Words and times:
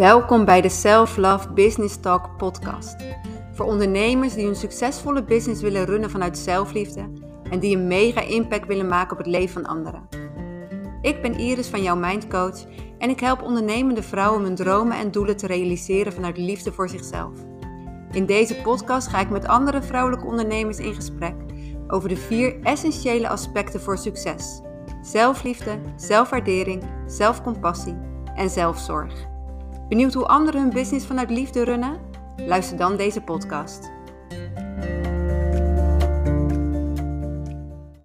Welkom 0.00 0.44
bij 0.44 0.60
de 0.60 0.68
Self 0.68 1.16
Love 1.16 1.52
Business 1.52 2.00
Talk 2.00 2.36
podcast. 2.36 2.96
Voor 3.52 3.66
ondernemers 3.66 4.34
die 4.34 4.46
een 4.46 4.56
succesvolle 4.56 5.24
business 5.24 5.62
willen 5.62 5.84
runnen 5.84 6.10
vanuit 6.10 6.38
zelfliefde 6.38 7.08
en 7.50 7.58
die 7.58 7.76
een 7.76 7.86
mega 7.86 8.20
impact 8.20 8.66
willen 8.66 8.88
maken 8.88 9.12
op 9.12 9.18
het 9.18 9.26
leven 9.26 9.52
van 9.52 9.66
anderen. 9.66 10.08
Ik 11.02 11.22
ben 11.22 11.38
Iris 11.38 11.68
van 11.68 11.82
jouw 11.82 11.96
Mindcoach 11.96 12.64
en 12.98 13.10
ik 13.10 13.20
help 13.20 13.42
ondernemende 13.42 14.02
vrouwen 14.02 14.42
hun 14.42 14.54
dromen 14.54 14.98
en 14.98 15.10
doelen 15.10 15.36
te 15.36 15.46
realiseren 15.46 16.12
vanuit 16.12 16.36
liefde 16.36 16.72
voor 16.72 16.88
zichzelf. 16.88 17.34
In 18.12 18.26
deze 18.26 18.54
podcast 18.54 19.08
ga 19.08 19.20
ik 19.20 19.30
met 19.30 19.46
andere 19.46 19.82
vrouwelijke 19.82 20.26
ondernemers 20.26 20.78
in 20.78 20.94
gesprek 20.94 21.34
over 21.88 22.08
de 22.08 22.16
vier 22.16 22.60
essentiële 22.62 23.28
aspecten 23.28 23.80
voor 23.80 23.98
succes: 23.98 24.60
zelfliefde, 25.02 25.78
zelfwaardering, 25.96 26.82
zelfcompassie 27.06 27.96
en 28.34 28.50
zelfzorg. 28.50 29.29
Benieuwd 29.90 30.14
hoe 30.14 30.26
anderen 30.26 30.60
hun 30.60 30.70
business 30.70 31.06
vanuit 31.06 31.30
liefde 31.30 31.64
runnen? 31.64 32.00
Luister 32.36 32.76
dan 32.76 32.96
deze 32.96 33.20
podcast. 33.20 33.90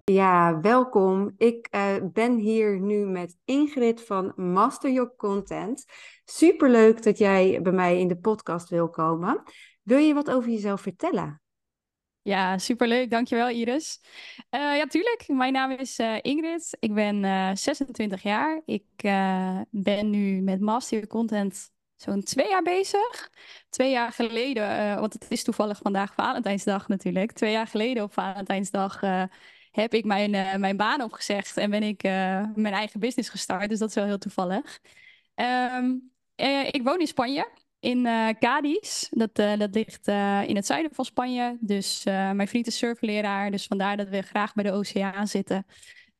Ja, 0.04 0.60
welkom. 0.60 1.34
Ik 1.36 1.68
uh, 1.70 1.94
ben 2.12 2.36
hier 2.36 2.80
nu 2.80 3.06
met 3.06 3.36
Ingrid 3.44 4.04
van 4.04 4.32
Master 4.36 4.90
Your 4.90 5.16
Content. 5.16 5.84
Superleuk 6.24 7.02
dat 7.02 7.18
jij 7.18 7.62
bij 7.62 7.72
mij 7.72 7.98
in 7.98 8.08
de 8.08 8.18
podcast 8.18 8.68
wil 8.68 8.90
komen. 8.90 9.42
Wil 9.82 9.98
je 9.98 10.14
wat 10.14 10.30
over 10.30 10.50
jezelf 10.50 10.80
vertellen? 10.80 11.42
Ja, 12.22 12.58
superleuk. 12.58 13.10
Dankjewel, 13.10 13.48
Iris. 13.48 14.00
Uh, 14.50 14.76
ja, 14.76 14.86
tuurlijk. 14.86 15.24
Mijn 15.28 15.52
naam 15.52 15.70
is 15.70 15.98
uh, 15.98 16.16
Ingrid. 16.20 16.76
Ik 16.80 16.94
ben 16.94 17.24
uh, 17.24 17.50
26 17.54 18.22
jaar. 18.22 18.62
Ik 18.64 18.84
ben 19.70 20.10
nu 20.10 20.40
met 20.40 20.60
Master 20.60 20.92
Your 20.92 21.08
Content 21.08 21.74
zo'n 21.96 22.22
twee 22.22 22.48
jaar 22.48 22.62
bezig. 22.62 23.30
Twee 23.68 23.90
jaar 23.90 24.12
geleden, 24.12 24.62
uh, 24.62 25.00
want 25.00 25.12
het 25.12 25.26
is 25.28 25.42
toevallig 25.42 25.78
vandaag 25.82 26.14
Valentijnsdag 26.14 26.88
natuurlijk. 26.88 27.32
Twee 27.32 27.52
jaar 27.52 27.66
geleden 27.66 28.02
op 28.02 28.12
Valentijnsdag 28.12 29.02
uh, 29.02 29.22
heb 29.70 29.94
ik 29.94 30.04
mijn, 30.04 30.32
uh, 30.34 30.54
mijn 30.54 30.76
baan 30.76 31.02
opgezegd 31.02 31.56
en 31.56 31.70
ben 31.70 31.82
ik 31.82 32.02
mijn 32.54 32.74
eigen 32.74 33.00
business 33.00 33.28
gestart. 33.28 33.68
Dus 33.68 33.78
dat 33.78 33.88
is 33.88 33.94
wel 33.94 34.04
heel 34.04 34.18
toevallig. 34.18 34.80
Um, 35.34 36.10
ik 36.70 36.80
woon 36.84 37.00
in 37.00 37.06
Spanje, 37.06 37.48
in 37.80 38.08
Cadiz. 38.38 39.08
Dat, 39.10 39.34
dat 39.34 39.74
ligt 39.74 40.08
in 40.46 40.56
het 40.56 40.66
zuiden 40.66 40.94
van 40.94 41.04
Spanje. 41.04 41.56
Dus 41.60 42.04
mijn 42.04 42.48
vriend 42.48 42.66
is 42.66 42.78
surfleraar, 42.78 43.50
dus 43.50 43.66
vandaar 43.66 43.96
dat 43.96 44.08
we 44.08 44.22
graag 44.22 44.54
bij 44.54 44.64
de 44.64 44.72
oceaan 44.72 45.28
zitten. 45.28 45.66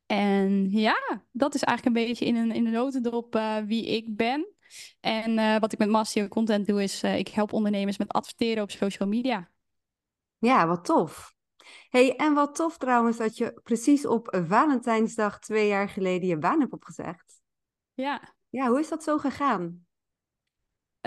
En 0.07 0.71
ja, 0.71 1.23
dat 1.33 1.55
is 1.55 1.63
eigenlijk 1.63 1.97
een 1.97 2.07
beetje 2.07 2.25
in 2.25 2.37
een, 2.37 2.53
in 2.53 2.67
een 2.67 2.73
notendop 2.73 3.41
wie 3.67 3.87
ik 3.87 4.17
ben. 4.17 4.55
En 5.00 5.39
uh, 5.39 5.59
wat 5.59 5.72
ik 5.72 5.78
met 5.78 5.89
Master 5.89 6.28
Content 6.28 6.67
doe, 6.67 6.83
is 6.83 7.03
uh, 7.05 7.19
ik 7.19 7.28
help 7.28 7.53
ondernemers 7.53 7.98
met 7.98 8.12
adverteren 8.12 8.62
op 8.62 8.70
social 8.70 9.09
media. 9.09 9.50
Ja, 10.39 10.67
wat 10.67 10.84
tof. 10.84 11.34
Hey, 11.89 12.17
en 12.17 12.34
wat 12.34 12.55
tof 12.55 12.78
trouwens 12.78 13.17
dat 13.17 13.37
je 13.37 13.61
precies 13.62 14.06
op 14.06 14.39
Valentijnsdag 14.47 15.39
twee 15.39 15.69
jaar 15.69 15.89
geleden 15.89 16.28
je 16.28 16.39
baan 16.39 16.61
hebt 16.61 16.72
opgezegd. 16.72 17.41
Ja. 17.94 18.34
Ja, 18.48 18.69
hoe 18.69 18.81
is 18.81 18.89
dat 18.89 19.03
zo 19.03 19.19
gegaan? 19.19 19.87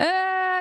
Uh, 0.00 0.06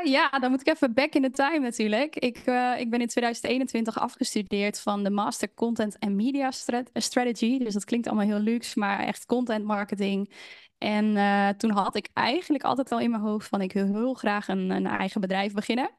ja, 0.03 0.29
dan 0.29 0.51
moet 0.51 0.61
ik 0.61 0.67
even 0.67 0.93
back 0.93 1.13
in 1.13 1.21
the 1.21 1.29
time 1.29 1.59
natuurlijk. 1.59 2.15
Ik, 2.15 2.47
uh, 2.47 2.79
ik 2.79 2.89
ben 2.89 3.01
in 3.01 3.07
2021 3.07 3.99
afgestudeerd 3.99 4.79
van 4.79 5.03
de 5.03 5.09
Master 5.09 5.53
Content 5.53 5.99
and 5.99 6.15
Media 6.15 6.51
Strategy. 6.93 7.57
Dus 7.57 7.73
dat 7.73 7.85
klinkt 7.85 8.07
allemaal 8.07 8.25
heel 8.25 8.39
luxe, 8.39 8.79
maar 8.79 8.99
echt 8.99 9.25
content 9.25 9.65
marketing. 9.65 10.33
En 10.79 11.05
uh, 11.15 11.49
toen 11.49 11.71
had 11.71 11.95
ik 11.95 12.09
eigenlijk 12.13 12.63
altijd 12.63 12.89
wel 12.89 12.99
in 12.99 13.09
mijn 13.09 13.21
hoofd 13.21 13.47
van 13.47 13.61
ik 13.61 13.73
wil 13.73 13.85
heel 13.85 14.13
graag 14.13 14.47
een, 14.47 14.69
een 14.69 14.87
eigen 14.87 15.21
bedrijf 15.21 15.53
beginnen. 15.53 15.89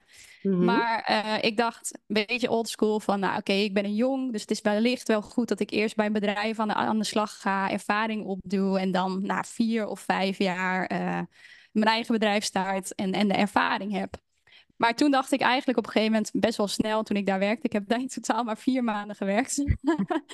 Mm 0.42 0.53
-hmm. 0.53 0.64
Maar 0.64 1.11
uh, 1.11 1.45
ik 1.45 1.56
dacht 1.56 1.98
een 2.07 2.27
beetje 2.27 2.51
oldschool 2.51 3.01
van 3.01 3.20
nou 3.20 3.30
oké, 3.30 3.40
okay, 3.40 3.63
ik 3.63 3.74
ben 3.74 3.85
een 3.85 3.95
jong, 3.95 4.33
dus 4.33 4.40
het 4.40 4.51
is 4.51 4.61
wellicht 4.61 5.08
wel 5.08 5.23
goed 5.23 5.48
dat 5.48 5.61
ik 5.61 5.70
eerst 5.70 5.96
bij 5.96 6.07
een 6.07 6.13
bedrijf 6.13 6.58
aan 6.58 6.69
de, 6.69 6.74
aan 6.74 6.98
de 6.98 7.05
slag 7.05 7.40
ga, 7.40 7.70
ervaring 7.70 8.24
opdoe 8.24 8.79
en 8.79 8.90
dan 8.90 9.23
na 9.23 9.45
vier 9.45 9.86
of 9.86 10.01
vijf 10.01 10.39
jaar 10.39 10.92
uh, 10.92 11.20
mijn 11.73 11.86
eigen 11.86 12.13
bedrijf 12.13 12.45
start 12.45 12.95
en, 12.95 13.13
en 13.13 13.29
de 13.29 13.35
ervaring 13.35 13.92
heb. 13.92 14.14
Maar 14.77 14.95
toen 14.95 15.11
dacht 15.11 15.33
ik 15.33 15.40
eigenlijk 15.40 15.79
op 15.79 15.85
een 15.86 15.92
gegeven 15.92 16.13
moment 16.13 16.30
best 16.35 16.57
wel 16.57 16.69
snel 16.69 17.02
toen 17.02 17.17
ik 17.17 17.27
daar 17.27 17.39
werkte. 17.39 17.67
Ik 17.67 17.73
heb 17.73 17.89
daar 17.89 18.01
in 18.01 18.08
totaal 18.08 18.45
maar 18.45 18.58
vier 18.58 18.85
maanden 18.85 19.17
gewerkt. 19.17 19.64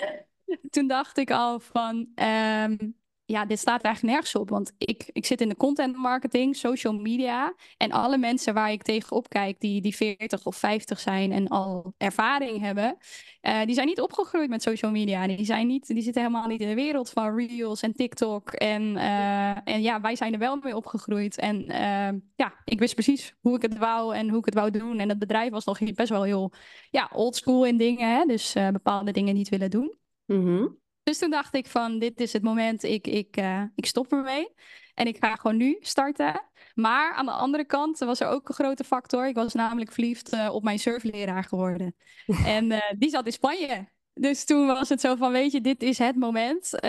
toen 0.71 0.87
dacht 0.87 1.19
ik 1.19 1.31
al 1.31 1.61
van, 1.61 2.07
um, 2.15 2.97
ja, 3.27 3.45
dit 3.45 3.59
staat 3.59 3.83
eigenlijk 3.83 4.15
nergens 4.15 4.35
op. 4.35 4.51
Want 4.51 4.73
ik, 4.79 5.11
ik 5.13 5.27
zit 5.27 5.41
in 5.41 5.49
de 5.49 5.57
content 5.57 5.97
marketing, 5.97 6.57
social 6.57 6.93
media. 6.93 7.55
En 7.77 7.91
alle 7.91 8.19
mensen 8.19 8.55
waar 8.55 8.73
ik 8.73 8.83
tegenop 8.83 9.29
kijk, 9.29 9.61
die, 9.61 9.81
die 9.81 9.97
40 9.97 10.45
of 10.45 10.57
50 10.57 11.01
zijn 11.01 11.33
en 11.33 11.49
al 11.49 11.95
ervaring 11.97 12.61
hebben, 12.61 12.97
uh, 13.43 13.65
die 13.65 13.75
zijn 13.75 13.87
niet 13.87 14.01
opgegroeid 14.01 14.49
met 14.49 14.63
social 14.63 14.91
media. 14.91 15.27
Die, 15.27 15.45
zijn 15.45 15.67
niet, 15.67 15.87
die 15.87 16.03
zitten 16.03 16.23
helemaal 16.23 16.49
niet 16.49 16.61
in 16.61 16.69
de 16.69 16.75
wereld 16.75 17.11
van 17.11 17.37
Reels 17.37 17.83
en 17.83 17.93
TikTok. 17.93 18.51
En, 18.51 18.83
uh, 18.83 19.69
en 19.69 19.83
ja, 19.83 20.01
wij 20.01 20.17
zijn 20.17 20.33
er 20.33 20.39
wel 20.39 20.57
mee 20.57 20.77
opgegroeid. 20.77 21.39
En 21.39 21.63
uh, 21.63 22.21
ja, 22.37 22.55
ik 22.65 22.79
wist 22.79 22.95
precies 22.95 23.35
hoe 23.41 23.57
ik 23.57 23.63
het 23.63 23.79
wou 23.79 24.15
en 24.15 24.29
hoe 24.29 24.39
ik 24.39 24.45
het 24.45 24.55
wou 24.55 24.71
doen. 24.71 24.99
En 24.99 25.09
het 25.09 25.19
bedrijf 25.19 25.51
was 25.51 25.65
nog 25.65 25.79
best 25.95 26.09
wel 26.09 26.23
heel 26.23 26.53
ja, 26.91 27.11
oldschool 27.13 27.67
in 27.67 27.77
dingen. 27.77 28.17
Hè? 28.17 28.25
Dus 28.25 28.53
bepaalde 28.73 29.13
dingen 29.13 29.35
niet 29.35 29.49
willen 29.49 29.71
doen. 29.71 29.95
Mm. 30.27 30.85
Dus 31.07 31.19
toen 31.19 31.31
dacht 31.31 31.55
ik 31.55 31.67
van, 31.67 31.99
dit 31.99 32.21
is 32.21 32.33
het 32.33 32.43
moment, 32.43 32.83
ik, 32.83 33.07
ik, 33.07 33.37
uh, 33.37 33.63
ik 33.75 33.87
stop 33.87 34.13
ermee. 34.13 34.49
En 34.95 35.07
ik 35.07 35.17
ga 35.21 35.35
gewoon 35.35 35.57
nu 35.57 35.77
starten. 35.81 36.43
Maar 36.75 37.15
aan 37.15 37.27
de 37.27 37.33
andere 37.33 37.65
kant 37.65 37.99
was 37.99 38.21
er 38.21 38.29
ook 38.29 38.49
een 38.49 38.55
grote 38.55 38.85
factor. 38.85 39.29
Ik 39.29 39.35
was 39.35 39.55
namelijk 39.55 39.93
verliefd 39.93 40.35
uh, 40.35 40.49
op 40.53 40.63
mijn 40.63 40.79
surfleraar 40.79 41.45
geworden. 41.45 41.95
en 42.57 42.71
uh, 42.71 42.79
die 42.99 43.11
zat 43.11 43.27
in 43.27 43.33
Spanje. 43.33 43.89
Dus 44.15 44.45
toen 44.45 44.67
was 44.67 44.89
het 44.89 45.01
zo 45.01 45.15
van, 45.15 45.33
weet 45.33 45.53
je, 45.53 45.61
dit 45.61 45.83
is 45.83 45.99
het 45.99 46.17
moment. 46.17 46.81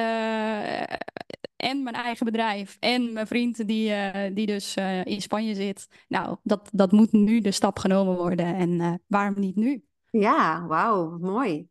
en 1.55 1.83
mijn 1.83 1.95
eigen 1.95 2.25
bedrijf. 2.25 2.77
En 2.79 3.13
mijn 3.13 3.27
vriend 3.27 3.67
die, 3.67 3.93
die 4.33 4.45
dus 4.45 4.75
in 5.03 5.21
Spanje 5.21 5.55
zit. 5.55 5.87
Nou, 6.07 6.37
dat, 6.43 6.69
dat 6.71 6.91
moet 6.91 7.11
nu 7.11 7.39
de 7.39 7.51
stap 7.51 7.79
genomen 7.79 8.15
worden. 8.15 8.55
En 8.55 9.01
waarom 9.07 9.39
niet 9.39 9.55
nu? 9.55 9.83
Ja, 10.09 10.65
wauw, 10.67 11.17
mooi. 11.17 11.69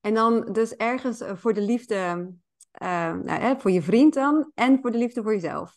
En 0.00 0.14
dan 0.14 0.52
dus 0.52 0.76
ergens 0.76 1.22
voor 1.26 1.54
de 1.54 1.62
liefde, 1.62 1.96
uh, 2.82 3.14
nou, 3.14 3.40
hè, 3.40 3.56
voor 3.56 3.70
je 3.70 3.82
vriend 3.82 4.14
dan, 4.14 4.50
en 4.54 4.78
voor 4.80 4.90
de 4.90 4.98
liefde 4.98 5.22
voor 5.22 5.32
jezelf. 5.32 5.76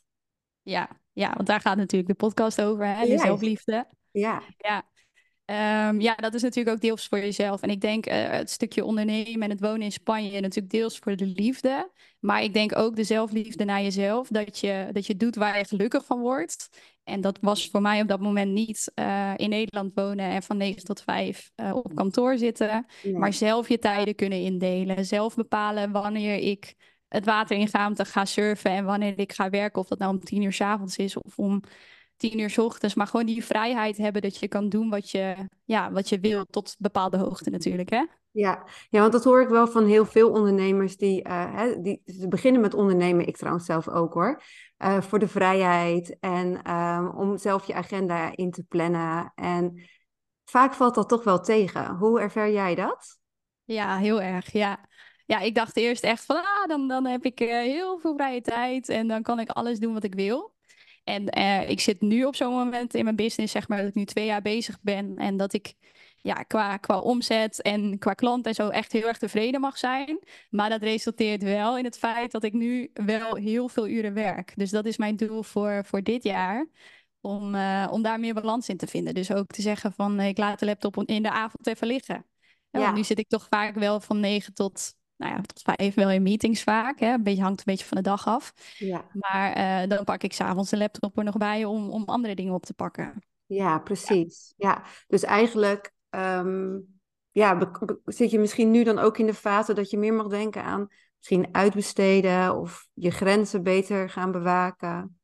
Ja, 0.61 0.89
ja 1.11 1.33
want 1.33 1.47
daar 1.47 1.61
gaat 1.61 1.77
natuurlijk 1.77 2.09
de 2.11 2.25
podcast 2.25 2.61
over, 2.61 2.85
hè? 2.85 3.05
de 3.05 3.17
zelfliefde. 3.17 3.87
Ja. 4.11 4.41
Ja. 4.57 4.89
Um, 5.51 6.01
ja, 6.01 6.15
dat 6.15 6.33
is 6.33 6.41
natuurlijk 6.41 6.75
ook 6.75 6.81
deels 6.81 7.07
voor 7.07 7.19
jezelf. 7.19 7.61
En 7.61 7.69
ik 7.69 7.81
denk 7.81 8.07
uh, 8.07 8.29
het 8.29 8.49
stukje 8.49 8.85
ondernemen 8.85 9.41
en 9.41 9.49
het 9.49 9.59
wonen 9.59 9.81
in 9.81 9.91
Spanje 9.91 10.39
natuurlijk 10.39 10.73
deels 10.73 10.97
voor 10.97 11.15
de 11.15 11.25
liefde. 11.25 11.91
Maar 12.19 12.43
ik 12.43 12.53
denk 12.53 12.77
ook 12.77 12.95
de 12.95 13.03
zelfliefde 13.03 13.65
naar 13.65 13.81
jezelf. 13.81 14.27
Dat 14.27 14.59
je, 14.59 14.89
dat 14.91 15.05
je 15.05 15.15
doet 15.15 15.35
waar 15.35 15.57
je 15.57 15.65
gelukkig 15.65 16.05
van 16.05 16.19
wordt. 16.19 16.69
En 17.03 17.21
dat 17.21 17.37
was 17.41 17.69
voor 17.69 17.81
mij 17.81 18.01
op 18.01 18.07
dat 18.07 18.19
moment 18.19 18.51
niet 18.51 18.91
uh, 18.95 19.33
in 19.35 19.49
Nederland 19.49 19.91
wonen 19.95 20.29
en 20.29 20.43
van 20.43 20.57
9 20.57 20.83
tot 20.83 21.01
5 21.01 21.51
uh, 21.55 21.75
op 21.75 21.95
kantoor 21.95 22.37
zitten. 22.37 22.85
Maar 23.13 23.33
zelf 23.33 23.69
je 23.69 23.79
tijden 23.79 24.15
kunnen 24.15 24.41
indelen. 24.41 25.05
Zelf 25.05 25.35
bepalen 25.35 25.91
wanneer 25.91 26.37
ik 26.37 26.73
het 27.07 27.25
water 27.25 27.57
in 27.57 27.67
ga 27.67 27.87
om 27.87 27.93
te 27.93 28.05
gaan 28.05 28.27
surfen. 28.27 28.71
En 28.71 28.85
wanneer 28.85 29.19
ik 29.19 29.33
ga 29.33 29.49
werken. 29.49 29.81
Of 29.81 29.87
dat 29.87 29.99
nou 29.99 30.11
om 30.11 30.23
tien 30.23 30.41
uur 30.41 30.53
s 30.53 30.61
avonds 30.61 30.97
is 30.97 31.17
of 31.17 31.37
om 31.37 31.61
tien 32.21 32.39
uur 32.39 32.49
s 32.49 32.57
ochtends. 32.57 32.95
Maar 32.95 33.07
gewoon 33.07 33.25
die 33.25 33.45
vrijheid 33.45 33.97
hebben 33.97 34.21
dat 34.21 34.37
je 34.37 34.47
kan 34.47 34.69
doen 34.69 34.89
wat 34.89 35.09
je, 35.09 35.35
ja, 35.65 35.91
wat 35.91 36.09
je 36.09 36.19
wil. 36.19 36.45
Tot 36.45 36.75
bepaalde 36.79 37.17
hoogte 37.17 37.49
natuurlijk. 37.49 37.89
Hè? 37.89 38.05
Ja. 38.31 38.63
ja, 38.89 38.99
want 38.99 39.11
dat 39.11 39.23
hoor 39.23 39.41
ik 39.41 39.49
wel 39.49 39.67
van 39.67 39.85
heel 39.85 40.05
veel 40.05 40.29
ondernemers 40.29 40.97
die, 40.97 41.27
uh, 41.27 41.55
hè, 41.55 41.81
die 41.81 42.01
ze 42.05 42.27
beginnen 42.27 42.61
met 42.61 42.73
ondernemen. 42.73 43.27
Ik 43.27 43.37
trouwens 43.37 43.65
zelf 43.65 43.87
ook 43.87 44.13
hoor. 44.13 44.41
Uh, 44.77 45.01
voor 45.01 45.19
de 45.19 45.27
vrijheid 45.27 46.17
en 46.19 46.71
um, 46.71 47.09
om 47.09 47.37
zelf 47.37 47.67
je 47.67 47.73
agenda 47.73 48.31
in 48.35 48.51
te 48.51 48.63
plannen. 48.63 49.31
En 49.35 49.89
vaak 50.45 50.73
valt 50.73 50.95
dat 50.95 51.09
toch 51.09 51.23
wel 51.23 51.39
tegen. 51.39 51.95
Hoe 51.95 52.19
ervaar 52.19 52.51
jij 52.51 52.75
dat? 52.75 53.19
Ja, 53.63 53.97
heel 53.97 54.21
erg. 54.21 54.51
Ja, 54.51 54.85
ja 55.25 55.39
ik 55.39 55.55
dacht 55.55 55.77
eerst 55.77 56.03
echt 56.03 56.25
van, 56.25 56.35
ah, 56.35 56.67
dan, 56.67 56.87
dan 56.87 57.05
heb 57.05 57.25
ik 57.25 57.41
uh, 57.41 57.47
heel 57.47 57.99
veel 57.99 58.13
vrije 58.13 58.41
tijd 58.41 58.89
en 58.89 59.07
dan 59.07 59.21
kan 59.21 59.39
ik 59.39 59.49
alles 59.49 59.79
doen 59.79 59.93
wat 59.93 60.03
ik 60.03 60.15
wil. 60.15 60.53
En 61.11 61.37
uh, 61.37 61.69
ik 61.69 61.79
zit 61.79 62.01
nu 62.01 62.23
op 62.23 62.35
zo'n 62.35 62.53
moment 62.53 62.93
in 62.93 63.03
mijn 63.03 63.15
business, 63.15 63.51
zeg 63.51 63.67
maar, 63.67 63.77
dat 63.77 63.87
ik 63.87 63.95
nu 63.95 64.05
twee 64.05 64.25
jaar 64.25 64.41
bezig 64.41 64.81
ben 64.81 65.17
en 65.17 65.37
dat 65.37 65.53
ik 65.53 65.73
ja, 66.17 66.33
qua, 66.33 66.77
qua 66.77 66.99
omzet 66.99 67.61
en 67.61 67.99
qua 67.99 68.13
klant 68.13 68.45
en 68.45 68.53
zo 68.53 68.69
echt 68.69 68.91
heel 68.91 69.07
erg 69.07 69.17
tevreden 69.17 69.61
mag 69.61 69.77
zijn. 69.77 70.19
Maar 70.49 70.69
dat 70.69 70.81
resulteert 70.81 71.43
wel 71.43 71.77
in 71.77 71.83
het 71.83 71.97
feit 71.97 72.31
dat 72.31 72.43
ik 72.43 72.53
nu 72.53 72.91
wel 72.93 73.35
heel 73.35 73.67
veel 73.67 73.87
uren 73.87 74.13
werk. 74.13 74.53
Dus 74.55 74.69
dat 74.69 74.85
is 74.85 74.97
mijn 74.97 75.15
doel 75.15 75.43
voor, 75.43 75.85
voor 75.85 76.01
dit 76.01 76.23
jaar. 76.23 76.67
Om, 77.21 77.55
uh, 77.55 77.87
om 77.91 78.01
daar 78.01 78.19
meer 78.19 78.33
balans 78.33 78.69
in 78.69 78.77
te 78.77 78.87
vinden. 78.87 79.13
Dus 79.13 79.31
ook 79.31 79.47
te 79.47 79.61
zeggen 79.61 79.93
van 79.93 80.19
ik 80.19 80.37
laat 80.37 80.59
de 80.59 80.65
laptop 80.65 81.03
in 81.05 81.23
de 81.23 81.31
avond 81.31 81.67
even 81.67 81.87
liggen. 81.87 82.25
Ja, 82.69 82.79
ja. 82.79 82.91
Nu 82.91 83.03
zit 83.03 83.19
ik 83.19 83.27
toch 83.27 83.47
vaak 83.49 83.75
wel 83.75 83.99
van 83.99 84.19
9 84.19 84.53
tot 84.53 84.93
nou 85.21 85.33
ja, 85.33 85.41
tot 85.41 85.61
vijf 85.75 85.93
wel 85.93 86.11
in 86.11 86.23
meetings 86.23 86.63
vaak. 86.63 86.99
Hè? 86.99 87.13
Een 87.13 87.23
beetje, 87.23 87.41
hangt 87.41 87.59
een 87.59 87.65
beetje 87.65 87.85
van 87.85 87.97
de 87.97 88.03
dag 88.03 88.27
af. 88.27 88.53
Ja, 88.77 89.05
Maar 89.11 89.53
eh, 89.53 89.89
dan 89.89 90.03
pak 90.03 90.23
ik 90.23 90.33
s'avonds 90.33 90.69
de 90.69 90.77
laptop 90.77 91.17
er 91.17 91.23
nog 91.23 91.37
bij 91.37 91.65
om, 91.65 91.89
om 91.89 92.03
andere 92.05 92.35
dingen 92.35 92.53
op 92.53 92.65
te 92.65 92.73
pakken. 92.73 93.23
ja, 93.45 93.79
precies. 93.79 94.53
Ja, 94.57 94.83
dus 95.07 95.23
eigenlijk 95.23 95.93
ehm, 96.09 96.77
ja, 97.31 97.71
zit 98.05 98.31
je 98.31 98.39
misschien 98.39 98.71
nu 98.71 98.83
dan 98.83 98.99
ook 98.99 99.17
in 99.17 99.25
de 99.25 99.33
fase 99.33 99.73
dat 99.73 99.89
je 99.89 99.97
meer 99.97 100.13
mag 100.13 100.27
denken 100.27 100.63
aan 100.63 100.89
misschien 101.17 101.47
uitbesteden 101.51 102.57
of 102.59 102.87
je 102.93 103.11
grenzen 103.11 103.63
beter 103.63 104.09
gaan 104.09 104.31
bewaken. 104.31 105.19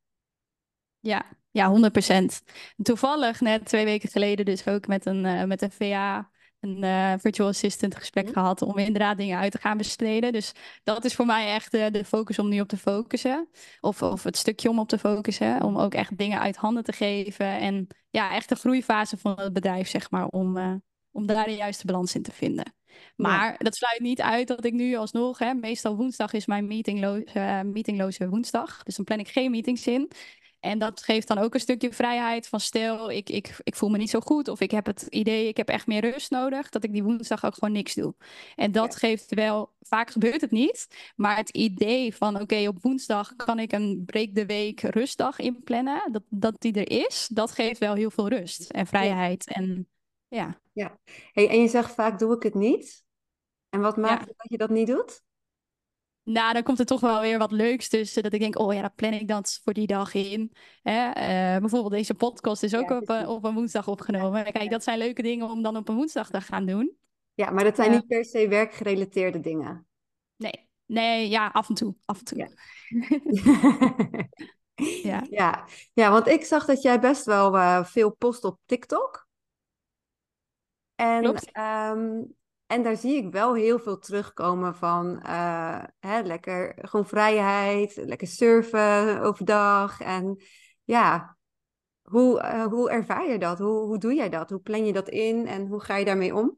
Ja, 0.99 1.25
ja, 1.51 1.69
100%. 1.69 2.41
Toevallig 2.81 3.41
net 3.41 3.65
twee 3.65 3.85
weken 3.85 4.09
geleden 4.09 4.45
dus 4.45 4.67
ook 4.67 4.87
met 4.87 5.05
een, 5.05 5.25
eh, 5.25 5.43
met 5.43 5.61
een 5.61 5.71
VA, 5.71 6.29
een 6.59 6.83
eh, 6.83 7.13
virtual 7.19 7.47
assistant 7.47 7.95
gesprek 7.95 8.23
Mhm. 8.25 8.33
gehad 8.33 8.61
om 8.61 8.77
inderdaad 8.77 9.17
dingen 9.17 9.37
uit 9.37 9.51
te 9.51 9.57
gaan 9.59 9.77
besteden. 9.77 10.31
Dus 10.31 10.51
dat 10.83 11.05
is 11.05 11.15
voor 11.15 11.25
mij 11.25 11.53
echt 11.53 11.71
de 11.71 12.03
focus 12.05 12.39
om 12.39 12.49
nu 12.49 12.59
op 12.59 12.67
te 12.67 12.77
focussen. 12.77 13.49
Of, 13.79 14.01
of 14.01 14.23
het 14.23 14.37
stukje 14.37 14.69
om 14.69 14.79
op 14.79 14.87
te 14.87 14.97
focussen. 14.97 15.63
Om 15.63 15.77
ook 15.77 15.93
echt 15.93 16.17
dingen 16.17 16.39
uit 16.39 16.55
handen 16.55 16.83
te 16.83 16.91
geven. 16.93 17.45
En 17.59 17.87
ja, 18.09 18.31
echt 18.35 18.49
de 18.49 18.55
groeifase 18.55 19.17
van 19.17 19.39
het 19.39 19.53
bedrijf, 19.53 19.87
zeg 19.87 20.11
maar, 20.11 20.27
om, 20.27 20.57
eh, 20.57 20.73
om 21.11 21.25
daar 21.25 21.45
de 21.45 21.55
juiste 21.55 21.85
balans 21.85 22.15
in 22.15 22.21
te 22.23 22.31
vinden. 22.31 22.75
Maar 23.15 23.55
dat 23.57 23.75
sluit 23.75 23.99
niet 23.99 24.21
uit 24.21 24.47
dat 24.47 24.65
ik 24.65 24.73
nu 24.73 24.95
alsnog, 24.95 25.37
hè, 25.39 25.53
meestal 25.53 25.95
woensdag 25.95 26.33
is 26.33 26.45
mijn 26.45 26.67
meetingloze, 26.67 27.23
eh, 27.25 27.61
meetingloze 27.61 28.29
woensdag. 28.29 28.83
Dus 28.83 28.95
dan 28.95 29.05
plan 29.05 29.19
ik 29.19 29.27
geen 29.27 29.51
meetings 29.51 29.87
in. 29.87 30.11
En 30.59 30.79
dat 30.79 31.03
geeft 31.03 31.27
dan 31.27 31.37
ook 31.37 31.53
een 31.53 31.59
stukje 31.59 31.93
vrijheid 31.93 32.47
van 32.47 32.59
stel, 32.59 33.11
ik, 33.11 33.29
ik, 33.29 33.59
ik 33.63 33.75
voel 33.75 33.89
me 33.89 33.97
niet 33.97 34.09
zo 34.09 34.19
goed 34.19 34.47
of 34.47 34.59
ik 34.59 34.71
heb 34.71 34.85
het 34.85 35.01
idee, 35.01 35.47
ik 35.47 35.57
heb 35.57 35.69
echt 35.69 35.87
meer 35.87 36.11
rust 36.11 36.31
nodig, 36.31 36.69
dat 36.69 36.83
ik 36.83 36.91
die 36.91 37.03
woensdag 37.03 37.45
ook 37.45 37.53
gewoon 37.53 37.73
niks 37.73 37.93
doe. 37.93 38.15
En 38.55 38.71
dat 38.71 38.95
geeft 38.95 39.33
wel, 39.33 39.73
vaak 39.81 40.11
gebeurt 40.11 40.41
het 40.41 40.51
niet, 40.51 40.87
maar 41.15 41.35
het 41.37 41.49
idee 41.49 42.15
van 42.15 42.41
oké, 42.41 42.67
op 42.67 42.81
woensdag 42.81 43.35
kan 43.35 43.59
ik 43.59 43.71
een 43.71 44.03
break 44.05 44.33
de 44.35 44.45
week 44.45 44.81
rustdag 44.81 45.39
inplannen, 45.39 46.11
dat, 46.11 46.23
dat 46.29 46.55
die 46.61 46.73
er 46.73 47.05
is, 47.05 47.27
dat 47.33 47.51
geeft 47.51 47.79
wel 47.79 47.93
heel 47.93 48.11
veel 48.11 48.27
rust 48.29 48.69
en 48.69 48.87
vrijheid. 48.87 49.47
En 49.47 49.87
ja, 50.27 50.59
Hey, 51.33 51.49
en 51.49 51.61
je 51.61 51.67
zegt 51.67 51.93
vaak 51.93 52.19
doe 52.19 52.35
ik 52.35 52.43
het 52.43 52.53
niet. 52.53 53.05
En 53.69 53.81
wat 53.81 53.97
maakt 53.97 54.21
Ja. 54.21 54.27
het 54.27 54.37
dat 54.37 54.49
je 54.49 54.57
dat 54.57 54.69
niet 54.69 54.87
doet? 54.87 55.21
Nou, 56.27 56.53
dan 56.53 56.63
komt 56.63 56.79
er 56.79 56.85
toch 56.85 56.99
wel 56.99 57.21
weer 57.21 57.37
wat 57.37 57.51
leuks 57.51 57.87
tussen. 57.89 58.23
Dat 58.23 58.33
ik 58.33 58.39
denk, 58.39 58.59
oh 58.59 58.73
ja, 58.73 58.81
dan 58.81 58.95
plan 58.95 59.13
ik 59.13 59.27
dat 59.27 59.59
voor 59.63 59.73
die 59.73 59.87
dag 59.87 60.13
in. 60.13 60.51
Hè? 60.81 61.09
eh, 61.09 61.59
bijvoorbeeld 61.59 61.91
deze 61.93 62.13
podcast 62.13 62.63
is 62.63 62.75
ook 62.75 62.89
Ja, 62.89 62.97
op, 62.97 63.09
een, 63.09 63.27
op 63.27 63.43
een 63.43 63.53
woensdag 63.53 63.87
opgenomen. 63.87 64.51
Kijk, 64.51 64.69
dat 64.69 64.83
zijn 64.83 64.97
leuke 64.97 65.21
dingen 65.21 65.49
om 65.49 65.61
dan 65.61 65.77
op 65.77 65.89
een 65.89 65.95
woensdag 65.95 66.29
te 66.29 66.41
gaan 66.41 66.65
doen. 66.65 66.95
Ja, 67.33 67.49
maar 67.49 67.63
dat 67.63 67.75
zijn 67.75 67.91
niet 67.91 68.07
per 68.07 68.25
se 68.25 68.47
werkgerelateerde 68.47 69.39
dingen. 69.39 69.87
Nee, 70.35 70.67
nee, 70.85 71.29
ja, 71.29 71.49
af 71.53 71.69
en 71.69 71.75
toe. 71.75 71.95
Af 72.05 72.19
en 72.19 72.25
toe. 72.25 72.37
Ja. 72.37 72.47
Ja. 75.03 75.23
Ja. 75.29 75.65
Ja, 75.93 76.11
want 76.11 76.27
ik 76.27 76.45
zag 76.45 76.65
dat 76.65 76.81
jij 76.81 76.99
best 76.99 77.25
wel 77.25 77.57
eh, 77.57 77.83
veel 77.83 78.11
post 78.11 78.43
op 78.43 78.59
TikTok. 78.65 79.27
En, 80.95 81.21
Klopt. 81.21 81.51
En 82.67 82.83
daar 82.83 82.97
zie 82.97 83.15
ik 83.15 83.31
wel 83.31 83.53
heel 83.53 83.79
veel 83.79 83.99
terugkomen 83.99 84.75
van 84.75 85.21
eh, 85.21 85.83
hè, 85.99 86.21
lekker 86.21 86.73
gewoon 86.77 87.07
vrijheid, 87.07 87.95
lekker 87.95 88.27
surfen 88.27 89.21
overdag. 89.21 90.01
En 90.01 90.41
ja, 90.83 91.37
hoe, 92.01 92.39
eh, 92.41 92.65
hoe 92.65 92.89
ervaar 92.89 93.29
je 93.31 93.37
dat? 93.39 93.57
Hoe, 93.59 93.85
hoe 93.85 93.97
doe 93.97 94.13
jij 94.13 94.29
dat? 94.29 94.49
Hoe 94.49 94.59
plan 94.59 94.85
je 94.85 94.93
dat 94.93 95.09
in 95.09 95.47
en 95.47 95.67
hoe 95.67 95.83
ga 95.83 95.95
je 95.97 96.05
daarmee 96.05 96.35
om? 96.35 96.57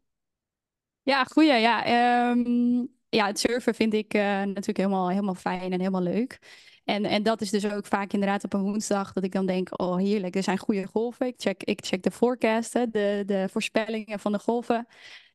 Ja, 1.03 1.23
goeie. 1.23 1.53
Ja, 1.53 1.85
Ehm, 1.85 2.85
ja 3.09 3.25
het 3.25 3.39
surfen 3.39 3.75
vind 3.75 3.93
ik 3.93 4.13
eh, 4.13 4.21
natuurlijk 4.21 4.77
helemaal, 4.77 5.09
helemaal 5.09 5.35
fijn 5.35 5.71
en 5.71 5.79
helemaal 5.79 6.01
leuk. 6.01 6.39
En, 6.83 7.05
en 7.05 7.23
dat 7.23 7.41
is 7.41 7.49
dus 7.49 7.71
ook 7.71 7.85
vaak 7.85 8.13
inderdaad 8.13 8.43
op 8.43 8.53
een 8.53 8.61
woensdag 8.61 9.13
dat 9.13 9.23
ik 9.23 9.31
dan 9.31 9.45
denk, 9.45 9.81
oh 9.81 9.97
heerlijk, 9.97 10.35
er 10.35 10.43
zijn 10.43 10.57
goede 10.57 10.87
golven. 10.87 11.27
Ik 11.27 11.33
check, 11.37 11.63
ik 11.63 11.85
check 11.85 12.03
de 12.03 12.11
forecasten, 12.11 12.91
de, 12.91 13.23
de 13.25 13.47
voorspellingen 13.51 14.19
van 14.19 14.31
de 14.31 14.39
golven, 14.39 14.87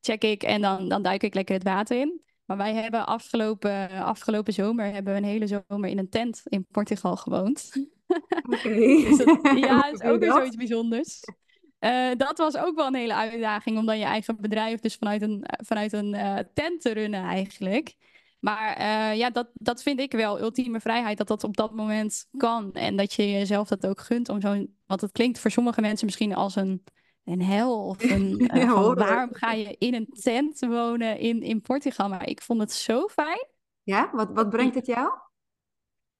check 0.04 0.24
ik 0.24 0.42
en 0.42 0.60
dan, 0.60 0.88
dan 0.88 1.02
duik 1.02 1.22
ik 1.22 1.34
lekker 1.34 1.54
het 1.54 1.64
water 1.64 2.00
in. 2.00 2.22
Maar 2.44 2.56
wij 2.56 2.74
hebben 2.74 3.06
afgelopen, 3.06 3.90
afgelopen 3.90 4.52
zomer 4.52 4.92
hebben 4.92 5.12
we 5.12 5.18
een 5.18 5.24
hele 5.24 5.46
zomer 5.46 5.90
in 5.90 5.98
een 5.98 6.08
tent 6.08 6.42
in 6.44 6.66
Portugal 6.70 7.16
gewoond. 7.16 7.70
Oké. 8.52 8.74
Dus 8.74 9.16
dat, 9.16 9.38
ja, 9.56 9.90
is 9.92 10.02
ook 10.02 10.20
weer 10.20 10.32
zoiets 10.32 10.56
bijzonders. 10.56 11.20
Eh, 11.78 12.10
dat 12.16 12.38
was 12.38 12.56
ook 12.56 12.76
wel 12.76 12.86
een 12.86 12.94
hele 12.94 13.14
uitdaging 13.14 13.78
om 13.78 13.86
dan 13.86 13.98
je 13.98 14.04
eigen 14.04 14.36
bedrijf 14.40 14.80
dus 14.80 14.94
vanuit 14.94 15.22
een, 15.22 15.44
vanuit 15.46 15.92
een 15.92 16.14
eh, 16.14 16.38
tent 16.54 16.80
te 16.80 16.92
runnen 16.92 17.22
eigenlijk. 17.22 17.94
Maar 18.40 18.76
eh, 18.76 19.18
ja, 19.18 19.30
dat, 19.30 19.48
dat 19.54 19.82
vind 19.82 20.00
ik 20.00 20.12
wel 20.12 20.40
ultieme 20.40 20.80
vrijheid, 20.80 21.18
dat 21.18 21.28
dat 21.28 21.44
op 21.44 21.56
dat 21.56 21.74
moment 21.74 22.26
kan. 22.36 22.72
En 22.72 22.96
dat 22.96 23.12
je 23.12 23.30
jezelf 23.30 23.68
dat 23.68 23.86
ook 23.86 24.00
gunt 24.00 24.28
om 24.28 24.40
zo'n... 24.40 24.76
Want 24.86 25.00
het 25.00 25.12
klinkt 25.12 25.38
voor 25.38 25.50
sommige 25.50 25.80
mensen 25.80 26.06
misschien 26.06 26.34
als 26.34 26.56
een, 26.56 26.84
een 27.24 27.42
hel 27.42 27.86
of 27.86 28.02
een... 28.10 28.48
eh, 28.48 28.70
van 28.70 28.94
waarom 28.94 29.34
ga 29.34 29.52
je 29.52 29.76
in 29.78 29.94
een 29.94 30.08
tent 30.22 30.60
wonen 30.60 31.18
in, 31.18 31.42
in 31.42 31.60
Portugal? 31.60 32.08
Maar 32.08 32.28
ik 32.28 32.42
vond 32.42 32.60
het 32.60 32.72
zo 32.72 33.08
fijn. 33.08 33.46
Ja, 33.82 34.10
wat, 34.12 34.30
wat 34.32 34.50
brengt 34.50 34.74
het 34.74 34.86
jou? 34.86 35.10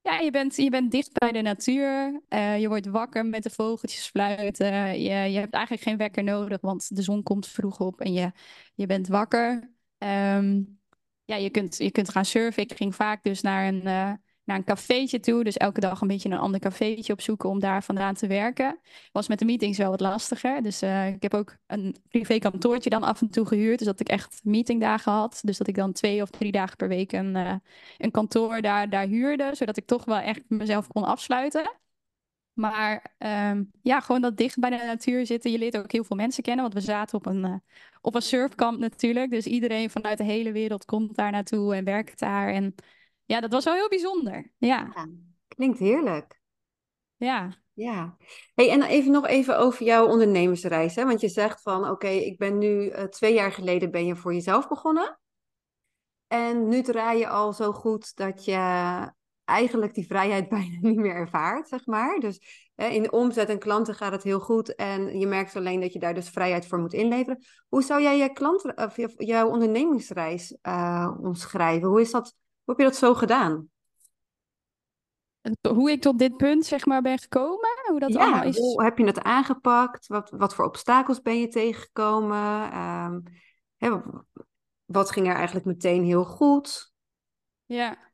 Ja, 0.01 0.19
je 0.19 0.31
bent, 0.31 0.57
je 0.57 0.71
bent 0.71 0.91
dicht 0.91 1.13
bij 1.13 1.33
de 1.33 1.41
natuur. 1.41 2.21
Eh, 2.29 2.61
je 2.61 2.69
wordt 2.69 2.87
wakker 2.87 3.27
met 3.27 3.43
de 3.43 3.51
vogeltjes 3.51 4.07
fluiten. 4.07 5.01
Je, 5.01 5.33
je 5.33 5.39
hebt 5.39 5.55
eigenlijk 5.55 5.85
geen 5.85 5.97
wekker 5.97 6.25
nodig, 6.25 6.61
want 6.61 6.97
de 6.97 7.03
zon 7.03 7.23
komt 7.23 7.47
vroeg 7.47 7.81
op 7.81 8.01
en 8.01 8.13
je, 8.13 8.33
je 8.75 8.87
bent 8.87 9.09
wakker. 9.09 9.73
Ehm, 9.99 10.63
ja, 11.25 11.37
je 11.37 11.51
kunt, 11.51 11.77
je 11.77 11.91
kunt 11.91 12.09
gaan 12.09 12.25
surfen. 12.25 12.63
Ik 12.63 12.73
ging 12.73 12.95
vaak 12.95 13.23
dus 13.23 13.41
naar 13.41 13.67
een, 13.69 13.83
eh, 13.87 14.13
naar 14.45 14.57
een 14.57 14.65
cafeetje 14.65 15.21
toe. 15.21 15.45
Dus 15.45 15.57
elke 15.57 15.81
dag 15.81 16.01
een 16.01 16.09
beetje 16.09 16.29
een 16.29 16.39
ander 16.39 16.61
cafeetje 16.61 17.13
opzoeken 17.13 17.49
om 17.49 17.61
daar 17.61 17.83
vandaan 17.83 18.15
te 18.15 18.27
werken. 18.27 18.79
Was 19.13 19.29
met 19.29 19.39
de 19.39 19.45
meetings 19.45 19.79
wel 19.79 19.91
wat 19.91 20.01
lastiger. 20.01 20.63
Dus 20.63 20.83
eh, 20.83 21.07
ik 21.09 21.23
heb 21.23 21.35
ook 21.35 21.57
een 21.67 21.97
privé 22.09 22.39
kantoortje 22.39 22.91
dan 22.91 23.03
af 23.03 23.21
en 23.21 23.31
toe 23.31 23.47
gehuurd. 23.47 23.79
Dus 23.79 23.87
dat 23.87 24.01
ik 24.01 24.09
echt 24.09 24.41
meetingdagen 24.45 25.13
had. 25.13 25.41
Dus 25.45 25.59
dat 25.59 25.67
ik 25.67 25.75
dan 25.75 25.93
twee 25.93 26.23
of 26.23 26.31
drie 26.31 26.53
dagen 26.53 26.77
per 26.77 26.89
week 26.89 27.13
een, 27.13 27.37
eh, 27.37 27.55
een 27.99 28.11
kantoor 28.11 28.61
daar, 28.61 28.91
daar 28.91 29.07
huurde. 29.07 29.51
Zodat 29.55 29.77
ik 29.77 29.87
toch 29.87 30.05
wel 30.05 30.19
echt 30.19 30.43
mezelf 30.49 30.89
kon 30.89 31.05
afsluiten. 31.05 31.83
Maar 32.55 33.15
ehm, 33.19 33.65
ja, 33.83 34.01
gewoon 34.01 34.21
dat 34.21 34.37
dicht 34.37 34.59
bij 34.59 34.71
de 34.71 34.77
natuur 34.77 35.27
zitten. 35.27 35.51
Je 35.51 35.59
leert 35.59 35.77
ook 35.77 35.93
heel 35.93 36.05
veel 36.05 36.17
mensen 36.17 36.43
kennen. 36.43 36.63
Want 36.63 36.75
we 36.75 36.81
zaten 36.81 37.19
op 37.19 37.27
een, 37.27 37.45
eh, 37.45 37.55
op 38.01 38.15
een 38.15 38.23
surfkamp 38.23 38.79
natuurlijk. 38.79 39.31
Dus 39.31 39.47
iedereen 39.47 39.91
vanuit 39.91 40.19
de 40.19 40.25
hele 40.25 40.53
wereld 40.53 40.85
komt 40.85 41.15
daar 41.15 41.31
naartoe 41.31 41.75
en 41.75 41.85
werkt 41.85 42.19
daar. 42.19 42.49
En 42.49 42.75
ja, 43.25 43.41
dat 43.41 43.53
was 43.53 43.65
wel 43.65 43.75
heel 43.75 43.89
bijzonder. 43.89 44.53
Ja, 44.59 44.91
Ja, 44.95 45.09
klinkt 45.49 45.79
heerlijk. 45.79 46.41
ja. 47.17 47.63
Ja. 47.77 48.17
Hey, 48.55 48.71
en 48.71 48.83
even 48.83 49.13
nog 49.13 49.27
even 49.27 49.59
over 49.59 49.85
jouw 49.85 50.07
ondernemersreis. 50.07 50.95
Hè? 50.95 51.05
Want 51.05 51.21
je 51.21 51.29
zegt 51.29 51.63
van, 51.63 51.89
oké, 51.89 52.09
ik 52.09 52.39
ben 52.39 52.59
nu 52.59 52.89
eh, 52.89 53.05
twee 53.05 53.35
jaar 53.35 53.53
geleden 53.53 53.91
ben 53.91 54.07
je 54.07 54.17
voor 54.17 54.35
jezelf 54.35 54.69
begonnen. 54.69 55.19
En 56.27 56.69
nu 56.69 56.83
draai 56.83 57.19
je 57.19 57.29
al 57.29 57.53
zo 57.53 57.73
goed 57.73 58.17
dat 58.17 58.45
je 58.45 59.11
eigenlijk 59.45 59.95
die 59.95 60.07
vrijheid 60.07 60.49
bijna 60.59 60.79
niet 60.81 60.97
meer 60.97 61.15
ervaart, 61.15 61.69
zeg 61.69 61.87
maar. 61.87 62.19
Dus 62.19 62.69
hè, 62.75 62.87
in 62.87 63.03
de 63.03 63.11
omzet 63.11 63.49
en 63.49 63.59
klanten 63.59 63.95
gaat 63.95 64.13
het 64.13 64.23
heel 64.23 64.41
goed. 64.41 64.75
En 64.75 65.19
je 65.19 65.27
merkt 65.27 65.57
alleen 65.57 65.81
dat 65.81 65.93
je 65.93 65.99
daar 65.99 66.15
dus 66.15 66.29
vrijheid 66.29 66.67
voor 66.67 66.79
moet 66.79 66.93
inleveren. 66.93 67.45
Hoe 67.69 67.83
zou 67.83 68.03
jij 68.03 68.19
je 68.19 68.33
klant, 68.33 68.75
of 68.77 68.97
jouw 69.17 69.49
ondernemingsreis 69.49 70.57
eh, 70.63 71.15
omschrijven? 71.21 71.89
Hoe 71.89 72.01
is 72.01 72.11
dat, 72.11 72.35
hoe 72.65 72.75
heb 72.75 72.79
je 72.79 72.85
dat 72.85 72.97
zo 72.97 73.15
gedaan? 73.15 73.69
Hoe 75.69 75.91
ik 75.91 76.01
tot 76.01 76.19
dit 76.19 76.37
punt 76.37 76.67
zeg 76.67 76.87
maar 76.87 77.03
ben 77.03 77.19
gekomen. 77.19 77.69
Hoe 77.87 78.01
dat 78.01 78.17
allemaal 78.17 78.43
Ja, 78.43 78.43
is. 78.43 78.57
hoe 78.59 78.83
heb 78.83 78.99
je 78.99 79.05
het 79.05 79.23
aangepakt? 79.23 80.07
Wat, 80.07 80.31
wat 80.31 80.55
voor 80.55 80.65
obstakels 80.65 81.23
ben 81.23 81.41
je 81.41 81.49
tegengekomen? 81.49 82.71
Ehm, 82.73 83.21
hè, 83.77 83.97
wat 84.85 85.11
ging 85.11 85.29
er 85.29 85.35
eigenlijk 85.35 85.67
meteen 85.67 86.05
heel 86.05 86.25
goed? 86.25 86.93
Ja. 87.67 88.13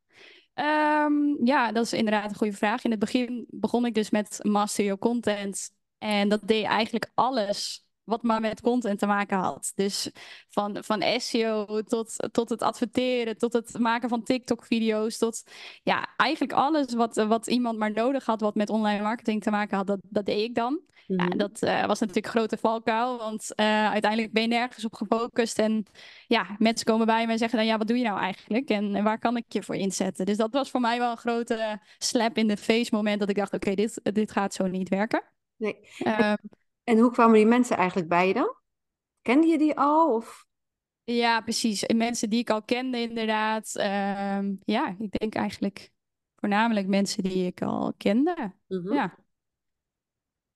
Ehm, 0.54 1.44
ja, 1.46 1.72
dat 1.72 1.84
is 1.84 1.92
inderdaad 1.92 2.30
een 2.30 2.36
goede 2.36 2.56
vraag. 2.56 2.84
In 2.84 2.90
het 2.90 3.00
begin 3.00 3.46
begon 3.48 3.86
ik 3.86 3.94
dus 3.94 4.10
met 4.10 4.38
master 4.42 4.84
your 4.84 5.00
content. 5.00 5.70
En 5.98 6.28
dat 6.28 6.40
deed 6.44 6.64
eigenlijk 6.64 7.10
alles 7.14 7.86
wat 8.10 8.22
maar 8.22 8.40
met 8.40 8.60
content 8.60 8.98
te 8.98 9.06
maken 9.06 9.38
had. 9.38 9.72
Dus 9.74 10.10
van, 10.48 10.76
van 10.84 11.02
SEO 11.16 11.82
tot, 11.82 12.28
tot 12.32 12.48
het 12.48 12.62
adverteren, 12.62 13.38
tot 13.38 13.52
het 13.52 13.78
maken 13.78 14.08
van 14.08 14.22
TikTok-video's, 14.22 15.18
tot 15.18 15.42
ja, 15.82 16.08
eigenlijk 16.16 16.52
alles 16.52 16.94
wat, 16.94 17.14
wat 17.16 17.46
iemand 17.46 17.78
maar 17.78 17.92
nodig 17.92 18.26
had, 18.26 18.40
wat 18.40 18.54
met 18.54 18.70
online 18.70 19.02
marketing 19.02 19.42
te 19.42 19.50
maken 19.50 19.76
had, 19.76 19.86
dat, 19.86 20.00
dat 20.02 20.26
deed 20.26 20.44
ik 20.48 20.54
dan. 20.54 20.80
Ja, 21.16 21.24
Mhm. 21.24 21.36
dat 21.36 21.62
eh, 21.62 21.86
was 21.86 22.00
natuurlijk 22.00 22.26
een 22.26 22.32
grote 22.32 22.56
valkuil, 22.56 23.18
want 23.18 23.54
eh, 23.54 23.90
uiteindelijk 23.90 24.32
ben 24.32 24.42
je 24.42 24.48
nergens 24.48 24.84
op 24.84 24.94
gefocust. 24.94 25.58
En 25.58 25.84
ja, 26.26 26.46
mensen 26.58 26.86
komen 26.86 27.06
bij 27.06 27.26
me 27.26 27.32
en 27.32 27.38
zeggen 27.38 27.58
dan, 27.58 27.66
ja, 27.66 27.78
wat 27.78 27.86
doe 27.86 27.98
je 27.98 28.04
nou 28.04 28.18
eigenlijk? 28.18 28.68
En, 28.68 28.94
en 28.94 29.04
waar 29.04 29.18
kan 29.18 29.36
ik 29.36 29.44
je 29.48 29.62
voor 29.62 29.74
inzetten? 29.74 30.26
Dus 30.26 30.36
dat 30.36 30.52
was 30.52 30.70
voor 30.70 30.80
mij 30.80 30.98
wel 30.98 31.10
een 31.10 31.16
grote 31.16 31.80
slap 31.98 32.36
in 32.36 32.48
de 32.48 32.56
face 32.56 32.94
moment 32.94 33.20
dat 33.20 33.28
ik 33.28 33.36
dacht, 33.36 33.54
oké, 33.54 33.74
dit, 33.74 34.00
dit 34.02 34.32
gaat 34.32 34.54
zo 34.54 34.66
niet 34.66 34.88
werken. 34.88 35.22
Nee. 35.56 35.88
Ehm, 35.98 36.34
En 36.90 36.98
hoe 36.98 37.10
kwamen 37.10 37.34
die 37.34 37.46
mensen 37.46 37.76
eigenlijk 37.76 38.08
bij 38.08 38.26
je 38.28 38.34
dan? 38.34 38.54
Kende 39.22 39.46
je 39.46 39.58
die 39.58 39.76
al? 39.78 40.14
Of? 40.14 40.46
Ja, 41.04 41.40
precies. 41.40 41.86
En 41.86 41.96
mensen 41.96 42.30
die 42.30 42.38
ik 42.40 42.50
al 42.50 42.62
kende, 42.62 43.00
inderdaad. 43.00 43.76
Ehm, 43.76 44.54
ja, 44.64 44.94
ik 44.98 45.18
denk 45.18 45.34
eigenlijk 45.34 45.90
voornamelijk 46.36 46.86
mensen 46.86 47.22
die 47.22 47.46
ik 47.46 47.62
al 47.62 47.94
kende. 47.96 48.52
Mhm. 48.68 48.92
Ja. 48.92 49.18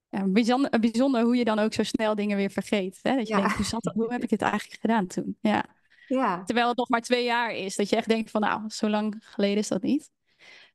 Ja, 0.09 0.25
bijzonder, 0.29 0.81
bijzonder 0.81 1.23
hoe 1.23 1.37
je 1.37 1.45
dan 1.45 1.59
ook 1.59 1.73
zo 1.73 1.83
snel 1.83 2.14
dingen 2.14 2.37
weer 2.37 2.50
vergeet. 2.50 2.99
Hè? 3.03 3.17
Dat 3.17 3.29
je 3.29 3.35
Ja. 3.35 3.41
denkt, 3.41 3.57
hoe, 3.57 3.64
zat 3.64 3.91
hoe 3.95 4.12
heb 4.12 4.23
ik 4.23 4.29
dit 4.29 4.43
eigenlijk 4.43 4.81
gedaan 4.81 5.07
toen? 5.07 5.37
Ja. 5.41 5.64
Ja, 6.07 6.45
Terwijl 6.45 6.69
het 6.69 6.76
nog 6.76 6.88
maar 6.88 7.00
twee 7.00 7.25
jaar 7.25 7.53
is. 7.53 7.76
Dat 7.76 7.88
je 7.88 7.97
echt 7.97 8.09
denkt 8.09 8.31
van, 8.31 8.41
nou, 8.41 8.69
zo 8.71 8.88
lang 8.88 9.17
geleden 9.21 9.59
is 9.59 9.69
dat 9.69 9.83
niet. 9.83 10.11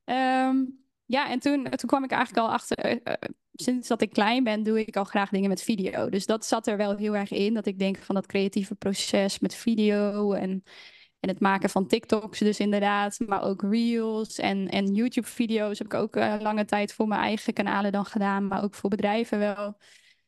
Ehm, 0.03 0.63
ja, 1.05 1.29
en 1.29 1.39
toen, 1.39 1.63
toen 1.63 1.89
kwam 1.89 2.03
ik 2.03 2.11
eigenlijk 2.11 2.47
al 2.47 2.53
achter... 2.53 2.77
eh, 2.77 2.97
eh, 3.03 3.29
sinds 3.61 3.87
dat 3.87 4.01
ik 4.01 4.09
klein 4.09 4.43
ben, 4.43 4.63
doe 4.63 4.79
ik 4.79 4.97
al 4.97 5.03
graag 5.03 5.29
dingen 5.29 5.49
met 5.49 5.61
video. 5.61 6.09
Dus 6.09 6.25
dat 6.25 6.45
zat 6.45 6.67
er 6.67 6.77
wel 6.77 6.95
heel 6.95 7.15
erg 7.15 7.31
in. 7.31 7.53
Dat 7.53 7.65
ik 7.65 7.79
denk 7.79 7.97
van 7.97 8.15
dat 8.15 8.25
creatieve 8.25 8.75
proces 8.75 9.39
met 9.39 9.55
video 9.55 10.33
en, 10.33 10.63
en 11.19 11.29
het 11.29 11.39
maken 11.39 11.69
van 11.69 11.87
TikToks 11.87 12.39
dus 12.39 12.59
inderdaad. 12.59 13.19
Maar 13.27 13.43
ook 13.43 13.61
Reels 13.61 14.37
en, 14.37 14.69
en 14.69 14.93
YouTube-video's 14.93 15.77
heb 15.77 15.87
ik 15.87 15.99
ook 15.99 16.15
eh, 16.15 16.35
lange 16.39 16.65
tijd 16.65 16.93
voor 16.93 17.07
mijn 17.07 17.21
eigen 17.21 17.53
kanalen 17.53 17.91
dan 17.91 18.05
gedaan. 18.05 18.47
Maar 18.47 18.63
ook 18.63 18.75
voor 18.75 18.89
bedrijven 18.89 19.39
wel. 19.39 19.77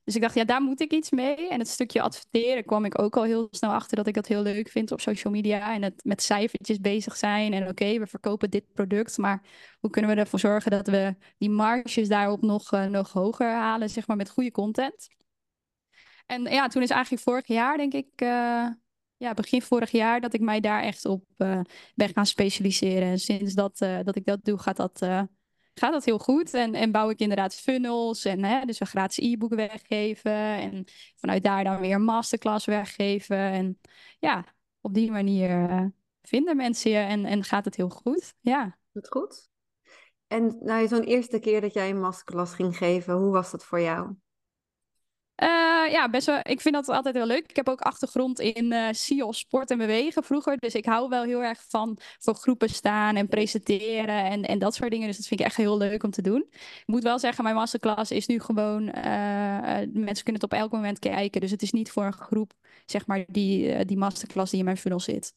Dus 0.03 0.15
ik 0.15 0.21
dacht, 0.21 0.35
ja, 0.35 0.43
daar 0.43 0.61
moet 0.61 0.81
ik 0.81 0.91
iets 0.91 1.09
mee. 1.09 1.49
En 1.49 1.59
het 1.59 1.67
stukje 1.67 2.01
adverteren 2.01 2.65
kwam 2.65 2.85
ik 2.85 3.01
ook 3.01 3.17
al 3.17 3.23
heel 3.23 3.47
snel 3.51 3.71
achter 3.71 3.97
dat 3.97 4.07
ik 4.07 4.13
dat 4.13 4.27
heel 4.27 4.41
leuk 4.41 4.69
vind 4.69 4.91
op 4.91 5.01
social 5.01 5.33
media. 5.33 5.73
En 5.73 5.81
het 5.81 6.03
met 6.03 6.21
cijfertjes 6.21 6.79
bezig 6.79 7.17
zijn. 7.17 7.53
En 7.53 7.67
oké, 7.67 7.99
we 7.99 8.07
verkopen 8.07 8.49
dit 8.49 8.73
product. 8.73 9.17
Maar 9.17 9.43
hoe 9.79 9.89
kunnen 9.89 10.15
we 10.15 10.21
ervoor 10.21 10.39
zorgen 10.39 10.71
dat 10.71 10.87
we 10.87 11.15
die 11.37 11.49
marges 11.49 12.07
daarop 12.07 12.41
nog, 12.41 12.71
eh, 12.71 12.85
nog 12.85 13.11
hoger 13.11 13.49
halen, 13.51 13.89
zeg 13.89 14.07
maar, 14.07 14.17
met 14.17 14.29
goede 14.29 14.51
content. 14.51 15.07
En 16.25 16.43
ja, 16.43 16.67
toen 16.67 16.81
is 16.81 16.89
eigenlijk 16.89 17.23
vorig 17.23 17.47
jaar, 17.47 17.77
denk 17.77 17.93
ik, 17.93 18.11
eh, 18.15 18.67
ja, 19.17 19.33
begin 19.35 19.61
vorig 19.61 19.91
jaar, 19.91 20.21
dat 20.21 20.33
ik 20.33 20.41
mij 20.41 20.59
daar 20.59 20.81
echt 20.81 21.05
op 21.05 21.23
eh, 21.37 21.61
ben 21.95 22.13
gaan 22.13 22.25
specialiseren. 22.25 23.07
En 23.07 23.19
sinds 23.19 23.53
dat, 23.53 23.77
dat 23.77 24.15
ik 24.15 24.25
dat 24.25 24.43
doe, 24.43 24.57
gaat 24.57 24.77
dat, 24.77 25.01
gaat 25.73 25.91
dat 25.91 26.05
heel 26.05 26.19
goed. 26.19 26.53
En, 26.53 26.73
en 26.73 26.91
bouw 26.91 27.09
ik 27.09 27.19
inderdaad 27.19 27.55
funnels 27.55 28.25
en 28.25 28.43
hè, 28.43 28.65
dus 28.65 28.79
een 28.79 28.87
gratis 28.87 29.17
e-book 29.17 29.53
weggeven. 29.55 30.31
En 30.33 30.85
vanuit 31.15 31.43
daar 31.43 31.63
dan 31.63 31.79
weer 31.79 31.95
een 31.95 32.03
masterclass 32.03 32.65
weggeven. 32.65 33.37
En 33.37 33.79
ja, 34.19 34.45
op 34.81 34.93
die 34.93 35.11
manier 35.11 35.69
eh, 35.69 35.85
vinden 36.21 36.55
mensen 36.55 36.91
je 36.91 36.97
en, 36.97 37.25
en 37.25 37.43
gaat 37.43 37.65
het 37.65 37.75
heel 37.75 37.89
goed. 37.89 38.33
Ja. 38.39 38.77
dat 38.91 39.07
goed. 39.07 39.49
En 40.27 40.57
nou, 40.59 40.87
zo'n 40.87 41.03
eerste 41.03 41.39
keer 41.39 41.61
dat 41.61 41.73
jij 41.73 41.89
een 41.89 41.99
masterclass 41.99 42.53
ging 42.53 42.77
geven, 42.77 43.13
hoe 43.13 43.31
was 43.31 43.51
dat 43.51 43.65
voor 43.65 43.81
jou? 43.81 44.15
Eh, 45.35 45.47
ja, 45.91 46.09
best 46.09 46.25
wel. 46.25 46.39
Ik 46.43 46.61
vind 46.61 46.75
dat 46.75 46.87
altijd 46.89 47.15
heel 47.15 47.25
leuk. 47.25 47.49
Ik 47.49 47.55
heb 47.55 47.69
ook 47.69 47.81
achtergrond 47.81 48.39
in 48.39 48.95
SEO, 48.95 49.31
sport 49.31 49.71
en 49.71 49.77
bewegen 49.77 50.23
vroeger. 50.23 50.57
Dus 50.57 50.75
ik 50.75 50.85
hou 50.85 51.09
wel 51.09 51.23
heel 51.23 51.43
erg 51.43 51.63
van 51.67 51.97
voor 52.19 52.35
groepen 52.35 52.69
staan 52.69 53.15
en 53.15 53.27
presenteren 53.27 54.23
en, 54.25 54.43
en 54.43 54.59
dat 54.59 54.75
soort 54.75 54.91
dingen. 54.91 55.07
Dus 55.07 55.17
dat 55.17 55.27
vind 55.27 55.39
ik 55.39 55.45
echt 55.45 55.55
heel 55.55 55.77
leuk 55.77 56.03
om 56.03 56.11
te 56.11 56.21
doen. 56.21 56.45
Ik 56.51 56.83
moet 56.85 57.03
wel 57.03 57.19
zeggen, 57.19 57.43
mijn 57.43 57.55
masterclass 57.55 58.11
is 58.11 58.27
nu 58.27 58.39
gewoon... 58.39 58.89
eh, 58.89 59.87
mensen 59.93 60.23
kunnen 60.23 60.41
het 60.41 60.43
op 60.43 60.53
elk 60.53 60.71
moment 60.71 60.99
kijken. 60.99 61.41
Dus 61.41 61.51
het 61.51 61.61
is 61.61 61.71
niet 61.71 61.91
voor 61.91 62.05
een 62.05 62.13
groep, 62.13 62.53
zeg 62.85 63.07
maar, 63.07 63.25
die, 63.27 63.85
die 63.85 63.97
masterclass 63.97 64.49
die 64.49 64.59
in 64.59 64.65
mijn 64.65 64.77
funnel 64.77 64.99
zit. 64.99 65.33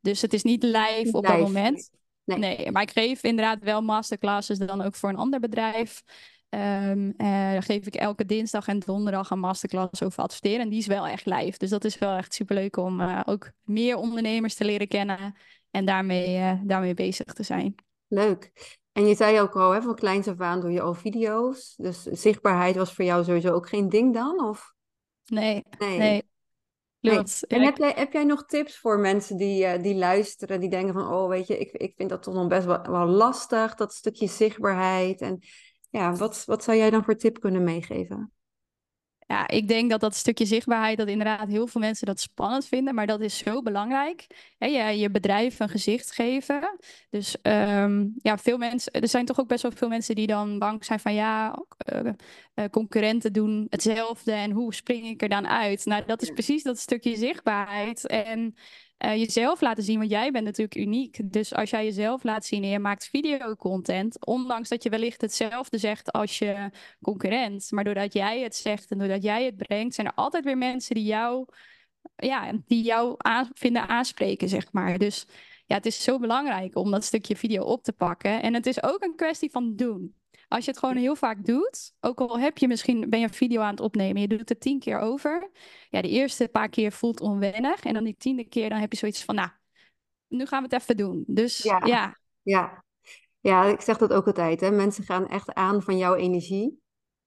Dus 0.00 0.20
het 0.20 0.32
is 0.32 0.42
niet 0.42 0.62
live 0.62 1.00
Niet 1.02 1.14
op 1.14 1.26
dat 1.26 1.32
live, 1.32 1.46
moment. 1.46 1.90
Nee. 2.24 2.38
Nee, 2.38 2.70
maar 2.70 2.82
ik 2.82 2.90
geef 2.90 3.22
inderdaad 3.22 3.62
wel 3.62 3.82
masterclasses 3.82 4.58
dan 4.58 4.82
ook 4.82 4.94
voor 4.94 5.08
een 5.08 5.16
ander 5.16 5.40
bedrijf. 5.40 6.02
Dan 6.52 7.62
geef 7.62 7.86
ik 7.86 7.94
elke 7.94 8.24
dinsdag 8.24 8.66
en 8.66 8.78
donderdag 8.78 9.30
een 9.30 9.38
masterclass 9.38 10.02
over 10.02 10.22
adverteren. 10.22 10.60
En 10.60 10.68
die 10.68 10.78
is 10.78 10.86
wel 10.86 11.06
echt 11.06 11.26
live. 11.26 11.58
Dus 11.58 11.70
dat 11.70 11.84
is 11.84 11.98
wel 11.98 12.16
echt 12.16 12.34
superleuk 12.34 12.76
om 12.76 13.00
eh, 13.00 13.20
ook 13.24 13.50
meer 13.62 13.96
ondernemers 13.96 14.54
te 14.54 14.64
leren 14.64 14.88
kennen. 14.88 15.34
En 15.70 15.84
daarmee, 15.84 16.36
eh, 16.36 16.60
daarmee 16.64 16.94
bezig 16.94 17.32
te 17.32 17.42
zijn. 17.42 17.74
Leuk. 18.08 18.52
En 18.92 19.06
je 19.06 19.14
zei 19.14 19.40
ook 19.40 19.56
al, 19.56 19.70
hè, 19.70 19.82
van 19.82 19.94
kleins 19.94 20.28
af 20.28 20.40
aan 20.40 20.60
doe 20.60 20.70
je 20.70 20.80
al 20.80 20.94
video's. 20.94 21.74
Dus 21.76 22.02
zichtbaarheid 22.02 22.76
was 22.76 22.92
voor 22.92 23.04
jou 23.04 23.24
sowieso 23.24 23.52
ook 23.52 23.68
geen 23.68 23.88
ding 23.88 24.14
dan? 24.14 24.44
Of? 24.44 24.74
Nee, 25.26 25.64
Nee. 25.78 25.98
nee. 25.98 26.24
En 27.48 27.62
heb 27.62 27.76
jij, 27.76 27.92
heb 27.96 28.12
jij 28.12 28.24
nog 28.24 28.46
tips 28.46 28.78
voor 28.78 28.98
mensen 28.98 29.36
die, 29.36 29.80
die 29.80 29.94
luisteren, 29.94 30.60
die 30.60 30.70
denken 30.70 30.94
van, 30.94 31.12
oh 31.12 31.28
weet 31.28 31.46
je, 31.46 31.58
ik, 31.58 31.70
ik 31.72 31.92
vind 31.96 32.10
dat 32.10 32.22
toch 32.22 32.34
nog 32.34 32.46
best 32.46 32.66
wel, 32.66 32.82
wel 32.82 33.06
lastig, 33.06 33.74
dat 33.74 33.94
stukje 33.94 34.26
zichtbaarheid. 34.26 35.20
En 35.20 35.42
ja, 35.92 36.14
wat, 36.14 36.44
wat 36.44 36.64
zou 36.64 36.76
jij 36.76 36.90
dan 36.90 37.04
voor 37.04 37.16
tip 37.16 37.40
kunnen 37.40 37.64
meegeven? 37.64 38.32
Ja, 39.26 39.48
ik 39.48 39.68
denk 39.68 39.90
dat 39.90 40.00
dat 40.00 40.14
stukje 40.14 40.46
zichtbaarheid, 40.46 40.98
dat 40.98 41.08
inderdaad 41.08 41.48
heel 41.48 41.66
veel 41.66 41.80
mensen 41.80 42.06
dat 42.06 42.20
spannend 42.20 42.66
vinden, 42.66 42.94
maar 42.94 43.06
dat 43.06 43.20
is 43.20 43.38
zo 43.38 43.62
belangrijk. 43.62 44.26
Hè, 44.58 44.66
je, 44.66 44.98
je 44.98 45.10
bedrijf 45.10 45.60
een 45.60 45.68
gezicht 45.68 46.12
geven. 46.12 46.78
Dus 47.10 47.40
ehm, 47.42 48.06
ja, 48.16 48.38
veel 48.38 48.58
mensen, 48.58 48.92
er 48.92 49.08
zijn 49.08 49.24
toch 49.26 49.40
ook 49.40 49.48
best 49.48 49.62
wel 49.62 49.72
veel 49.72 49.88
mensen 49.88 50.14
die 50.14 50.26
dan 50.26 50.58
bang 50.58 50.84
zijn 50.84 51.00
van 51.00 51.14
ja, 51.14 51.62
eh, 51.78 52.12
eh, 52.54 52.64
concurrenten 52.70 53.32
doen 53.32 53.66
hetzelfde 53.70 54.32
en 54.32 54.50
hoe 54.50 54.74
spring 54.74 55.06
ik 55.06 55.22
er 55.22 55.28
dan 55.28 55.46
uit? 55.48 55.84
Nou, 55.84 56.04
dat 56.06 56.22
is 56.22 56.28
Ja. 56.28 56.34
precies 56.34 56.62
dat 56.62 56.78
stukje 56.78 57.16
zichtbaarheid 57.16 58.06
en 58.06 58.54
eh, 59.02 59.16
jezelf 59.16 59.60
laten 59.60 59.82
zien, 59.82 59.98
want 59.98 60.10
jij 60.10 60.30
bent 60.30 60.44
natuurlijk 60.44 60.76
uniek. 60.76 61.32
Dus 61.32 61.54
als 61.54 61.70
jij 61.70 61.84
jezelf 61.84 62.22
laat 62.22 62.44
zien 62.44 62.62
en 62.62 62.68
je 62.68 62.78
maakt 62.78 63.08
videocontent, 63.08 64.26
ondanks 64.26 64.68
dat 64.68 64.82
je 64.82 64.90
wellicht 64.90 65.20
hetzelfde 65.20 65.78
zegt 65.78 66.12
als 66.12 66.38
je 66.38 66.70
concurrent. 67.00 67.70
Maar 67.70 67.84
doordat 67.84 68.12
jij 68.12 68.40
het 68.40 68.56
zegt 68.56 68.90
en 68.90 68.98
doordat 68.98 69.22
jij 69.22 69.44
het 69.44 69.56
brengt, 69.56 69.94
zijn 69.94 70.06
er 70.06 70.14
altijd 70.14 70.44
weer 70.44 70.58
mensen 70.58 70.94
die 70.94 71.04
jou, 71.04 71.46
ja, 72.16 72.52
die 72.66 72.82
jou 72.82 73.16
vinden 73.52 73.88
aanspreken, 73.88 74.48
zeg 74.48 74.72
maar. 74.72 74.98
Dus 74.98 75.26
ja, 75.66 75.76
het 75.76 75.86
is 75.86 76.02
zo 76.02 76.18
belangrijk 76.18 76.76
om 76.76 76.90
dat 76.90 77.04
stukje 77.04 77.36
video 77.36 77.62
op 77.62 77.82
te 77.82 77.92
pakken. 77.92 78.42
En 78.42 78.54
het 78.54 78.66
is 78.66 78.82
ook 78.82 79.02
een 79.02 79.16
kwestie 79.16 79.50
van 79.50 79.76
doen. 79.76 80.14
Als 80.52 80.64
je 80.64 80.70
het 80.70 80.80
gewoon 80.80 80.96
heel 80.96 81.16
vaak 81.16 81.44
doet, 81.44 81.94
ook 82.00 82.20
al 82.20 82.38
heb 82.38 82.58
je 82.58 82.68
misschien, 82.68 83.10
ben 83.10 83.18
je 83.18 83.26
een 83.26 83.32
video 83.32 83.60
aan 83.60 83.70
het 83.70 83.80
opnemen, 83.80 84.20
je 84.20 84.28
doet 84.28 84.48
het 84.48 84.60
tien 84.60 84.78
keer 84.78 84.98
over. 84.98 85.50
Ja, 85.88 86.02
de 86.02 86.08
eerste 86.08 86.48
paar 86.48 86.68
keer 86.68 86.92
voelt 86.92 87.20
onwennig. 87.20 87.82
En 87.82 87.94
dan 87.94 88.04
die 88.04 88.16
tiende 88.18 88.44
keer, 88.44 88.68
dan 88.68 88.78
heb 88.78 88.92
je 88.92 88.98
zoiets 88.98 89.24
van, 89.24 89.34
nou, 89.34 89.48
nu 90.28 90.46
gaan 90.46 90.62
we 90.62 90.74
het 90.74 90.82
even 90.82 90.96
doen. 90.96 91.24
Dus 91.26 91.58
Ja. 91.58 91.80
ja, 91.84 92.18
Ja. 92.42 92.84
Ja, 93.40 93.64
ik 93.64 93.80
zeg 93.80 93.98
dat 93.98 94.12
ook 94.12 94.26
altijd, 94.26 94.60
hè. 94.60 94.70
Mensen 94.70 95.04
gaan 95.04 95.28
echt 95.28 95.54
aan 95.54 95.82
van 95.82 95.98
jouw 95.98 96.14
energie. 96.14 96.80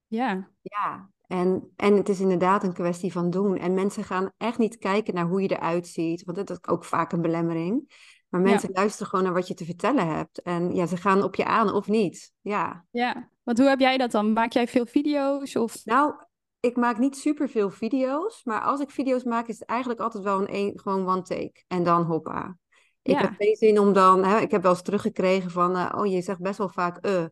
ja, 0.07 0.49
Ja, 0.61 1.09
en, 1.27 1.71
en 1.75 1.95
het 1.97 2.09
is 2.09 2.19
inderdaad 2.19 2.63
een 2.63 2.73
kwestie 2.73 3.11
van 3.11 3.29
doen. 3.29 3.57
En 3.57 3.73
mensen 3.73 4.03
gaan 4.03 4.31
echt 4.37 4.57
niet 4.57 4.77
kijken 4.77 5.13
naar 5.13 5.25
hoe 5.25 5.41
je 5.41 5.47
eruit 5.47 5.87
ziet, 5.87 6.23
want 6.23 6.37
dat 6.37 6.49
is 6.49 6.67
ook 6.67 6.85
vaak 6.85 7.11
een 7.11 7.21
belemmering. 7.21 7.89
Maar 8.35 8.43
Ja. 8.45 8.49
mensen 8.51 8.69
luisteren 8.73 9.07
gewoon 9.07 9.25
naar 9.25 9.33
wat 9.33 9.47
je 9.47 9.53
te 9.53 9.65
vertellen 9.65 10.07
hebt. 10.15 10.41
En 10.41 10.75
ja, 10.75 10.85
ze 10.85 10.97
gaan 10.97 11.23
op 11.23 11.35
je 11.35 11.45
aan 11.45 11.73
of 11.73 11.87
niet. 11.87 12.33
Ja. 12.41 12.85
ja. 12.91 13.29
Want 13.43 13.57
hoe 13.57 13.67
heb 13.67 13.79
jij 13.79 13.97
dat 13.97 14.11
dan? 14.11 14.33
Maak 14.33 14.51
jij 14.51 14.67
veel 14.67 14.85
video's 14.85 15.55
of... 15.55 15.85
Nou, 15.85 16.13
ik 16.59 16.75
maak 16.75 16.97
niet 16.97 17.17
superveel 17.17 17.69
video's, 17.69 18.43
maar 18.43 18.61
als 18.61 18.79
ik 18.79 18.89
video's 18.89 19.23
maak, 19.23 19.47
is 19.47 19.59
het 19.59 19.67
eigenlijk 19.67 19.99
altijd 19.99 20.23
wel 20.23 20.39
een, 20.41 20.55
een 20.55 20.79
gewoon 20.79 21.07
one 21.07 21.21
take. 21.21 21.63
En 21.67 21.83
dan 21.83 22.03
hoppa. 22.03 22.57
Ik 23.01 23.13
Ja. 23.13 23.21
heb 23.21 23.33
geen 23.37 23.55
zin 23.55 23.79
om 23.79 23.93
dan, 23.93 24.23
hè, 24.23 24.39
ik 24.39 24.51
heb 24.51 24.61
wel 24.61 24.71
eens 24.71 24.81
teruggekregen 24.81 25.51
van, 25.51 25.75
eh, 25.75 25.93
oh, 25.97 26.05
je 26.05 26.21
zegt 26.21 26.39
best 26.41 26.57
wel 26.57 26.69
vaak, 26.69 26.97
eh. 26.97 27.25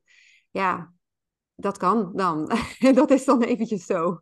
Ja, 0.51 0.93
dat 1.55 1.77
kan 1.77 2.11
dan. 2.15 2.51
dat 2.93 3.11
is 3.11 3.25
dan 3.25 3.41
eventjes 3.43 3.85
zo. 3.85 4.19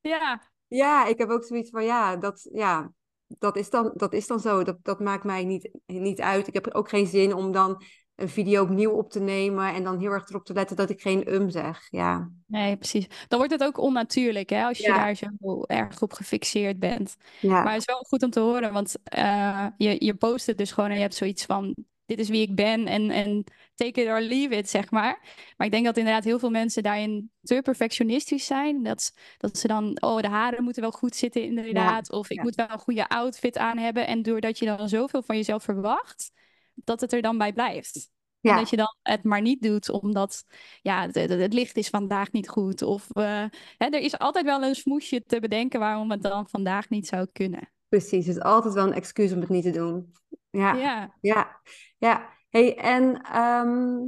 Ja, 0.00 0.52
Ja, 0.68 1.06
ik 1.06 1.18
heb 1.18 1.28
ook 1.30 1.44
zoiets 1.44 1.70
van, 1.70 1.84
ja, 1.84 2.16
dat, 2.16 2.48
ja, 2.52 2.92
dat 3.26 3.56
is 3.56 3.70
dan, 3.70 3.92
dat 3.94 4.12
is 4.12 4.26
dan 4.26 4.40
zo. 4.40 4.62
Dat, 4.62 4.76
dat 4.82 5.00
maakt 5.00 5.24
mij 5.24 5.44
niet, 5.44 5.70
niet 5.86 6.20
uit. 6.20 6.46
Ik 6.46 6.54
heb 6.54 6.68
ook 6.74 6.88
geen 6.88 7.06
zin 7.06 7.34
om 7.34 7.52
dan 7.52 7.82
een 8.14 8.28
video 8.28 8.62
opnieuw 8.62 8.90
op 8.90 9.10
te 9.10 9.20
nemen 9.20 9.74
en 9.74 9.84
dan 9.84 9.98
heel 9.98 10.10
erg 10.10 10.28
erop 10.28 10.44
te 10.44 10.52
letten 10.52 10.76
dat 10.76 10.90
ik 10.90 11.00
geen 11.00 11.34
um 11.34 11.50
zeg. 11.50 11.86
Ja, 11.90 12.30
nee, 12.46 12.76
precies. 12.76 13.06
Dan 13.28 13.38
wordt 13.38 13.52
het 13.52 13.64
ook 13.64 13.78
onnatuurlijk, 13.78 14.50
hè, 14.50 14.64
als 14.64 14.78
je 14.78 14.86
Ja. 14.86 14.96
daar 14.96 15.14
zo 15.14 15.62
erg 15.62 16.02
op 16.02 16.12
gefixeerd 16.12 16.78
bent. 16.78 17.16
ja, 17.40 17.62
Maar 17.62 17.72
het 17.72 17.80
is 17.80 17.84
wel 17.86 18.04
goed 18.08 18.22
om 18.22 18.30
te 18.30 18.40
horen, 18.40 18.72
want 18.72 18.94
eh, 19.04 19.66
je, 19.76 20.04
je 20.04 20.14
post 20.14 20.46
het 20.46 20.58
dus 20.58 20.72
gewoon 20.72 20.90
en 20.90 20.96
je 20.96 21.02
hebt 21.02 21.14
zoiets 21.14 21.44
van: 21.44 21.74
dit 22.06 22.18
is 22.18 22.28
wie 22.28 22.42
ik 22.42 22.54
ben 22.54 22.86
en, 22.86 23.10
en 23.10 23.44
take 23.74 24.00
it 24.02 24.08
or 24.08 24.20
leave 24.20 24.54
it, 24.56 24.68
zeg 24.70 24.90
maar. 24.90 25.20
Maar 25.56 25.66
ik 25.66 25.72
denk 25.72 25.84
dat 25.84 25.96
inderdaad 25.96 26.24
heel 26.24 26.38
veel 26.38 26.50
mensen 26.50 26.82
daarin 26.82 27.30
te 27.42 27.60
perfectionistisch 27.62 28.46
zijn. 28.46 28.82
Dat, 28.82 29.12
dat 29.38 29.58
ze 29.58 29.66
dan, 29.66 30.00
oh, 30.02 30.20
de 30.20 30.28
haren 30.28 30.64
moeten 30.64 30.82
wel 30.82 30.90
goed 30.90 31.16
zitten, 31.16 31.42
inderdaad. 31.42 32.10
of 32.12 32.30
ik 32.30 32.36
ja. 32.36 32.42
moet 32.42 32.54
wel 32.54 32.70
een 32.70 32.78
goede 32.78 33.08
outfit 33.08 33.58
aan 33.58 33.78
hebben. 33.78 34.06
En 34.06 34.22
doordat 34.22 34.58
je 34.58 34.64
dan 34.64 34.88
zoveel 34.88 35.22
van 35.22 35.36
jezelf 35.36 35.62
verwacht, 35.62 36.30
dat 36.74 37.00
het 37.00 37.12
er 37.12 37.22
dan 37.22 37.38
bij 37.38 37.52
blijft. 37.52 38.12
En 38.40 38.56
dat 38.56 38.70
je 38.70 38.76
dan 38.76 38.96
het 39.02 39.24
maar 39.24 39.40
niet 39.40 39.62
doet 39.62 39.90
omdat 39.90 40.44
ja, 40.82 41.02
het, 41.02 41.14
het- 41.14 41.30
het 41.30 41.52
licht 41.52 41.76
is 41.76 41.88
vandaag 41.88 42.32
niet 42.32 42.48
goed. 42.48 42.82
Of 42.82 43.10
eh, 43.12 43.44
hè, 43.76 43.86
er 43.86 44.00
is 44.00 44.18
altijd 44.18 44.44
wel 44.44 44.62
een 44.62 44.74
smoesje 44.74 45.22
te 45.26 45.40
bedenken 45.40 45.80
waarom 45.80 46.10
het 46.10 46.22
dan 46.22 46.48
vandaag 46.48 46.88
niet 46.88 47.06
zou 47.06 47.26
kunnen. 47.32 47.72
precies. 47.88 48.26
Het 48.26 48.36
is 48.36 48.42
altijd 48.42 48.74
wel 48.74 48.86
een 48.86 48.92
excuus 48.92 49.32
om 49.32 49.40
het 49.40 49.48
niet 49.48 49.62
te 49.64 49.70
doen. 49.70 50.12
Ja, 50.50 50.74
Ja, 50.74 51.14
ja, 51.20 51.60
ja. 52.04 52.32
Hey, 52.48 52.76
en 52.76 53.22
ehm, 53.22 53.98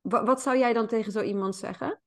wa- 0.00 0.24
wat 0.24 0.42
zou 0.42 0.58
jij 0.58 0.72
dan 0.72 0.86
tegen 0.86 1.12
zo 1.12 1.20
iemand 1.20 1.56
zeggen? 1.56 2.00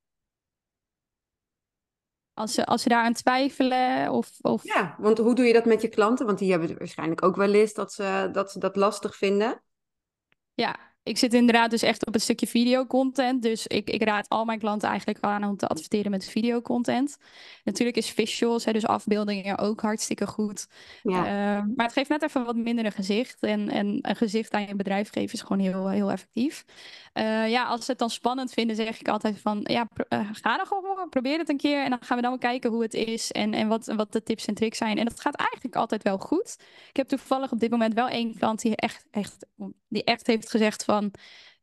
Als 2.33 2.53
ze, 2.53 2.65
als 2.65 2.81
ze 2.81 2.89
daar 2.89 3.03
aan 3.03 3.13
twijfelen 3.13 4.11
of, 4.11 4.31
of... 4.41 4.63
Ja, 4.63 4.95
want 4.99 5.17
hoe 5.17 5.35
doe 5.35 5.45
je 5.45 5.53
dat 5.53 5.65
met 5.65 5.81
je 5.81 5.87
klanten? 5.87 6.25
Want 6.25 6.39
die 6.39 6.51
hebben 6.51 6.77
waarschijnlijk 6.77 7.23
ook 7.23 7.35
wel 7.35 7.53
eens 7.53 7.73
dat 7.73 7.93
ze 7.93 8.29
dat, 8.31 8.51
ze 8.51 8.59
dat 8.59 8.75
lastig 8.75 9.15
vinden. 9.15 9.63
Ja, 10.53 10.94
ik 11.05 11.17
zit 11.17 11.33
inderdaad 11.33 11.69
dus 11.69 11.81
echt 11.81 12.05
op 12.05 12.13
een 12.13 12.21
stukje 12.21 12.47
videocontent. 12.47 13.41
Dus 13.41 13.67
ik, 13.67 13.89
ik 13.89 14.03
raad 14.03 14.29
al 14.29 14.45
mijn 14.45 14.59
klanten 14.59 14.89
eigenlijk 14.89 15.19
aan 15.23 15.43
om 15.43 15.57
te 15.57 15.67
adverteren 15.67 16.11
met 16.11 16.29
videocontent. 16.29 17.17
Natuurlijk 17.63 17.97
is 17.97 18.09
visuals, 18.09 18.65
hè, 18.65 18.71
dus 18.71 18.85
afbeeldingen, 18.85 19.57
ook 19.57 19.81
hartstikke 19.81 20.27
goed. 20.27 20.67
Ja. 21.03 21.19
Uh, 21.19 21.63
maar 21.75 21.85
het 21.85 21.93
geeft 21.93 22.09
net 22.09 22.23
even 22.23 22.45
wat 22.45 22.55
minder 22.55 22.85
een 22.85 22.91
gezicht. 22.91 23.39
En, 23.39 23.69
en 23.69 23.99
een 24.01 24.15
gezicht 24.15 24.53
aan 24.53 24.67
je 24.67 24.75
bedrijf 24.75 25.11
geven 25.11 25.33
is 25.33 25.41
gewoon 25.41 25.59
heel, 25.59 25.89
heel 25.89 26.11
effectief. 26.11 26.65
Uh, 27.13 27.49
ja, 27.49 27.65
als 27.65 27.85
ze 27.85 27.91
het 27.91 27.99
dan 27.99 28.09
spannend 28.09 28.53
vinden, 28.53 28.75
zeg 28.75 28.99
ik 28.99 29.07
altijd 29.07 29.39
van... 29.39 29.59
Ja, 29.63 29.87
uh, 30.09 30.29
ga 30.31 30.57
dan 30.57 30.65
gewoon, 30.65 31.09
probeer 31.09 31.37
het 31.37 31.49
een 31.49 31.57
keer. 31.57 31.83
En 31.83 31.89
dan 31.89 31.99
gaan 32.01 32.15
we 32.15 32.23
dan 32.23 32.31
wel 32.31 32.49
kijken 32.51 32.71
hoe 32.71 32.81
het 32.81 32.93
is 32.93 33.31
en, 33.31 33.53
en 33.53 33.67
wat, 33.67 33.85
wat 33.85 34.11
de 34.11 34.23
tips 34.23 34.45
en 34.45 34.53
tricks 34.53 34.77
zijn. 34.77 34.97
En 34.97 35.05
dat 35.05 35.19
gaat 35.19 35.35
eigenlijk 35.35 35.75
altijd 35.75 36.03
wel 36.03 36.17
goed. 36.17 36.57
Ik 36.89 36.97
heb 36.97 37.07
toevallig 37.07 37.51
op 37.51 37.59
dit 37.59 37.71
moment 37.71 37.93
wel 37.93 38.07
één 38.07 38.37
klant 38.37 38.61
die 38.61 38.75
echt, 38.75 39.05
echt, 39.11 39.45
die 39.87 40.03
echt 40.03 40.27
heeft 40.27 40.49
gezegd 40.49 40.83
van 40.83 40.94
van 40.95 41.11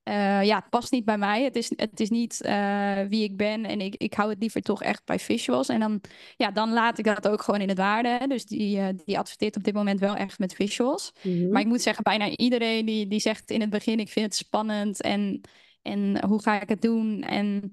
uh, 0.04 0.44
ja, 0.44 0.56
het 0.56 0.68
past 0.70 0.92
niet 0.92 1.04
bij 1.04 1.18
mij. 1.18 1.44
Het 1.44 1.56
is, 1.56 1.72
het 1.76 2.00
is 2.00 2.10
niet 2.10 2.40
uh, 2.46 3.00
wie 3.08 3.22
ik 3.22 3.36
ben 3.36 3.64
en 3.64 3.80
ik, 3.80 3.94
ik 3.96 4.14
hou 4.14 4.30
het 4.30 4.38
liever 4.38 4.62
toch 4.62 4.82
echt 4.82 5.04
bij 5.04 5.18
visuals. 5.18 5.68
En 5.68 5.80
dan, 5.80 6.00
ja, 6.36 6.50
dan 6.50 6.72
laat 6.72 6.98
ik 6.98 7.04
dat 7.04 7.28
ook 7.28 7.42
gewoon 7.42 7.60
in 7.60 7.68
het 7.68 7.78
waarde. 7.78 8.26
Dus 8.28 8.44
die, 8.44 8.78
uh, 8.78 8.88
die 9.04 9.18
adverteert 9.18 9.56
op 9.56 9.64
dit 9.64 9.74
moment 9.74 10.00
wel 10.00 10.16
echt 10.16 10.38
met 10.38 10.54
visuals. 10.54 11.12
Mm 11.22 11.32
-hmm. 11.32 11.50
Maar 11.50 11.60
ik 11.60 11.66
moet 11.66 11.82
zeggen, 11.82 12.02
bijna 12.02 12.28
iedereen 12.28 12.86
die, 12.86 13.06
die 13.06 13.20
zegt 13.20 13.50
in 13.50 13.60
het 13.60 13.70
begin, 13.70 13.98
ik 13.98 14.08
vind 14.08 14.26
het 14.26 14.34
spannend 14.34 15.00
en, 15.02 15.40
en 15.82 16.24
hoe 16.24 16.42
ga 16.42 16.60
ik 16.60 16.68
het 16.68 16.82
doen? 16.82 17.22
En 17.22 17.72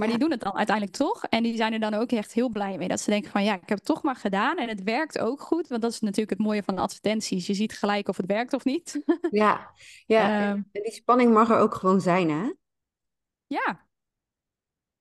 maar 0.00 0.08
die 0.08 0.18
doen 0.18 0.30
het 0.30 0.40
dan 0.40 0.56
uiteindelijk 0.56 0.96
toch. 0.96 1.24
En 1.24 1.42
die 1.42 1.56
zijn 1.56 1.72
er 1.72 1.80
dan 1.80 1.94
ook 1.94 2.12
echt 2.12 2.32
heel 2.32 2.48
blij 2.48 2.78
mee. 2.78 2.88
Dat 2.88 3.00
ze 3.00 3.10
denken 3.10 3.30
van 3.30 3.44
ja, 3.44 3.54
ik 3.54 3.68
heb 3.68 3.78
het 3.78 3.86
toch 3.86 4.02
maar 4.02 4.16
gedaan. 4.16 4.56
En 4.56 4.68
het 4.68 4.82
werkt 4.82 5.18
ook 5.18 5.40
goed. 5.40 5.68
Want 5.68 5.82
dat 5.82 5.92
is 5.92 6.00
natuurlijk 6.00 6.30
het 6.30 6.46
mooie 6.46 6.62
van 6.62 6.78
advertenties. 6.78 7.46
Je 7.46 7.54
ziet 7.54 7.72
gelijk 7.72 8.08
of 8.08 8.16
het 8.16 8.26
werkt 8.26 8.52
of 8.52 8.64
niet. 8.64 9.02
ja, 9.30 9.70
ja. 10.06 10.50
Um, 10.50 10.68
en 10.72 10.82
die 10.82 10.92
spanning 10.92 11.32
mag 11.32 11.50
er 11.50 11.58
ook 11.58 11.74
gewoon 11.74 12.00
zijn, 12.00 12.30
hè? 12.30 12.52
Ja. 13.46 13.88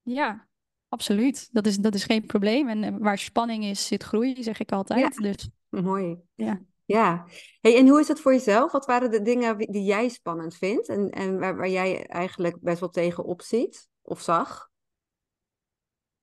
Ja, 0.01 0.48
absoluut. 0.89 1.50
Dat 1.51 1.65
is, 1.65 1.77
dat 1.77 1.96
is 1.96 2.03
geen 2.03 2.25
probleem. 2.25 2.68
En 2.68 3.00
waar 3.00 3.18
spanning 3.18 3.63
is, 3.63 3.88
zit 3.88 4.03
groei, 4.03 4.44
zeg 4.44 4.60
ik 4.60 4.72
altijd. 4.72 5.15
Ja. 5.15 5.22
Dus, 5.22 5.50
Mooi. 5.70 6.18
Ja. 6.36 6.62
Ja. 6.86 7.25
Hey, 7.62 7.77
en 7.77 7.88
hoe 7.88 8.00
is 8.00 8.08
het 8.08 8.20
voor 8.20 8.34
jezelf? 8.34 8.72
Wat 8.72 8.86
waren 8.86 9.12
de 9.12 9.22
dingen 9.22 9.58
die 9.58 9.84
jij 9.84 10.10
spannend 10.10 10.56
vindt? 10.56 10.88
En, 10.88 11.10
en 11.10 11.39
waar, 11.39 11.58
waar 11.58 11.70
jij 11.70 12.06
eigenlijk 12.06 12.58
best 12.62 12.79
wel 12.79 12.89
tegenop 12.89 13.41
ziet 13.41 13.88
of 14.01 14.22
zag? 14.22 14.68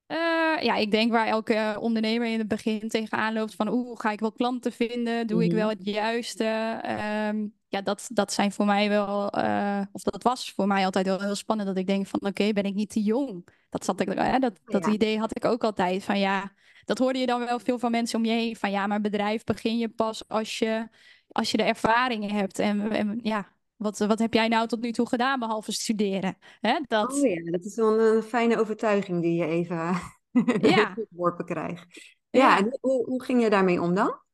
Uh, 0.08 0.62
ja, 0.62 0.74
ik 0.74 0.90
denk 0.90 1.12
waar 1.12 1.26
elke 1.26 1.76
ondernemer 1.80 2.28
in 2.28 2.38
het 2.38 2.48
begin 2.48 2.88
tegenaan 2.88 3.32
loopt 3.32 3.54
van 3.54 3.68
oeh, 3.68 4.00
ga 4.00 4.10
ik 4.10 4.20
wel 4.20 4.32
klanten 4.32 4.72
vinden? 4.72 5.26
Doe 5.26 5.44
ik 5.44 5.52
wel 5.52 5.68
het 5.68 5.84
juiste? 5.84 6.80
Um, 7.28 7.54
ja, 7.68 7.80
dat, 7.82 8.08
dat 8.12 8.32
zijn 8.32 8.52
voor 8.52 8.66
mij 8.66 8.88
wel, 8.88 9.38
uh, 9.38 9.80
of 9.92 10.02
dat 10.02 10.22
was 10.22 10.52
voor 10.52 10.66
mij 10.66 10.84
altijd 10.84 11.06
wel 11.06 11.20
heel 11.20 11.34
spannend. 11.34 11.68
Dat 11.68 11.78
ik 11.78 11.86
denk 11.86 12.06
van 12.06 12.20
oké, 12.20 12.28
okay, 12.28 12.52
ben 12.52 12.64
ik 12.64 12.74
niet 12.74 12.90
te 12.90 13.02
jong? 13.02 13.48
Dat, 13.70 13.84
zat 13.84 14.00
ik, 14.00 14.08
hè, 14.08 14.38
dat, 14.38 14.60
dat 14.64 14.86
ja. 14.86 14.92
idee 14.92 15.18
had 15.18 15.36
ik 15.36 15.44
ook 15.44 15.64
altijd 15.64 16.04
van 16.04 16.18
ja, 16.18 16.52
dat 16.84 16.98
hoorde 16.98 17.18
je 17.18 17.26
dan 17.26 17.44
wel 17.44 17.58
veel 17.58 17.78
van 17.78 17.90
mensen 17.90 18.18
om 18.18 18.24
je 18.24 18.32
heen. 18.32 18.56
Van 18.56 18.70
ja, 18.70 18.86
maar 18.86 19.00
bedrijf 19.00 19.44
begin 19.44 19.78
je 19.78 19.88
pas 19.88 20.28
als 20.28 20.58
je, 20.58 20.88
als 21.28 21.50
je 21.50 21.56
de 21.56 21.62
ervaringen 21.62 22.30
hebt. 22.30 22.58
En, 22.58 22.90
en 22.90 23.18
ja, 23.22 23.48
wat, 23.76 23.98
wat 23.98 24.18
heb 24.18 24.34
jij 24.34 24.48
nou 24.48 24.66
tot 24.66 24.80
nu 24.80 24.92
toe 24.92 25.08
gedaan 25.08 25.38
behalve 25.38 25.72
studeren? 25.72 26.36
Hè, 26.60 26.80
dat... 26.86 27.12
Oh 27.12 27.28
ja, 27.28 27.50
dat 27.50 27.64
is 27.64 27.74
wel 27.74 28.00
een, 28.00 28.22
fijne 28.22 28.58
overtuiging 28.58 29.22
die 29.22 29.34
je 29.34 29.46
even 29.46 29.94
ja. 30.76 30.96
worpen 31.10 31.44
krijgt. 31.44 32.16
Ja, 32.30 32.40
ja. 32.40 32.58
en 32.58 32.78
hoe, 32.80 33.04
hoe 33.04 33.22
ging 33.22 33.42
je 33.42 33.50
daarmee 33.50 33.80
om 33.80 33.94
dan? 33.94 34.24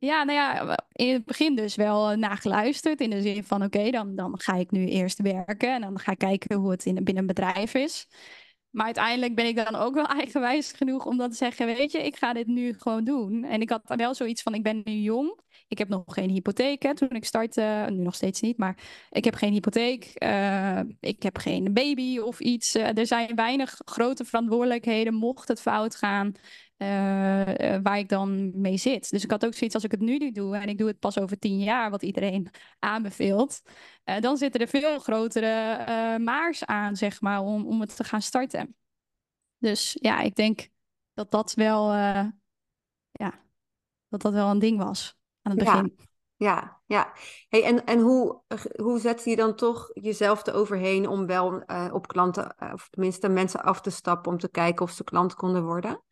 Ja, 0.00 0.24
nou 0.24 0.38
ja, 0.38 0.78
in 0.92 1.12
het 1.12 1.24
begin 1.24 1.56
dus 1.56 1.74
wel 1.74 2.16
nageluisterd. 2.16 3.00
In 3.00 3.10
de 3.10 3.22
zin 3.22 3.44
van, 3.44 3.64
oké, 3.64 3.90
dan, 3.90 4.14
dan 4.14 4.40
ga 4.40 4.54
ik 4.54 4.70
nu 4.70 4.86
eerst 4.86 5.20
werken. 5.20 5.74
En 5.74 5.80
dan 5.80 5.98
ga 5.98 6.12
ik 6.12 6.18
kijken 6.18 6.56
hoe 6.56 6.70
het 6.70 6.84
in, 6.86 6.94
binnen 6.94 7.16
een 7.16 7.26
bedrijf 7.26 7.74
is. 7.74 8.08
Maar 8.70 8.84
uiteindelijk 8.84 9.34
ben 9.34 9.46
ik 9.46 9.56
dan 9.56 9.74
ook 9.74 9.94
wel 9.94 10.06
eigenwijs 10.18 10.72
genoeg 10.72 11.06
om 11.06 11.16
dan 11.16 11.30
te 11.30 11.36
zeggen, 11.36 11.66
weet 11.66 11.92
je, 11.92 12.04
ik 12.04 12.16
ga 12.16 12.32
dit 12.32 12.46
nu 12.46 12.74
gewoon 12.78 13.04
doen. 13.04 13.44
En 13.44 13.60
ik 13.60 13.70
had 13.70 13.82
wel 13.84 14.14
zoiets 14.14 14.42
van, 14.42 14.54
ik 14.54 14.62
ben 14.62 14.80
nu 14.84 14.92
jong. 14.92 15.40
Ik 15.68 15.78
heb 15.78 15.88
nog 15.88 16.04
geen 16.06 16.30
hypotheek 16.30 16.82
hè, 16.82 16.94
toen 16.94 17.10
ik 17.10 17.24
startte. 17.24 17.86
Nu 17.90 18.02
nog 18.02 18.14
steeds 18.14 18.40
niet, 18.40 18.58
maar 18.58 18.78
ik 19.10 19.24
heb 19.24 19.34
geen 19.34 19.52
hypotheek. 19.52 20.12
Uh, 20.22 20.80
ik 21.00 21.22
heb 21.22 21.38
geen 21.38 21.72
baby 21.72 22.18
of 22.18 22.40
iets. 22.40 22.76
Uh, 22.76 22.98
er 22.98 23.06
zijn 23.06 23.34
weinig 23.34 23.80
grote 23.84 24.24
verantwoordelijkheden 24.24 25.14
mocht 25.14 25.48
het 25.48 25.60
fout 25.60 25.96
gaan. 25.96 26.32
Uh, 26.78 26.88
waar 27.82 27.98
ik 27.98 28.08
dan 28.08 28.60
mee 28.60 28.76
zit. 28.76 29.10
Dus 29.10 29.24
ik 29.24 29.30
had 29.30 29.46
ook 29.46 29.54
zoiets 29.54 29.74
als 29.74 29.84
ik 29.84 29.90
het 29.90 30.00
nu 30.00 30.16
niet 30.16 30.34
doe 30.34 30.56
en 30.56 30.68
ik 30.68 30.78
doe 30.78 30.88
het 30.88 30.98
pas 30.98 31.18
over 31.18 31.38
tien 31.38 31.58
jaar, 31.58 31.90
wat 31.90 32.02
iedereen 32.02 32.50
aanbeveelt. 32.78 33.62
dan 34.20 34.36
zitten 34.36 34.60
er 34.60 34.68
veel 34.68 34.98
grotere 34.98 36.18
maars 36.18 36.64
aan, 36.64 36.96
zeg 36.96 37.20
maar, 37.20 37.40
om, 37.40 37.66
om 37.66 37.80
het 37.80 37.96
te 37.96 38.04
gaan 38.04 38.22
starten. 38.22 38.76
Dus 39.58 39.96
ja, 40.00 40.20
ik 40.20 40.34
denk 40.34 40.68
dat 41.14 41.30
dat 41.30 41.54
wel, 41.54 41.92
ja, 43.10 43.42
dat 44.08 44.22
dat 44.22 44.32
wel 44.32 44.50
een 44.50 44.58
ding 44.58 44.78
was 44.78 45.17
aan 45.48 45.56
het 45.56 45.64
begin. 45.64 45.94
Ja. 45.96 46.06
Ja, 46.36 46.80
ja. 46.86 47.12
Hey, 47.48 47.64
en 47.64 47.84
en 47.84 48.00
hoe, 48.00 48.40
hoe 48.76 48.98
zet 48.98 49.24
je 49.24 49.36
dan 49.36 49.54
toch 49.54 49.90
jezelf 49.92 50.46
eroverheen 50.46 51.08
om 51.08 51.26
wel 51.26 51.62
uh, 51.66 51.88
op 51.92 52.06
klanten, 52.06 52.54
uh, 52.62 52.70
of 52.72 52.88
tenminste 52.90 53.28
mensen 53.28 53.62
af 53.62 53.80
te 53.80 53.90
stappen 53.90 54.32
om 54.32 54.38
te 54.38 54.50
kijken 54.50 54.84
of 54.84 54.90
ze 54.90 55.04
klant 55.04 55.34
konden 55.34 55.64
worden? 55.64 56.02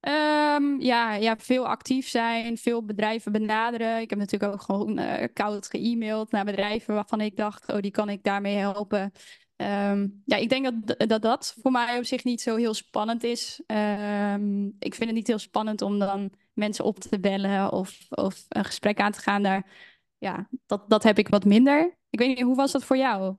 Um, 0.00 0.80
ja, 0.80 1.14
ja, 1.14 1.36
veel 1.36 1.66
actief 1.66 2.08
zijn, 2.08 2.56
veel 2.56 2.84
bedrijven 2.84 3.32
benaderen. 3.32 4.00
Ik 4.00 4.10
heb 4.10 4.18
natuurlijk 4.18 4.52
ook 4.52 4.62
gewoon 4.62 4.98
uh, 4.98 5.24
koud 5.32 5.66
ge-mailed 5.66 6.30
naar 6.30 6.44
bedrijven 6.44 6.94
waarvan 6.94 7.20
ik 7.20 7.36
dacht, 7.36 7.72
oh, 7.72 7.80
die 7.80 7.90
kan 7.90 8.08
ik 8.08 8.22
daarmee 8.22 8.56
helpen. 8.56 9.12
Um, 9.56 10.22
ja, 10.24 10.36
ik 10.36 10.48
denk 10.48 10.86
dat, 10.86 11.08
dat 11.08 11.22
dat 11.22 11.56
voor 11.62 11.70
mij 11.70 11.98
op 11.98 12.04
zich 12.04 12.24
niet 12.24 12.40
zo 12.40 12.56
heel 12.56 12.74
spannend 12.74 13.24
is. 13.24 13.62
Um, 13.66 14.76
ik 14.78 14.94
vind 14.94 15.04
het 15.04 15.14
niet 15.14 15.26
heel 15.26 15.38
spannend 15.38 15.82
om 15.82 15.98
dan 15.98 16.32
mensen 16.52 16.84
op 16.84 16.98
te 16.98 17.20
bellen 17.20 17.72
of, 17.72 18.06
of 18.08 18.44
een 18.48 18.64
gesprek 18.64 19.00
aan 19.00 19.12
te 19.12 19.20
gaan. 19.20 19.42
Daar, 19.42 19.70
ja, 20.18 20.48
dat, 20.66 20.90
dat 20.90 21.02
heb 21.02 21.18
ik 21.18 21.28
wat 21.28 21.44
minder. 21.44 21.98
Ik 22.10 22.18
weet 22.18 22.28
niet, 22.28 22.40
hoe 22.40 22.56
was 22.56 22.72
dat 22.72 22.84
voor 22.84 22.96
jou? 22.96 23.36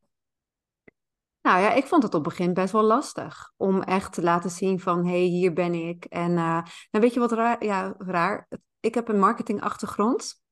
Nou 1.42 1.62
ja, 1.62 1.74
ik 1.74 1.86
vond 1.86 2.04
het 2.04 2.14
op 2.14 2.26
het 2.26 2.36
begin 2.36 2.54
best 2.54 2.72
wel 2.72 2.84
lastig 2.84 3.54
om 3.58 3.82
echt 3.82 4.14
te 4.14 4.22
laten 4.22 4.50
zien 4.50 4.80
van, 4.80 5.06
hé, 5.06 5.12
hey, 5.12 5.28
hier 5.28 5.54
ben 5.54 5.74
ik. 5.74 6.06
En 6.06 6.32
uh, 6.32 6.62
nou 6.92 7.04
weet 7.04 7.14
je 7.14 7.20
wat 7.20 7.32
raar? 7.32 7.66
Ja, 7.66 7.96
raar. 7.98 8.48
Ik 8.80 8.94
heb 8.94 9.08
een 9.08 9.20
marketingachtergrond. 9.20 10.44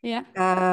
Ja. 0.00 0.24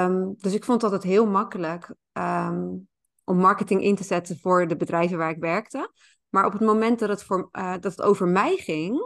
Um, 0.05 0.35
dus 0.37 0.53
ik 0.53 0.63
vond 0.65 0.81
dat 0.81 0.91
het 0.91 1.03
heel 1.03 1.25
makkelijk 1.25 1.95
um, 2.13 2.87
om 3.23 3.37
marketing 3.37 3.83
in 3.83 3.95
te 3.95 4.03
zetten 4.03 4.39
voor 4.39 4.67
de 4.67 4.77
bedrijven 4.77 5.17
waar 5.17 5.29
ik 5.29 5.39
werkte. 5.39 5.91
Maar 6.29 6.45
op 6.45 6.51
het 6.51 6.61
moment 6.61 6.99
dat 6.99 7.09
het, 7.09 7.23
voor, 7.23 7.49
uh, 7.51 7.71
dat 7.71 7.83
het 7.83 8.01
over 8.01 8.27
mij 8.27 8.55
ging, 8.55 9.01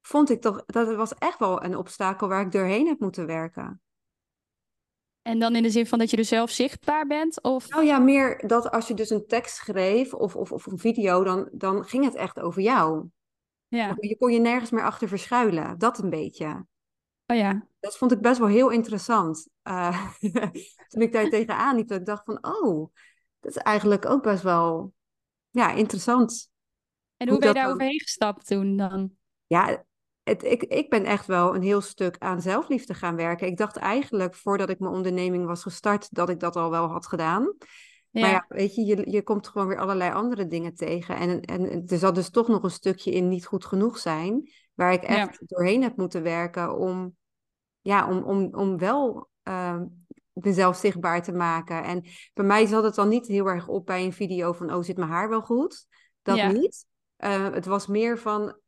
vond 0.00 0.30
ik 0.30 0.40
toch 0.40 0.64
dat 0.66 0.86
het 0.86 0.96
was 0.96 1.14
echt 1.14 1.38
wel 1.38 1.64
een 1.64 1.76
obstakel 1.76 2.28
waar 2.28 2.40
ik 2.40 2.52
doorheen 2.52 2.86
heb 2.86 3.00
moeten 3.00 3.26
werken. 3.26 3.80
En 5.22 5.38
dan 5.38 5.56
in 5.56 5.62
de 5.62 5.70
zin 5.70 5.86
van 5.86 5.98
dat 5.98 6.10
je 6.10 6.16
er 6.16 6.24
zelf 6.24 6.50
zichtbaar 6.50 7.06
bent? 7.06 7.42
Of... 7.42 7.68
Nou 7.68 7.84
ja, 7.84 7.98
meer 7.98 8.46
dat 8.46 8.70
als 8.70 8.88
je 8.88 8.94
dus 8.94 9.10
een 9.10 9.26
tekst 9.26 9.56
schreef 9.56 10.14
of, 10.14 10.36
of, 10.36 10.52
of 10.52 10.66
een 10.66 10.78
video, 10.78 11.24
dan, 11.24 11.48
dan 11.52 11.84
ging 11.84 12.04
het 12.04 12.14
echt 12.14 12.40
over 12.40 12.62
jou. 12.62 13.06
Ja. 13.68 13.96
Je 14.00 14.16
kon 14.16 14.32
je 14.32 14.40
nergens 14.40 14.70
meer 14.70 14.84
achter 14.84 15.08
verschuilen. 15.08 15.78
Dat 15.78 15.98
een 15.98 16.10
beetje. 16.10 16.66
Oh 17.26 17.36
ja. 17.36 17.66
Dat 17.80 17.96
vond 17.96 18.12
ik 18.12 18.20
best 18.20 18.38
wel 18.38 18.48
heel 18.48 18.70
interessant. 18.70 19.48
Uh, 19.62 20.06
toen 20.88 21.02
ik 21.02 21.12
daar 21.12 21.28
tegenaan 21.28 21.76
liep, 21.76 21.88
dat 21.88 21.98
ik 21.98 22.06
dacht 22.06 22.24
van, 22.24 22.38
oh, 22.44 22.92
dat 23.40 23.56
is 23.56 23.62
eigenlijk 23.62 24.06
ook 24.06 24.22
best 24.22 24.42
wel 24.42 24.92
ja, 25.50 25.72
interessant. 25.72 26.50
En 27.16 27.28
hoe, 27.28 27.36
hoe 27.36 27.38
ben 27.38 27.48
je 27.48 27.54
daar 27.54 27.64
dan... 27.64 27.72
overheen 27.72 28.00
gestapt 28.00 28.46
toen 28.46 28.76
dan? 28.76 29.10
Ja, 29.46 29.84
het, 30.22 30.42
ik, 30.44 30.62
ik 30.62 30.90
ben 30.90 31.04
echt 31.04 31.26
wel 31.26 31.54
een 31.54 31.62
heel 31.62 31.80
stuk 31.80 32.18
aan 32.18 32.40
zelfliefde 32.40 32.94
gaan 32.94 33.16
werken. 33.16 33.46
Ik 33.46 33.56
dacht 33.56 33.76
eigenlijk, 33.76 34.34
voordat 34.34 34.70
ik 34.70 34.78
mijn 34.78 34.94
onderneming 34.94 35.46
was 35.46 35.62
gestart, 35.62 36.14
dat 36.14 36.28
ik 36.28 36.40
dat 36.40 36.56
al 36.56 36.70
wel 36.70 36.86
had 36.86 37.06
gedaan. 37.06 37.56
Ja. 38.10 38.20
Maar 38.20 38.30
ja, 38.30 38.44
weet 38.48 38.74
je, 38.74 38.84
je, 38.84 39.10
je 39.10 39.22
komt 39.22 39.48
gewoon 39.48 39.68
weer 39.68 39.78
allerlei 39.78 40.12
andere 40.12 40.46
dingen 40.46 40.74
tegen. 40.74 41.16
En, 41.16 41.40
en 41.40 41.86
er 41.86 41.98
zat 41.98 42.14
dus 42.14 42.30
toch 42.30 42.48
nog 42.48 42.62
een 42.62 42.70
stukje 42.70 43.10
in 43.10 43.28
niet 43.28 43.46
goed 43.46 43.64
genoeg 43.64 43.98
zijn, 43.98 44.50
waar 44.74 44.92
ik 44.92 45.02
echt 45.02 45.38
ja. 45.40 45.46
doorheen 45.46 45.82
heb 45.82 45.96
moeten 45.96 46.22
werken 46.22 46.76
om, 46.76 47.16
ja, 47.80 48.08
om, 48.08 48.22
om, 48.22 48.54
om 48.54 48.78
wel 48.78 49.28
uh, 49.48 49.80
mezelf 50.44 50.76
zichtbaar 50.76 51.22
te 51.22 51.32
maken. 51.32 51.84
En 51.84 52.04
bij 52.34 52.44
mij 52.44 52.66
zat 52.66 52.84
het 52.84 52.94
dan 52.94 53.08
niet 53.08 53.26
heel 53.26 53.46
erg 53.46 53.68
op 53.68 53.86
bij 53.86 54.04
een 54.04 54.12
video 54.12 54.52
van, 54.52 54.74
oh, 54.74 54.82
zit 54.82 54.96
mijn 54.96 55.10
haar 55.10 55.28
wel 55.28 55.42
goed? 55.42 55.86
Dat 56.22 56.36
ja. 56.36 56.50
niet. 56.50 56.86
Uh, 57.18 57.52
het 57.52 57.66
was 57.66 57.86
meer 57.86 58.18
van, 58.18 58.58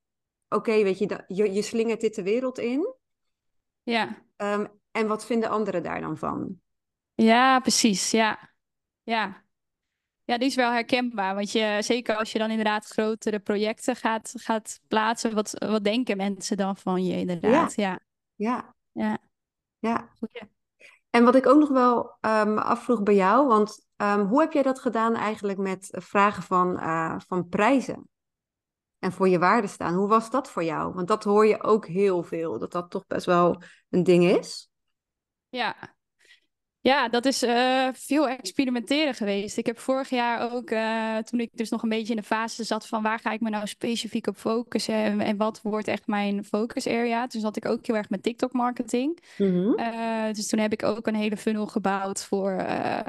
oké, 0.48 0.82
weet 0.82 0.98
je, 0.98 1.24
je, 1.26 1.52
je 1.52 1.62
slingert 1.62 2.00
dit 2.00 2.14
de 2.14 2.22
wereld 2.22 2.58
in. 2.58 2.94
Ja. 3.82 4.22
Um, 4.36 4.68
en 4.90 5.06
wat 5.06 5.26
vinden 5.26 5.50
anderen 5.50 5.82
daar 5.82 6.00
dan 6.00 6.16
van? 6.16 6.60
Ja, 7.14 7.60
precies. 7.60 8.10
Ja. 8.10 8.50
Ja. 9.02 9.44
Ja, 10.24 10.38
die 10.38 10.48
is 10.48 10.54
wel 10.54 10.72
herkenbaar. 10.72 11.34
Want 11.34 11.52
je, 11.52 11.78
zeker 11.80 12.16
als 12.16 12.32
je 12.32 12.38
dan 12.38 12.50
inderdaad 12.50 12.86
grotere 12.86 13.38
projecten 13.38 13.96
gaat, 13.96 14.32
gaat 14.34 14.80
plaatsen, 14.88 15.34
wat, 15.34 15.52
wat 15.58 15.84
denken 15.84 16.16
mensen 16.16 16.56
dan 16.56 16.76
van 16.76 17.04
je 17.04 17.16
inderdaad? 17.16 17.74
Ja. 17.74 18.00
Ja. 18.34 18.74
Ja. 18.92 19.18
Ja. 19.78 20.10
En 21.12 21.24
wat 21.24 21.34
ik 21.34 21.46
ook 21.46 21.58
nog 21.58 21.68
wel 21.68 22.16
ehm, 22.20 22.58
afvroeg 22.58 23.02
bij 23.02 23.14
jou, 23.14 23.46
want 23.46 23.86
ehm, 23.96 24.20
hoe 24.20 24.40
heb 24.40 24.52
jij 24.52 24.62
dat 24.62 24.78
gedaan 24.78 25.14
eigenlijk 25.14 25.58
met 25.58 25.88
vragen 25.90 26.42
van, 26.42 26.78
eh, 26.78 27.16
van 27.26 27.48
prijzen? 27.48 28.08
En 28.98 29.12
voor 29.12 29.28
je 29.28 29.38
waarde 29.38 29.66
staan. 29.66 29.94
Hoe 29.94 30.08
was 30.08 30.30
dat 30.30 30.50
voor 30.50 30.64
jou? 30.64 30.94
Want 30.94 31.08
dat 31.08 31.24
hoor 31.24 31.46
je 31.46 31.62
ook 31.62 31.86
heel 31.86 32.22
veel, 32.22 32.58
dat 32.58 32.72
dat 32.72 32.90
toch 32.90 33.06
best 33.06 33.26
wel 33.26 33.62
een 33.90 34.02
ding 34.02 34.24
is. 34.24 34.70
Ja, 35.48 35.94
ja, 36.82 37.08
dat 37.08 37.24
is 37.24 37.42
eh, 37.42 37.88
veel 37.92 38.28
experimenteren 38.28 39.14
geweest. 39.14 39.56
Ik 39.56 39.66
heb 39.66 39.78
vorig 39.78 40.10
jaar 40.10 40.52
ook, 40.52 40.70
eh, 40.70 41.16
toen 41.16 41.40
ik 41.40 41.50
dus 41.52 41.70
nog 41.70 41.82
een 41.82 41.88
beetje 41.88 42.14
in 42.14 42.20
de 42.20 42.26
fase 42.26 42.64
zat 42.64 42.86
van 42.86 43.02
waar 43.02 43.18
ga 43.18 43.30
ik 43.30 43.40
me 43.40 43.50
nou 43.50 43.66
specifiek 43.66 44.26
op 44.26 44.36
focussen 44.36 44.94
en, 44.94 45.20
en 45.20 45.36
wat 45.36 45.62
wordt 45.62 45.88
echt 45.88 46.06
mijn 46.06 46.44
focus 46.44 46.86
area. 46.86 47.26
Toen 47.26 47.40
zat 47.40 47.56
ik 47.56 47.66
ook 47.66 47.86
heel 47.86 47.96
erg 47.96 48.08
met 48.10 48.22
TikTok 48.22 48.52
marketing. 48.52 49.18
Mhm. 49.38 49.72
Eh, 49.74 50.32
dus 50.32 50.48
toen 50.48 50.58
heb 50.58 50.72
ik 50.72 50.82
ook 50.82 51.06
een 51.06 51.14
hele 51.14 51.36
funnel 51.36 51.66
gebouwd 51.66 52.24
voor, 52.24 52.66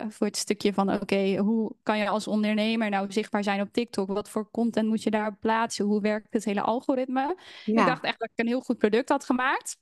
voor 0.09 0.27
het 0.27 0.37
stukje 0.37 0.73
van 0.73 0.93
oké, 0.93 1.37
hoe 1.37 1.75
kan 1.83 1.97
je 1.97 2.09
als 2.09 2.27
ondernemer 2.27 2.89
nou 2.89 3.11
zichtbaar 3.11 3.43
zijn 3.43 3.61
op 3.61 3.71
TikTok? 3.71 4.07
Wat 4.07 4.29
voor 4.29 4.51
content 4.51 4.87
moet 4.87 5.03
je 5.03 5.11
daar 5.11 5.35
plaatsen? 5.35 5.85
Hoe 5.85 6.01
werkt 6.01 6.33
het 6.33 6.45
hele 6.45 6.61
algoritme? 6.61 7.35
Ik 7.65 7.75
dacht 7.75 8.03
echt 8.03 8.19
dat 8.19 8.29
ik 8.33 8.39
een 8.39 8.47
heel 8.47 8.61
goed 8.61 8.77
product 8.77 9.09
had 9.09 9.25
gemaakt. 9.25 9.77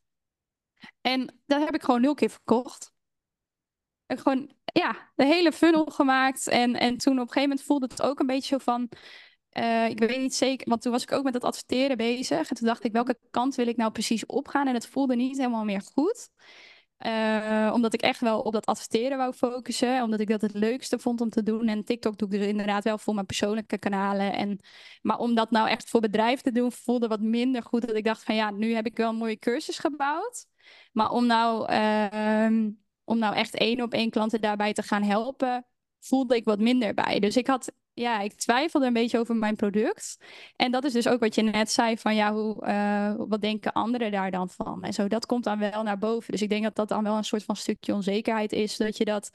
En 1.02 1.42
dat 1.46 1.64
heb 1.64 1.76
ik 1.76 1.84
gewoon 1.84 2.02
nul 2.02 2.14
keer 2.14 2.30
verkocht. 2.30 2.92
Gewoon, 4.18 4.52
ja, 4.66 5.12
de 5.16 5.26
hele 5.26 5.52
funnel 5.52 5.86
gemaakt. 5.86 6.48
En, 6.48 6.76
en 6.76 6.98
toen 6.98 7.14
op 7.14 7.20
een 7.20 7.28
gegeven 7.28 7.50
moment 7.50 7.66
voelde 7.66 7.88
het 7.90 8.02
ook 8.02 8.20
een 8.20 8.26
beetje 8.26 8.48
zo 8.48 8.58
van... 8.58 8.90
eh, 9.50 9.90
ik 9.90 10.00
weet 10.00 10.20
niet 10.20 10.36
zeker, 10.36 10.70
want 10.70 10.82
toen 10.82 10.92
was 10.92 11.04
ik 11.04 11.12
ook 11.12 11.24
met 11.24 11.34
het 11.34 11.44
adverteren 11.44 11.98
bezig. 11.98 12.50
En 12.50 12.56
toen 12.56 12.68
dacht 12.68 12.84
ik, 12.84 12.92
welke 12.92 13.18
kant 13.32 13.56
wil 13.56 13.68
ik 13.68 13.78
nou 13.78 13.92
precies 13.92 14.26
opgaan? 14.26 14.68
En 14.68 14.74
het 14.74 14.88
voelde 14.88 15.16
niet 15.16 15.38
helemaal 15.38 15.64
meer 15.64 15.82
goed. 15.94 16.30
Eh, 16.98 17.72
omdat 17.74 17.94
ik 17.94 18.02
echt 18.02 18.20
wel 18.20 18.42
op 18.42 18.54
dat 18.54 18.66
adverteren 18.66 19.18
wou 19.18 19.34
focussen. 19.34 20.04
Omdat 20.04 20.20
ik 20.20 20.28
dat 20.28 20.42
het 20.42 20.54
leukste 20.54 21.00
vond 21.00 21.22
om 21.22 21.30
te 21.30 21.44
doen. 21.44 21.68
En 21.68 21.84
TikTok 21.84 22.18
doe 22.18 22.30
ik 22.30 22.40
dus 22.40 22.48
inderdaad 22.48 22.84
wel 22.84 22.98
voor 22.98 23.14
mijn 23.14 23.26
persoonlijke 23.26 23.78
kanalen. 23.78 24.34
En, 24.34 24.60
maar 25.02 25.18
om 25.18 25.36
dat 25.36 25.52
nou 25.52 25.70
echt 25.70 25.90
voor 25.90 26.00
bedrijf 26.00 26.42
te 26.42 26.52
doen, 26.52 26.72
voelde 26.72 27.08
wat 27.08 27.20
minder 27.22 27.64
goed. 27.64 27.88
Dat 27.88 27.96
ik 27.96 28.04
dacht 28.04 28.24
van 28.24 28.36
ja, 28.36 28.52
nu 28.52 28.74
heb 28.74 28.86
ik 28.86 28.98
wel 28.98 29.10
een 29.10 29.16
mooie 29.16 29.40
cursus 29.40 29.78
gebouwd. 29.80 30.46
Maar 30.92 31.10
om 31.10 31.26
nou, 31.26 31.68
ehm, 31.68 32.70
om 33.04 33.18
nou 33.18 33.36
echt 33.36 33.56
één 33.56 33.82
op 33.82 33.94
één 33.94 34.10
klanten 34.10 34.42
daarbij 34.42 34.74
te 34.74 34.84
gaan 34.84 35.04
helpen, 35.04 35.66
voelde 36.00 36.36
ik 36.36 36.46
wat 36.46 36.60
minder 36.60 36.94
bij. 36.94 37.20
Dus 37.20 37.38
ik 37.38 37.48
had, 37.48 37.72
ja, 37.94 38.20
ik 38.20 38.34
twijfelde 38.34 38.86
een 38.86 38.94
beetje 38.94 39.20
over 39.20 39.36
mijn 39.36 39.56
product. 39.56 40.18
En 40.56 40.72
dat 40.72 40.84
is 40.84 40.94
dus 40.94 41.08
ook 41.08 41.20
wat 41.20 41.36
je 41.36 41.42
net 41.42 41.72
zei 41.72 41.98
van 41.98 42.16
ja, 42.16 42.34
hoe, 42.34 42.66
eh, 42.66 43.14
wat 43.18 43.42
denken 43.42 43.74
anderen 43.74 44.12
daar 44.12 44.32
dan 44.32 44.50
van? 44.50 44.84
En 44.84 44.94
zo, 44.94 45.08
dat 45.08 45.26
komt 45.26 45.44
dan 45.44 45.60
wel 45.60 45.84
naar 45.84 45.98
boven. 45.98 46.32
Dus 46.32 46.42
ik 46.42 46.50
denk 46.50 46.64
dat 46.64 46.76
dat 46.76 46.88
dan 46.88 47.04
wel 47.04 47.18
een 47.18 47.24
soort 47.24 47.44
van 47.44 47.56
stukje 47.56 47.94
onzekerheid 47.94 48.52
is, 48.52 48.78
dat 48.78 48.98
je 48.98 49.06
dat, 49.06 49.32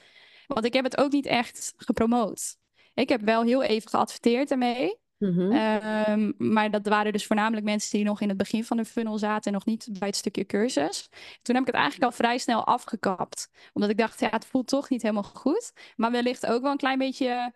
want 0.47 0.65
ik 0.65 0.73
heb 0.73 0.85
het 0.85 0.97
ook 0.97 1.13
niet 1.13 1.27
echt 1.27 1.75
gepromoot. 1.77 2.57
Ik 2.95 3.09
heb 3.09 3.21
wel 3.21 3.43
heel 3.43 3.63
even 3.63 3.91
geadverteerd 3.91 4.51
ermee. 4.51 5.05
Mhm. 5.19 5.53
Ehm, 5.53 6.33
maar 6.39 6.71
dat 6.71 6.87
waren 6.87 7.13
dus 7.13 7.27
voornamelijk 7.27 7.67
mensen 7.67 7.97
die 7.97 8.07
nog 8.07 8.21
in 8.21 8.29
het 8.29 8.37
begin 8.37 8.65
van 8.65 8.77
de 8.77 8.85
funnel 8.85 9.19
zaten 9.19 9.45
en 9.47 9.53
nog 9.53 9.65
niet 9.65 9.89
bij 9.99 10.09
het 10.09 10.17
stukje 10.17 10.45
cursus. 10.47 11.09
Toen 11.43 11.55
heb 11.55 11.67
ik 11.67 11.73
het 11.73 11.75
eigenlijk 11.83 12.05
al 12.05 12.17
vrij 12.17 12.39
snel 12.39 12.65
afgekapt. 12.67 13.51
Omdat 13.73 13.91
ik 13.91 13.99
dacht, 13.99 14.21
ja, 14.21 14.29
het 14.31 14.47
voelt 14.47 14.67
toch 14.67 14.89
niet 14.91 15.03
helemaal 15.03 15.23
goed. 15.23 15.73
Maar 15.97 16.11
wellicht 16.11 16.47
ook 16.47 16.63
wel 16.63 16.71
een 16.71 16.77
klein 16.77 16.99
beetje, 16.99 17.53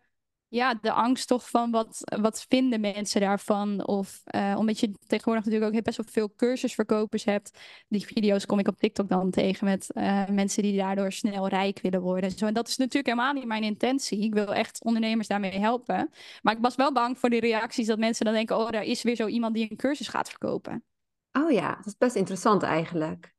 ja, 0.51 0.75
de 0.75 0.93
angst 0.93 1.29
toch 1.29 1.51
van 1.51 1.71
wat, 1.71 2.01
wat 2.21 2.45
vinden 2.49 2.81
mensen 2.81 3.21
daarvan. 3.21 3.87
Of 3.87 4.21
eh, 4.25 4.55
omdat 4.59 4.81
je 4.81 4.93
tegenwoordig 5.07 5.45
natuurlijk 5.45 5.75
ook 5.75 5.83
best 5.83 5.97
wel 5.97 6.07
veel 6.11 6.33
cursusverkopers 6.37 7.25
hebt. 7.25 7.59
Die 7.89 8.07
video's 8.07 8.47
kom 8.47 8.59
ik 8.59 8.69
op 8.69 8.79
TikTok 8.79 9.09
dan 9.09 9.31
tegen 9.31 9.65
met 9.65 9.93
eh, 9.93 10.29
mensen 10.29 10.63
die 10.63 10.77
daardoor 10.77 11.13
snel 11.13 11.49
rijk 11.49 11.81
willen 11.81 12.01
worden. 12.01 12.31
Zo, 12.31 12.47
en 12.47 12.55
dat 12.55 12.69
is 12.69 12.77
natuurlijk 12.77 13.07
helemaal 13.07 13.33
niet 13.33 13.45
mijn 13.45 13.63
intentie. 13.63 14.23
Ik 14.23 14.35
wil 14.35 14.55
echt 14.55 14.85
ondernemers 14.85 15.29
daarmee 15.29 15.59
helpen. 15.59 16.11
Maar 16.43 16.55
ik 16.55 16.63
was 16.63 16.75
wel 16.77 16.93
bang 16.93 17.19
voor 17.19 17.31
die 17.31 17.41
reacties 17.41 17.87
dat 17.87 17.99
mensen 17.99 18.25
dan 18.25 18.35
denken: 18.35 18.59
oh, 18.59 18.71
daar 18.71 18.85
is 18.85 19.03
weer 19.03 19.17
zo 19.17 19.27
iemand 19.27 19.55
die 19.55 19.71
een 19.71 19.77
cursus 19.77 20.09
gaat 20.09 20.29
verkopen. 20.29 20.85
Oh 21.33 21.51
ja, 21.51 21.75
dat 21.75 21.87
is 21.87 21.97
best 21.97 22.17
interessant 22.17 22.63
eigenlijk. 22.63 23.35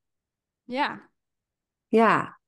Ja, 0.64 1.10
Ja, 1.88 2.41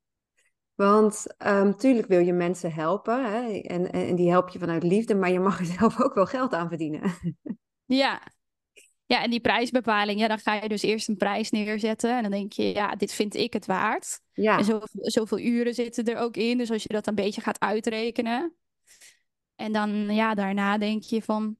want 0.75 1.25
natuurlijk 1.37 2.07
wil 2.07 2.19
je 2.19 2.33
mensen 2.33 2.73
helpen 2.73 3.31
hè? 3.31 3.59
En, 3.59 3.91
en, 3.91 4.07
en 4.07 4.15
die 4.15 4.29
help 4.29 4.49
je 4.49 4.59
vanuit 4.59 4.83
liefde, 4.83 5.15
maar 5.15 5.31
je 5.31 5.39
mag 5.39 5.59
er 5.59 5.65
zelf 5.79 6.01
ook 6.01 6.13
wel 6.13 6.25
geld 6.25 6.53
aan 6.53 6.67
verdienen. 6.67 7.01
ja. 7.85 8.21
Ja, 9.05 9.23
en 9.23 9.29
die 9.29 9.41
prijsbepaling, 9.41 10.19
ja, 10.19 10.27
dan 10.27 10.39
ga 10.39 10.53
je 10.53 10.69
dus 10.69 10.81
eerst 10.81 11.07
een 11.07 11.17
prijs 11.17 11.49
neerzetten. 11.49 12.15
En 12.15 12.21
dan 12.21 12.31
denk 12.31 12.53
je, 12.53 12.63
ja, 12.63 12.95
dit 12.95 13.13
vind 13.13 13.35
ik 13.35 13.53
het 13.53 13.65
waard. 13.65 14.19
Ja, 14.33 14.57
En 14.57 14.65
zoveel, 14.65 14.87
zoveel 14.91 15.39
uren 15.39 15.73
zitten 15.73 16.05
er 16.05 16.17
ook 16.17 16.35
in. 16.35 16.57
Dus 16.57 16.71
als 16.71 16.83
je 16.83 16.93
dat 16.93 17.07
een 17.07 17.15
beetje 17.15 17.41
gaat 17.41 17.59
uitrekenen. 17.59 18.53
En 19.55 19.71
dan, 19.71 19.89
ja, 20.15 20.33
daarna 20.33 20.77
denk 20.77 21.03
je 21.03 21.21
van, 21.21 21.57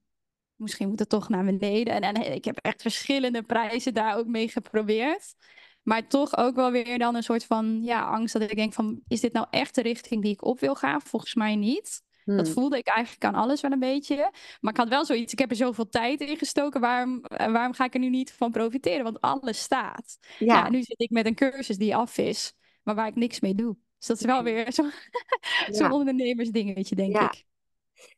misschien 0.55 0.89
moet 0.89 0.99
het 0.99 1.09
toch 1.09 1.29
naar 1.29 1.45
beneden. 1.45 2.01
En, 2.01 2.13
en 2.13 2.33
ik 2.33 2.45
heb 2.45 2.57
echt 2.57 2.81
verschillende 2.81 3.43
prijzen 3.43 3.93
daar 3.93 4.17
ook 4.17 4.27
mee 4.27 4.47
geprobeerd. 4.47 5.35
Maar 5.83 6.07
toch 6.07 6.37
ook 6.37 6.55
wel 6.55 6.71
weer 6.71 6.97
dan 6.97 7.15
een 7.15 7.23
soort 7.23 7.45
van, 7.45 7.79
ja, 7.83 8.01
angst 8.05 8.33
dat 8.33 8.41
ik 8.51 8.55
denk 8.55 8.73
van, 8.73 9.01
is 9.07 9.19
dit 9.21 9.33
nou 9.33 9.47
echt 9.49 9.75
de 9.75 9.81
richting 9.81 10.21
die 10.21 10.31
ik 10.31 10.45
op 10.45 10.59
wil 10.59 10.75
gaan? 10.75 11.01
Volgens 11.01 11.35
mij 11.35 11.55
niet. 11.55 12.01
Dat 12.25 12.45
Hmm. 12.45 12.53
voelde 12.53 12.77
ik 12.77 12.87
eigenlijk 12.87 13.25
aan 13.25 13.35
alles 13.41 13.61
wel 13.61 13.71
een 13.71 13.79
beetje. 13.79 14.31
Maar 14.61 14.71
ik 14.71 14.77
had 14.77 14.87
wel 14.89 15.05
zoiets, 15.05 15.33
ik 15.33 15.39
heb 15.39 15.49
er 15.49 15.55
zoveel 15.55 15.89
tijd 15.89 16.21
in 16.21 16.37
gestoken. 16.37 16.81
Waarom, 16.81 17.21
eh, 17.25 17.51
waarom 17.51 17.73
ga 17.73 17.85
ik 17.85 17.93
er 17.93 17.99
nu 17.99 18.09
niet 18.09 18.31
van 18.33 18.51
profiteren? 18.51 19.03
Want 19.03 19.21
alles 19.21 19.61
staat. 19.61 20.17
Ja, 20.39 20.45
Ja, 20.55 20.69
nu 20.69 20.81
zit 20.81 21.01
ik 21.01 21.09
met 21.09 21.25
een 21.25 21.35
cursus 21.35 21.77
die 21.77 21.95
af 21.95 22.17
is, 22.17 22.53
maar 22.83 22.95
waar 22.95 23.07
ik 23.07 23.15
niks 23.15 23.39
mee 23.39 23.55
doe. 23.55 23.75
Dus 23.97 24.07
dat 24.07 24.19
is 24.19 24.25
wel 24.25 24.43
weer 24.43 24.71
zo- 24.71 24.89
zo'n 25.77 25.87
ja, 25.87 25.91
ondernemersdingetje, 25.93 26.95
denk 26.95 27.13
ja. 27.13 27.31
ik. 27.31 27.43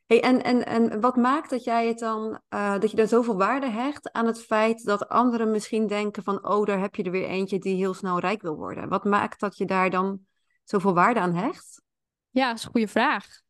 Hey, 0.05 0.21
en, 0.21 0.43
en, 0.43 0.65
en 0.65 1.01
wat 1.01 1.15
maakt 1.15 1.49
dat 1.49 1.63
jij 1.63 1.87
het 1.87 1.99
dan, 1.99 2.41
eh, 2.49 2.79
dat 2.79 2.91
je 2.91 2.97
dan 2.97 3.07
zoveel 3.07 3.37
waarde 3.37 3.69
hecht 3.69 4.11
aan 4.11 4.25
het 4.25 4.43
feit 4.43 4.83
dat 4.83 5.09
anderen 5.09 5.51
misschien 5.51 5.87
denken 5.87 6.23
van, 6.23 6.47
oh, 6.47 6.65
daar 6.65 6.79
heb 6.79 6.95
je 6.95 7.03
er 7.03 7.11
weer 7.11 7.27
eentje 7.27 7.59
die 7.59 7.75
heel 7.75 7.93
snel 7.93 8.19
rijk 8.19 8.41
wil 8.41 8.55
worden. 8.55 8.89
Wat 8.89 9.03
maakt 9.03 9.39
dat 9.39 9.57
je 9.57 9.65
daar 9.65 9.89
dan 9.89 10.19
zoveel 10.63 10.93
waarde 10.93 11.19
aan 11.19 11.35
hecht? 11.35 11.81
Ja, 12.29 12.47
dat 12.47 12.57
is 12.57 12.63
een 12.63 12.71
goede 12.71 12.87
vraag. 12.87 13.41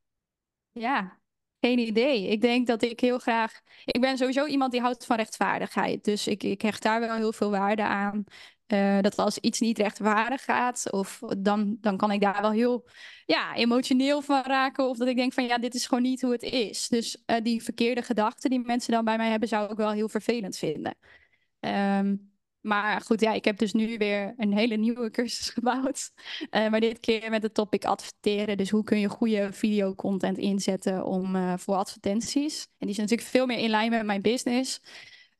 Ja, 0.72 1.20
geen 1.60 1.80
idee. 1.80 2.28
Ik 2.28 2.42
denk 2.42 2.68
dat 2.68 2.82
ik 2.82 3.00
heel 3.00 3.20
graag. 3.20 3.62
Ik 3.86 4.02
ben 4.02 4.18
sowieso 4.18 4.46
iemand 4.46 4.72
die 4.72 4.82
houdt 4.82 5.06
van 5.06 5.16
rechtvaardigheid. 5.16 6.04
Dus 6.04 6.28
ik, 6.28 6.44
ik 6.44 6.62
hecht 6.62 6.84
daar 6.84 7.00
wel 7.00 7.16
heel 7.16 7.34
veel 7.34 7.52
waarde 7.52 7.84
aan. 7.84 8.24
Eh, 8.66 9.00
dat 9.02 9.18
als 9.18 9.38
iets 9.38 9.60
niet 9.60 9.78
rechtvaardig 9.78 10.44
gaat, 10.44 10.92
of 10.92 11.20
dan, 11.38 11.78
dan 11.82 11.98
kan 11.98 12.12
ik 12.12 12.22
daar 12.22 12.42
wel 12.42 12.52
heel 12.52 12.88
ja, 13.26 13.56
emotioneel 13.56 14.22
van 14.22 14.44
raken. 14.44 14.90
Of 14.90 14.98
dat 14.98 15.08
ik 15.08 15.16
denk 15.16 15.34
van 15.34 15.46
ja, 15.46 15.58
dit 15.58 15.74
is 15.74 15.88
gewoon 15.88 16.04
niet 16.04 16.22
hoe 16.22 16.32
het 16.32 16.44
is. 16.44 16.88
Dus 16.88 17.24
eh, 17.26 17.42
die 17.44 17.64
verkeerde 17.64 18.02
gedachten 18.02 18.50
die 18.50 18.60
mensen 18.60 18.92
dan 18.92 19.06
bij 19.06 19.18
mij 19.18 19.30
hebben, 19.30 19.50
zou 19.50 19.72
ik 19.72 19.78
wel 19.78 19.92
heel 19.92 20.10
vervelend 20.10 20.58
vinden. 20.58 20.96
Ehm, 21.60 22.16
maar 22.62 23.02
goed, 23.02 23.22
ja, 23.22 23.34
ik 23.34 23.46
heb 23.46 23.58
dus 23.58 23.74
nu 23.74 23.98
weer 23.98 24.34
een 24.38 24.54
hele 24.54 24.76
nieuwe 24.76 25.12
cursus 25.12 25.50
gebouwd. 25.60 26.12
Eh, 26.50 26.70
maar 26.70 26.80
dit 26.80 27.00
keer 27.00 27.30
met 27.30 27.44
het 27.44 27.54
topic 27.54 27.86
adverteren. 27.86 28.58
Dus 28.58 28.70
hoe 28.70 28.84
kun 28.84 29.00
je 29.00 29.10
goede 29.10 29.54
videocontent 29.54 30.38
inzetten 30.38 31.06
om, 31.06 31.58
voor 31.60 31.76
advertenties. 31.76 32.64
En 32.64 32.88
die 32.88 32.90
is 32.90 32.98
natuurlijk 32.98 33.30
veel 33.30 33.46
meer 33.46 33.60
in 33.60 33.70
lijn 33.70 33.90
met 33.90 34.06
mijn 34.06 34.22
business. 34.22 34.82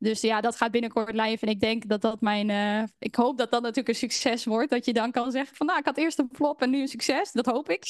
Dus 0.06 0.22
ja, 0.22 0.42
dat 0.42 0.56
gaat 0.56 0.72
binnenkort 0.72 1.14
live. 1.16 1.46
En 1.46 1.52
ik 1.52 1.60
denk 1.60 1.88
dat 1.88 2.02
dat 2.02 2.22
mijn. 2.22 2.50
eh, 2.50 2.84
ik 3.00 3.16
hoop 3.16 3.38
dat 3.38 3.52
dat 3.52 3.62
natuurlijk 3.62 3.88
een 3.88 4.10
succes 4.10 4.46
wordt. 4.46 4.70
Dat 4.70 4.86
je 4.86 4.94
dan 4.94 5.12
kan 5.12 5.32
zeggen: 5.32 5.56
van 5.56 5.66
nou, 5.66 5.80
ik 5.80 5.86
had 5.86 5.98
eerst 5.98 6.20
een 6.20 6.30
flop 6.32 6.62
en 6.62 6.70
nu 6.70 6.82
een 6.82 6.88
succes. 6.88 7.32
Dat 7.32 7.46
hoop 7.46 7.70
ik. 7.70 7.84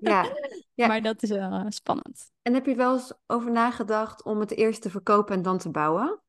Ja, 0.00 0.26
ja. 0.74 0.86
Maar 0.92 1.02
dat 1.02 1.22
is 1.22 1.30
wel 1.30 1.52
eh, 1.52 1.64
spannend. 1.68 2.30
En 2.42 2.54
heb 2.54 2.66
je 2.66 2.74
wel 2.74 2.92
eens 2.92 3.12
over 3.26 3.50
nagedacht 3.50 4.22
om 4.24 4.40
het 4.40 4.56
eerst 4.56 4.82
te 4.82 4.90
verkopen 4.90 5.34
en 5.36 5.42
dan 5.42 5.58
te 5.58 5.70
bouwen? 5.70 6.20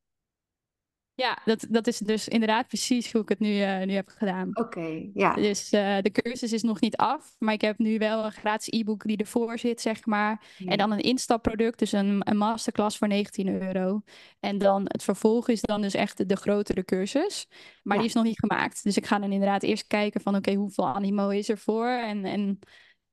Ja, 1.16 1.42
dat, 1.46 1.66
dat 1.70 1.88
is 1.88 1.98
dus 1.98 2.28
inderdaad 2.28 2.68
precies 2.68 3.12
hoe 3.12 3.22
ik 3.22 3.30
het 3.30 3.40
nu, 3.40 3.62
eh, 3.62 3.86
nu 3.86 3.94
heb 3.94 4.10
gedaan. 4.18 4.50
Oké, 4.54 5.10
ja. 5.14 5.34
Dus 5.34 5.70
eh, 5.70 5.98
de 6.02 6.12
cursus 6.12 6.54
is 6.54 6.62
nog 6.64 6.80
niet 6.80 6.96
af, 6.96 7.36
maar 7.40 7.54
ik 7.54 7.62
heb 7.62 7.78
nu 7.78 7.98
wel 7.98 8.26
een 8.26 8.32
gratis 8.32 8.80
e-book 8.80 9.04
die 9.04 9.18
ervoor 9.18 9.60
zit, 9.60 9.82
zeg 9.82 10.06
maar. 10.06 10.56
En 10.66 10.78
dan 10.78 10.92
een 10.92 11.00
instapproduct, 11.00 11.80
dus 11.80 11.92
een, 11.92 12.22
een 12.30 12.38
masterclass 12.38 12.98
voor 12.98 13.08
19 13.08 13.62
euro. 13.62 14.02
En 14.40 14.58
dan 14.58 14.82
het 14.88 15.04
vervolg 15.04 15.50
is 15.50 15.62
dan 15.62 15.82
dus 15.82 15.94
echt 15.94 16.18
de, 16.18 16.26
de 16.26 16.36
grotere 16.36 16.84
cursus. 16.86 17.48
Maar 17.84 17.96
Ja. 17.96 18.02
die 18.02 18.10
is 18.10 18.16
nog 18.16 18.24
niet 18.24 18.40
gemaakt. 18.40 18.84
Dus 18.84 18.98
ik 18.98 19.06
ga 19.06 19.20
dan 19.20 19.32
inderdaad 19.32 19.64
eerst 19.64 19.88
kijken 19.88 20.22
van 20.22 20.36
oké, 20.36 20.54
hoeveel 20.54 20.88
animo 20.88 21.30
is 21.30 21.50
er 21.50 21.58
voor? 21.58 21.88
En, 21.88 22.26
en 22.26 22.60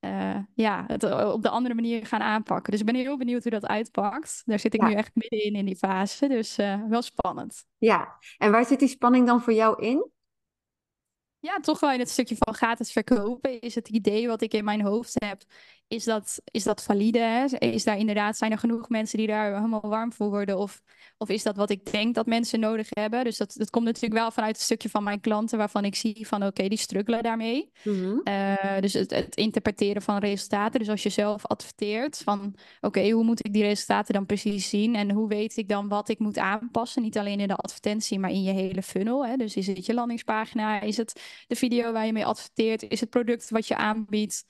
eh, 0.00 0.36
ja, 0.54 0.84
het 0.86 1.04
eh, 1.04 1.30
op 1.32 1.42
de 1.42 1.48
andere 1.48 1.74
manier 1.74 2.06
gaan 2.06 2.20
aanpakken. 2.20 2.70
Dus 2.70 2.80
ik 2.80 2.86
ben 2.86 2.94
heel 2.94 3.16
benieuwd 3.18 3.42
hoe 3.42 3.52
dat 3.52 3.66
uitpakt. 3.66 4.42
Daar 4.44 4.58
zit 4.58 4.74
ik 4.74 4.80
Ja. 4.80 4.88
nu 4.88 4.94
echt 4.94 5.14
middenin 5.14 5.54
in 5.54 5.64
die 5.64 5.76
fase, 5.76 6.28
dus 6.28 6.58
eh, 6.58 6.82
wel 6.88 7.02
spannend. 7.02 7.64
Ja, 7.78 8.18
en 8.38 8.50
waar 8.50 8.64
zit 8.64 8.78
die 8.78 8.88
spanning 8.88 9.26
dan 9.26 9.42
voor 9.42 9.52
jou 9.52 9.82
in? 9.82 10.10
Ja, 11.38 11.60
toch 11.60 11.80
wel 11.80 11.92
in 11.92 11.98
het 11.98 12.10
stukje 12.10 12.36
van 12.38 12.54
gratis 12.54 12.92
verkopen 12.92 13.60
is 13.60 13.74
het 13.74 13.88
idee 13.88 14.26
wat 14.28 14.42
ik 14.42 14.52
in 14.54 14.64
mijn 14.64 14.80
hoofd 14.82 15.14
heb. 15.24 15.42
Is 15.90 16.04
dat, 16.04 16.40
is 16.44 16.62
dat 16.62 16.82
valide? 16.82 17.18
Hè? 17.18 17.44
Is 17.58 17.84
daar 17.84 17.98
inderdaad, 17.98 18.36
zijn 18.36 18.52
er 18.52 18.58
genoeg 18.58 18.88
mensen 18.88 19.18
die 19.18 19.26
daar 19.26 19.54
helemaal 19.54 19.88
warm 19.88 20.12
voor 20.12 20.30
worden? 20.30 20.58
Of, 20.58 20.82
of 21.18 21.28
is 21.28 21.42
dat 21.42 21.56
wat 21.56 21.70
ik 21.70 21.92
denk 21.92 22.14
dat 22.14 22.26
mensen 22.26 22.60
nodig 22.60 22.86
hebben? 22.90 23.24
Dus 23.24 23.36
dat, 23.36 23.54
dat 23.56 23.70
komt 23.70 23.84
natuurlijk 23.84 24.20
wel 24.20 24.30
vanuit 24.30 24.56
een 24.56 24.62
stukje 24.62 24.88
van 24.88 25.02
mijn 25.02 25.20
klanten, 25.20 25.58
waarvan 25.58 25.84
ik 25.84 25.94
zie 25.94 26.26
van 26.26 26.44
oké, 26.44 26.68
die 26.68 26.78
struggelen 26.78 27.22
daarmee. 27.22 27.70
Mhm. 27.84 28.18
Uh, 28.24 28.80
dus 28.80 28.92
het, 28.92 29.10
het, 29.10 29.36
interpreteren 29.36 30.02
van 30.02 30.18
resultaten. 30.18 30.80
Dus 30.80 30.88
als 30.88 31.02
je 31.02 31.08
zelf 31.08 31.46
adverteert 31.46 32.18
van 32.24 32.54
oké, 32.80 33.10
hoe 33.10 33.24
moet 33.24 33.46
ik 33.46 33.52
die 33.52 33.62
resultaten 33.62 34.14
dan 34.14 34.26
precies 34.26 34.68
zien? 34.68 34.94
En 34.94 35.10
hoe 35.10 35.28
weet 35.28 35.56
ik 35.56 35.68
dan 35.68 35.88
wat 35.88 36.08
ik 36.08 36.18
moet 36.18 36.38
aanpassen? 36.38 37.02
Niet 37.02 37.18
alleen 37.18 37.40
in 37.40 37.48
de 37.48 37.56
advertentie, 37.56 38.18
maar 38.18 38.30
in 38.30 38.42
je 38.42 38.52
hele 38.52 38.82
funnel. 38.82 39.26
Hè? 39.26 39.36
Dus 39.36 39.56
is 39.56 39.66
het 39.66 39.86
je 39.86 39.94
landingspagina? 39.94 40.80
Is 40.80 40.96
het 40.96 41.44
de 41.46 41.56
video 41.56 41.92
waar 41.92 42.06
je 42.06 42.12
mee 42.12 42.26
adverteert? 42.26 42.82
Is 42.82 43.00
het 43.00 43.10
product 43.10 43.50
wat 43.50 43.68
je 43.68 43.76
aanbiedt? 43.76 44.44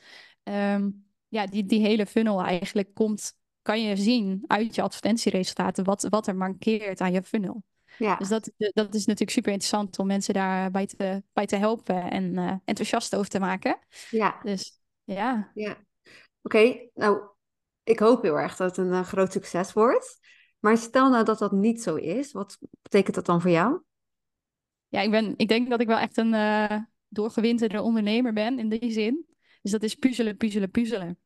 Um, 0.44 1.08
ja, 1.30 1.46
die, 1.46 1.66
die 1.66 1.80
hele 1.80 2.06
funnel 2.06 2.42
eigenlijk 2.42 2.94
komt, 2.94 3.32
kan 3.62 3.82
je 3.82 3.96
zien 3.96 4.44
uit 4.46 4.74
je 4.74 4.82
advertentieresultaten 4.82 5.84
wat, 5.84 6.06
wat 6.08 6.26
er 6.26 6.36
mankeert 6.36 7.00
aan 7.00 7.12
je 7.12 7.22
funnel. 7.22 7.62
Ja. 7.98 8.16
Dus 8.16 8.28
dat, 8.28 8.50
dat 8.56 8.94
is 8.94 9.06
natuurlijk 9.06 9.30
super 9.30 9.52
interessant 9.52 9.98
om 9.98 10.06
mensen 10.06 10.34
daarbij 10.34 10.86
te, 10.86 11.22
bij 11.32 11.46
te 11.46 11.56
helpen 11.56 12.10
en 12.10 12.32
uh, 12.32 12.52
enthousiast 12.64 13.16
over 13.16 13.30
te 13.30 13.38
maken. 13.38 13.78
Ja. 14.10 14.40
Dus 14.42 14.80
ja. 15.04 15.50
Ja. 15.54 15.76
Oké, 16.42 16.88
nou, 16.94 17.20
ik 17.82 17.98
hoop 17.98 18.22
heel 18.22 18.38
erg 18.38 18.56
dat 18.56 18.76
het 18.76 18.86
een 18.86 18.92
uh, 18.92 19.02
groot 19.02 19.32
succes 19.32 19.72
wordt. 19.72 20.18
Maar 20.58 20.76
stel 20.76 21.10
nou 21.10 21.24
dat 21.24 21.38
dat 21.38 21.52
niet 21.52 21.82
zo 21.82 21.94
is, 21.94 22.32
wat 22.32 22.58
betekent 22.82 23.14
dat 23.14 23.26
dan 23.26 23.40
voor 23.40 23.50
jou? 23.50 23.80
Ja, 24.88 25.00
ik, 25.00 25.10
ben, 25.10 25.34
ik 25.36 25.48
denk 25.48 25.70
dat 25.70 25.80
ik 25.80 25.86
wel 25.86 25.98
echt 25.98 26.16
een 26.16 26.32
uh, 26.32 26.76
doorgewinterde 27.08 27.82
ondernemer 27.82 28.32
ben 28.32 28.58
in 28.58 28.68
die 28.68 28.90
zin. 28.90 29.26
Dus 29.62 29.70
dat 29.70 29.82
is 29.82 29.94
puzzelen, 29.94 30.36
puzzelen, 30.36 30.70
puzzelen. 30.70 31.18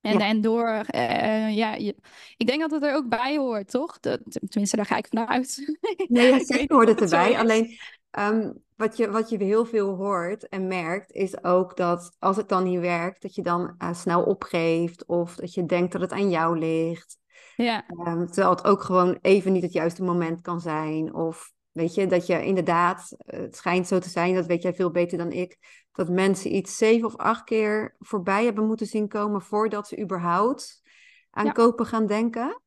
En, 0.00 0.20
en 0.20 0.40
door, 0.40 0.68
uh, 0.94 1.56
ja, 1.56 1.74
je, 1.74 1.96
ik 2.36 2.46
denk 2.46 2.60
dat 2.60 2.70
het 2.70 2.82
er 2.82 2.94
ook 2.94 3.08
bij 3.08 3.36
hoort, 3.36 3.70
toch? 3.70 3.98
Tenminste, 3.98 4.76
daar 4.76 4.86
ga 4.86 4.96
ik 4.96 5.06
vanuit. 5.06 5.76
Nee, 6.08 6.32
ja, 6.32 6.44
zeker 6.44 6.76
hoort 6.76 6.88
het 6.88 7.00
erbij. 7.00 7.38
Alleen 7.38 7.78
um, 8.18 8.62
wat, 8.76 8.96
je, 8.96 9.10
wat 9.10 9.30
je 9.30 9.44
heel 9.44 9.64
veel 9.64 9.94
hoort 9.94 10.48
en 10.48 10.66
merkt, 10.66 11.12
is 11.12 11.44
ook 11.44 11.76
dat 11.76 12.16
als 12.18 12.36
het 12.36 12.48
dan 12.48 12.64
niet 12.64 12.80
werkt, 12.80 13.22
dat 13.22 13.34
je 13.34 13.42
dan 13.42 13.74
uh, 13.78 13.94
snel 13.94 14.22
opgeeft 14.22 15.06
of 15.06 15.34
dat 15.34 15.54
je 15.54 15.66
denkt 15.66 15.92
dat 15.92 16.00
het 16.00 16.12
aan 16.12 16.30
jou 16.30 16.58
ligt. 16.58 17.18
Ja. 17.56 17.84
Um, 17.88 18.26
terwijl 18.26 18.50
het 18.50 18.64
ook 18.64 18.82
gewoon 18.82 19.18
even 19.22 19.52
niet 19.52 19.62
het 19.62 19.72
juiste 19.72 20.02
moment 20.02 20.40
kan 20.40 20.60
zijn. 20.60 21.14
Of 21.14 21.52
weet 21.78 21.94
je, 21.94 22.06
dat 22.06 22.26
je 22.26 22.44
inderdaad, 22.44 23.16
het 23.26 23.56
schijnt 23.56 23.86
zo 23.88 23.98
te 23.98 24.08
zijn, 24.08 24.34
dat 24.34 24.46
weet 24.46 24.62
jij 24.62 24.74
veel 24.74 24.90
beter 24.90 25.18
dan 25.18 25.32
ik, 25.32 25.58
dat 25.92 26.08
mensen 26.08 26.54
iets 26.54 26.76
zeven 26.76 27.06
of 27.06 27.16
acht 27.16 27.44
keer 27.44 27.94
voorbij 27.98 28.44
hebben 28.44 28.66
moeten 28.66 28.86
zien 28.86 29.08
komen 29.08 29.42
voordat 29.42 29.88
ze 29.88 30.00
überhaupt 30.00 30.82
aan 31.30 31.44
Ja. 31.44 31.52
kopen 31.52 31.86
gaan 31.86 32.06
denken. 32.06 32.62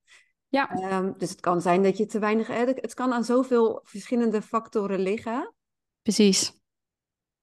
Ja, 0.48 0.70
Ehm, 0.70 1.12
dus 1.18 1.30
het 1.30 1.40
kan 1.40 1.62
zijn 1.62 1.84
dat 1.84 1.98
je 1.98 2.06
te 2.06 2.20
weinig. 2.20 2.50
eh, 2.50 2.66
Het 2.66 2.94
kan 2.94 3.14
aan 3.14 3.24
zoveel 3.24 3.80
verschillende 3.84 4.42
factoren 4.42 5.00
liggen. 5.00 5.54
precies. 6.02 6.60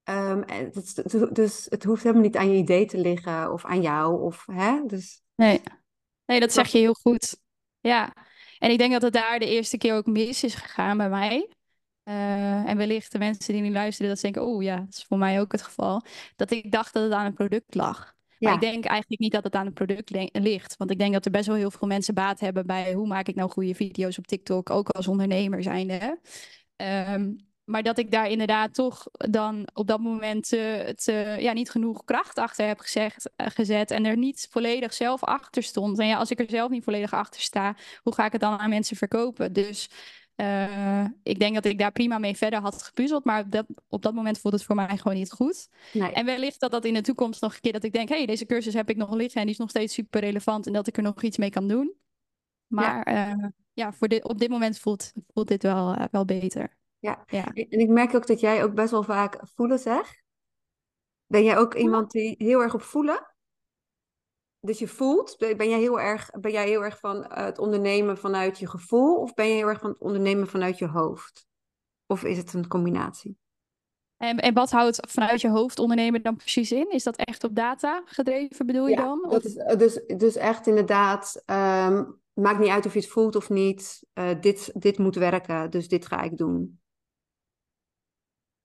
Ehm, 0.03 0.41
en 0.41 0.71
het- 0.73 1.29
dus 1.35 1.65
het 1.69 1.83
hoeft 1.83 2.03
helemaal 2.03 2.23
niet 2.23 2.37
aan 2.37 2.51
je 2.51 2.57
idee 2.57 2.85
te 2.85 2.97
liggen 2.97 3.51
of 3.51 3.65
aan 3.65 3.81
jou. 3.81 4.21
Of, 4.21 4.45
hè? 4.51 4.81
Dus, 4.85 5.21
Nee. 5.35 5.61
nee, 6.25 6.39
dat 6.39 6.51
zeg 6.53 6.67
je 6.67 6.77
heel 6.77 6.93
goed. 6.93 7.37
Ja, 7.79 8.13
en 8.59 8.71
ik 8.71 8.77
denk 8.77 8.91
dat 8.91 9.01
het 9.01 9.13
daar 9.13 9.39
de 9.39 9.45
eerste 9.49 9.77
keer 9.77 9.95
ook 9.95 10.05
mis 10.05 10.43
is 10.43 10.55
gegaan 10.55 10.97
bij 10.97 11.09
mij. 11.09 11.53
Eh, 12.03 12.69
en 12.69 12.77
wellicht 12.77 13.11
de 13.11 13.17
mensen 13.17 13.53
die 13.53 13.61
nu 13.61 13.71
luisteren, 13.71 14.11
dat 14.11 14.21
denken, 14.21 14.45
oh 14.45 14.63
ja, 14.63 14.75
dat 14.77 14.93
is 14.93 15.03
voor 15.03 15.17
mij 15.17 15.39
ook 15.39 15.51
het 15.51 15.61
geval. 15.61 16.01
Dat 16.35 16.51
ik 16.51 16.71
dacht 16.71 16.93
dat 16.93 17.03
het 17.03 17.11
aan 17.11 17.25
een 17.25 17.33
product 17.33 17.75
lag. 17.75 18.17
Maar 18.39 18.53
ik 18.53 18.61
denk 18.61 18.85
eigenlijk 18.85 19.21
niet 19.21 19.31
dat 19.31 19.43
het 19.43 19.55
aan 19.55 19.65
het 19.65 19.73
product 19.73 20.09
ligt. 20.31 20.77
Want 20.77 20.91
ik 20.91 20.97
denk 20.99 21.13
dat 21.13 21.25
er 21.25 21.31
best 21.31 21.47
wel 21.47 21.55
heel 21.55 21.71
veel 21.71 21.87
mensen 21.87 22.13
baat 22.13 22.39
hebben 22.39 22.65
bij 22.65 22.93
hoe 22.93 23.07
maak 23.07 23.27
ik 23.27 23.35
nou 23.35 23.49
goede 23.49 23.75
video's 23.75 24.17
op 24.17 24.27
TikTok, 24.27 24.69
ook 24.69 24.89
als 24.89 25.07
ondernemer 25.07 25.63
zijnde. 25.63 26.19
Ehm, 26.75 27.31
maar 27.63 27.83
dat 27.83 27.97
ik 27.97 28.11
daar 28.11 28.29
inderdaad 28.29 28.73
toch 28.73 29.07
dan 29.11 29.67
op 29.73 29.87
dat 29.87 29.99
moment 29.99 30.53
eh, 30.53 30.87
te, 30.87 31.35
ja, 31.39 31.53
niet 31.53 31.69
genoeg 31.69 32.03
kracht 32.03 32.37
achter 32.37 32.67
heb 32.67 32.79
gezegd, 32.79 33.29
eh, 33.35 33.47
gezet. 33.49 33.91
En 33.91 34.05
er 34.05 34.17
niet 34.17 34.47
volledig 34.51 34.93
zelf 34.93 35.23
achter 35.23 35.63
stond. 35.63 35.99
En 35.99 36.07
ja, 36.07 36.17
als 36.17 36.31
ik 36.31 36.39
er 36.39 36.49
zelf 36.49 36.69
niet 36.69 36.83
volledig 36.83 37.13
achter 37.13 37.41
sta, 37.41 37.75
hoe 38.01 38.13
ga 38.13 38.25
ik 38.25 38.31
het 38.31 38.41
dan 38.41 38.59
aan 38.59 38.69
mensen 38.69 38.97
verkopen? 38.97 39.53
Dus 39.53 39.89
eh, 40.39 41.05
ik 41.23 41.39
denk 41.39 41.55
dat 41.55 41.65
ik 41.65 41.79
daar 41.79 41.91
prima 41.91 42.17
mee 42.17 42.37
verder 42.37 42.59
had 42.59 42.83
gepuzzeld. 42.83 43.25
Maar 43.25 43.41
op 43.43 43.51
dat, 43.51 43.65
op 43.87 44.01
dat 44.01 44.13
moment 44.13 44.39
voelde 44.39 44.57
het 44.57 44.65
voor 44.65 44.75
mij 44.75 44.97
gewoon 44.97 45.17
niet 45.17 45.31
goed. 45.31 45.69
nee. 45.93 46.11
En 46.11 46.25
wellicht 46.25 46.59
dat 46.59 46.71
dat 46.71 46.85
in 46.85 46.93
de 46.93 47.01
toekomst 47.01 47.41
nog 47.41 47.53
een 47.53 47.59
keer 47.59 47.73
dat 47.73 47.83
ik 47.83 47.93
denk, 47.93 48.09
hé, 48.09 48.15
hey, 48.15 48.25
deze 48.25 48.45
cursus 48.45 48.73
heb 48.73 48.89
ik 48.89 48.97
nog 48.97 49.13
liggen 49.13 49.39
en 49.39 49.45
die 49.45 49.53
is 49.53 49.59
nog 49.59 49.69
steeds 49.69 49.93
super 49.93 50.21
relevant 50.21 50.67
en 50.67 50.73
dat 50.73 50.87
ik 50.87 50.97
er 50.97 51.03
nog 51.03 51.21
iets 51.21 51.37
mee 51.37 51.49
kan 51.49 51.67
doen. 51.67 51.93
Maar 52.67 53.11
ja, 53.11 53.51
ja 53.73 53.93
voor 53.93 54.07
dit, 54.07 54.23
op 54.23 54.39
dit 54.39 54.49
moment 54.49 54.79
voelt, 54.79 55.13
voelt 55.33 55.47
dit 55.47 55.63
wel, 55.63 55.93
eh, 55.93 56.05
wel 56.11 56.25
beter. 56.25 56.77
Ja. 56.99 57.23
Ja. 57.27 57.45
En 57.45 57.79
ik 57.79 57.89
merk 57.89 58.15
ook 58.15 58.27
dat 58.27 58.39
jij 58.39 58.63
ook 58.63 58.73
best 58.73 58.91
wel 58.91 59.03
vaak 59.03 59.39
voelen 59.55 59.79
zegt. 59.79 60.23
Ben 61.25 61.43
jij 61.43 61.57
ook 61.57 61.75
iemand 61.75 62.11
die 62.11 62.35
heel 62.37 62.61
erg 62.61 62.73
op 62.73 62.81
voelen? 62.81 63.28
Dus 64.61 64.79
je 64.79 64.87
voelt, 64.87 65.37
ben 65.37 65.69
jij 65.69 65.79
heel 65.79 65.99
erg, 65.99 66.29
ben 66.39 66.51
jij 66.51 66.67
heel 66.67 66.83
erg 66.83 66.99
van 66.99 67.25
het 67.33 67.57
ondernemen 67.57 68.17
vanuit 68.17 68.59
je 68.59 68.67
gevoel 68.67 69.15
of 69.15 69.33
ben 69.33 69.47
je 69.47 69.53
heel 69.53 69.67
erg 69.67 69.79
van 69.79 69.89
het 69.89 69.99
ondernemen 69.99 70.47
vanuit 70.47 70.77
je 70.77 70.87
hoofd? 70.87 71.47
Of 72.05 72.23
is 72.23 72.37
het 72.37 72.53
een 72.53 72.67
combinatie? 72.67 73.37
En, 74.17 74.37
en 74.37 74.53
wat 74.53 74.71
houdt 74.71 75.11
vanuit 75.11 75.41
je 75.41 75.49
hoofd 75.49 75.79
ondernemen 75.79 76.21
dan 76.21 76.35
precies 76.35 76.71
in? 76.71 76.91
Is 76.91 77.03
dat 77.03 77.15
echt 77.15 77.43
op 77.43 77.55
data 77.55 78.01
gedreven, 78.05 78.65
bedoel 78.65 78.87
je 78.87 78.95
dan? 78.95 79.27
dat 79.29 79.45
is, 79.45 79.53
dus, 79.77 80.01
dus 80.17 80.35
echt 80.35 80.67
inderdaad, 80.67 81.43
ehm, 81.45 82.03
maakt 82.33 82.59
niet 82.59 82.69
uit 82.69 82.85
of 82.85 82.93
je 82.93 82.99
het 82.99 83.09
voelt 83.09 83.35
of 83.35 83.49
niet. 83.49 84.03
eh, 84.13 84.29
dit, 84.41 84.71
dit 84.73 84.97
moet 84.97 85.15
werken, 85.15 85.71
dus 85.71 85.87
dit 85.87 86.05
ga 86.05 86.21
ik 86.21 86.37
doen. 86.37 86.79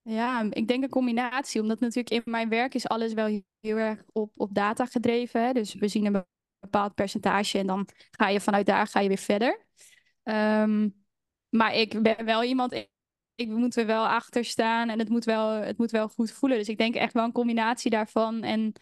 Ja, 0.07 0.47
ik 0.51 0.69
denk 0.69 0.83
een 0.83 0.89
combinatie, 0.89 1.61
omdat 1.61 1.81
natuurlijk 1.81 2.11
in 2.11 2.31
mijn 2.33 2.49
werk 2.49 2.75
is 2.75 2.89
alles 2.89 3.13
wel 3.13 3.43
heel 3.61 3.77
erg 3.77 4.03
op, 4.13 4.33
op 4.37 4.55
data 4.55 4.87
gedreven. 4.87 5.45
Hè? 5.45 5.53
Dus 5.53 5.75
we 5.75 5.89
zien 5.89 6.07
een 6.07 6.25
bepaald 6.61 6.95
percentage 6.95 7.59
en 7.59 7.67
dan 7.67 7.89
ga 8.11 8.29
je 8.29 8.41
vanuit 8.41 8.67
daar 8.67 8.87
ga 8.87 9.01
je 9.01 9.09
weer 9.09 9.17
verder. 9.19 9.67
Ehm, 10.23 10.89
maar 11.49 11.75
ik 11.75 12.03
ben 12.03 12.25
wel 12.25 12.45
iemand, 12.45 12.73
ik, 12.73 12.91
ik 13.35 13.49
moet 13.49 13.77
er 13.77 13.87
wel 13.87 14.07
achter 14.07 14.45
staan 14.45 14.89
en 14.89 14.99
het 14.99 15.09
moet 15.09 15.25
wel, 15.25 15.49
het 15.51 15.79
moet 15.79 15.91
wel 15.91 16.09
goed 16.09 16.33
voelen. 16.33 16.59
Dus 16.59 16.69
ik 16.69 16.79
denk 16.79 16.95
echt 16.95 17.13
wel 17.13 17.25
een 17.25 17.33
combinatie 17.33 17.91
daarvan. 17.91 18.43
En 18.43 18.73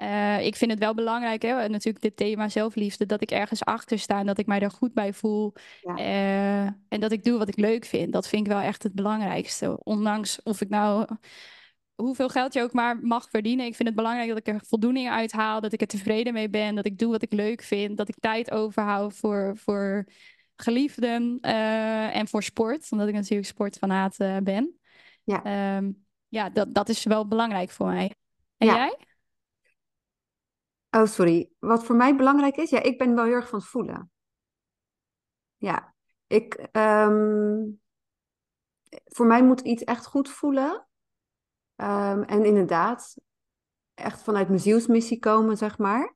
eh, 0.00 0.46
ik 0.46 0.56
vind 0.56 0.70
het 0.70 0.80
wel 0.80 0.94
belangrijk, 0.94 1.42
hè? 1.42 1.68
natuurlijk 1.68 2.00
dit 2.00 2.16
thema 2.16 2.48
zelfliefde, 2.48 3.06
dat 3.06 3.22
ik 3.22 3.30
ergens 3.30 3.64
achter 3.64 3.98
sta 3.98 4.18
en 4.18 4.26
dat 4.26 4.38
ik 4.38 4.46
mij 4.46 4.60
er 4.60 4.70
goed 4.70 4.92
bij 4.92 5.12
voel. 5.12 5.52
Ja. 5.80 5.96
Eh, 5.96 6.62
en 6.88 7.00
dat 7.00 7.12
ik 7.12 7.24
doe 7.24 7.38
wat 7.38 7.48
ik 7.48 7.56
leuk 7.56 7.84
vind. 7.84 8.12
Dat 8.12 8.28
vind 8.28 8.46
ik 8.46 8.52
wel 8.52 8.60
echt 8.60 8.82
het 8.82 8.94
belangrijkste. 8.94 9.78
Ondanks 9.84 10.42
of 10.42 10.60
ik 10.60 10.68
nou 10.68 11.06
hoeveel 11.94 12.28
geld 12.28 12.52
je 12.52 12.62
ook 12.62 12.72
maar 12.72 12.98
mag 12.98 13.28
verdienen. 13.30 13.66
Ik 13.66 13.74
vind 13.74 13.88
het 13.88 13.96
belangrijk 13.96 14.28
dat 14.28 14.38
ik 14.38 14.48
er 14.48 14.60
voldoening 14.66 15.08
uit 15.10 15.32
haal. 15.32 15.60
Dat 15.60 15.72
ik 15.72 15.80
er 15.80 15.86
tevreden 15.86 16.32
mee 16.32 16.50
ben. 16.50 16.74
Dat 16.74 16.86
ik 16.86 16.98
doe 16.98 17.10
wat 17.10 17.22
ik 17.22 17.32
leuk 17.32 17.62
vind. 17.62 17.96
Dat 17.96 18.08
ik 18.08 18.16
tijd 18.20 18.50
overhoud 18.50 19.14
voor, 19.14 19.52
voor 19.56 20.06
geliefden 20.56 21.38
eh, 21.40 22.16
en 22.16 22.28
voor 22.28 22.42
sport. 22.42 22.88
Omdat 22.90 23.08
ik 23.08 23.14
natuurlijk 23.14 23.48
sportfanaat 23.48 24.16
ben. 24.42 24.78
Ja. 25.24 25.44
Ehm, 25.44 25.90
ja, 26.28 26.50
dat, 26.50 26.74
dat 26.74 26.88
is 26.88 27.04
wel 27.04 27.26
belangrijk 27.26 27.70
voor 27.70 27.86
mij. 27.86 28.14
En 28.56 28.66
Ja. 28.66 28.74
jij? 28.74 28.96
Oh, 30.90 31.06
sorry. 31.06 31.50
Wat 31.58 31.84
voor 31.84 31.96
mij 31.96 32.16
belangrijk 32.16 32.56
is, 32.56 32.70
ja, 32.70 32.82
ik 32.82 32.98
ben 32.98 33.14
wel 33.14 33.24
heel 33.24 33.34
erg 33.34 33.48
van 33.48 33.58
het 33.58 33.68
voelen. 33.68 34.10
Ja, 35.56 35.94
ik, 36.26 36.54
ehm, 36.54 37.62
voor 39.04 39.26
mij 39.26 39.44
moet 39.44 39.60
iets 39.60 39.84
echt 39.84 40.06
goed 40.06 40.28
voelen. 40.28 40.88
Ehm, 41.76 42.22
en 42.22 42.44
inderdaad, 42.44 43.16
echt 43.94 44.22
vanuit 44.22 44.48
mijn 44.48 44.60
zielsmissie 44.60 45.18
komen, 45.18 45.56
zeg 45.56 45.78
maar. 45.78 46.14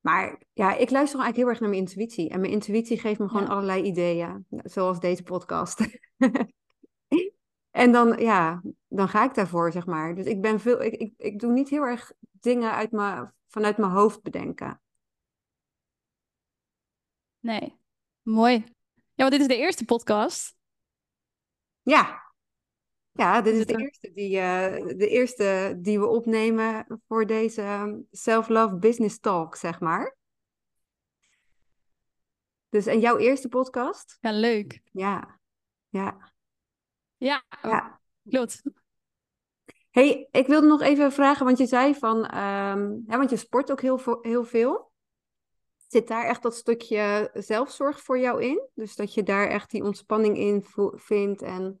Maar 0.00 0.42
ja, 0.52 0.74
ik 0.74 0.90
luister 0.90 1.20
eigenlijk 1.20 1.36
heel 1.36 1.48
erg 1.48 1.60
naar 1.60 1.68
mijn 1.68 1.80
intuïtie. 1.82 2.28
En 2.30 2.40
mijn 2.40 2.52
intuïtie 2.52 2.98
geeft 2.98 3.18
me 3.18 3.28
gewoon 3.28 3.46
Ja. 3.46 3.48
allerlei 3.48 3.82
ideeën, 3.82 4.46
zoals 4.48 5.00
deze 5.00 5.22
podcast. 5.22 5.80
En 7.70 7.92
dan, 7.92 8.18
ja, 8.18 8.62
dan 8.88 9.08
ga 9.08 9.24
ik 9.24 9.34
daarvoor, 9.34 9.72
zeg 9.72 9.86
maar. 9.86 10.14
Dus 10.14 10.26
ik 10.26 10.40
ben 10.40 10.60
veel, 10.60 10.82
ik, 10.82 10.92
ik, 10.92 11.14
ik 11.16 11.38
doe 11.38 11.52
niet 11.52 11.68
heel 11.68 11.82
erg 11.82 12.12
dingen 12.40 12.72
uit 12.72 12.90
mijn, 12.92 13.34
vanuit 13.50 13.76
mijn 13.76 13.92
hoofd 13.92 14.22
bedenken. 14.22 14.80
Nee. 17.38 17.78
Mooi. 18.22 18.64
Ja, 18.94 19.28
want 19.28 19.30
dit 19.30 19.40
is 19.40 19.46
de 19.46 19.56
eerste 19.56 19.84
podcast. 19.84 20.56
Ja, 21.82 22.30
ja, 23.12 23.40
dit 23.40 23.54
Is 23.54 23.66
de 23.66 23.76
eerste 23.76 24.12
die, 24.12 24.38
eh, 24.38 24.96
de 24.96 25.08
eerste 25.08 25.74
die 25.78 25.98
we 25.98 26.06
opnemen 26.06 27.00
voor 27.08 27.26
deze 27.26 27.62
um, 27.62 28.06
Self-Love 28.10 28.76
Business 28.76 29.18
Talk, 29.18 29.56
zeg 29.56 29.80
maar. 29.80 30.16
Dus, 32.68 32.86
en 32.86 33.00
jouw 33.00 33.18
eerste 33.18 33.48
podcast? 33.48 34.18
Ja, 34.20 34.32
leuk. 34.32 34.80
Ja, 34.92 35.40
ja, 35.88 36.32
Ja, 37.16 37.44
ja. 37.62 38.00
klopt. 38.28 38.62
Hey, 39.90 40.28
ik 40.30 40.46
wilde 40.46 40.66
nog 40.66 40.80
even 40.80 41.12
vragen, 41.12 41.44
want 41.44 41.58
je 41.58 41.66
zei 41.66 41.94
van, 41.94 42.26
ehm, 42.26 42.90
ja, 43.06 43.16
want 43.18 43.30
je 43.30 43.36
sport 43.36 43.70
ook 43.70 43.80
heel, 43.80 44.18
heel 44.22 44.44
veel. 44.44 44.90
Zit 45.88 46.08
daar 46.08 46.24
echt 46.24 46.42
dat 46.42 46.54
stukje 46.54 47.30
zelfzorg 47.34 48.02
voor 48.02 48.18
jou 48.18 48.42
in? 48.42 48.68
Dus 48.74 48.96
dat 48.96 49.14
je 49.14 49.22
daar 49.22 49.48
echt 49.48 49.70
die 49.70 49.84
ontspanning 49.84 50.36
in 50.36 50.64
vindt 50.94 51.42
en 51.42 51.80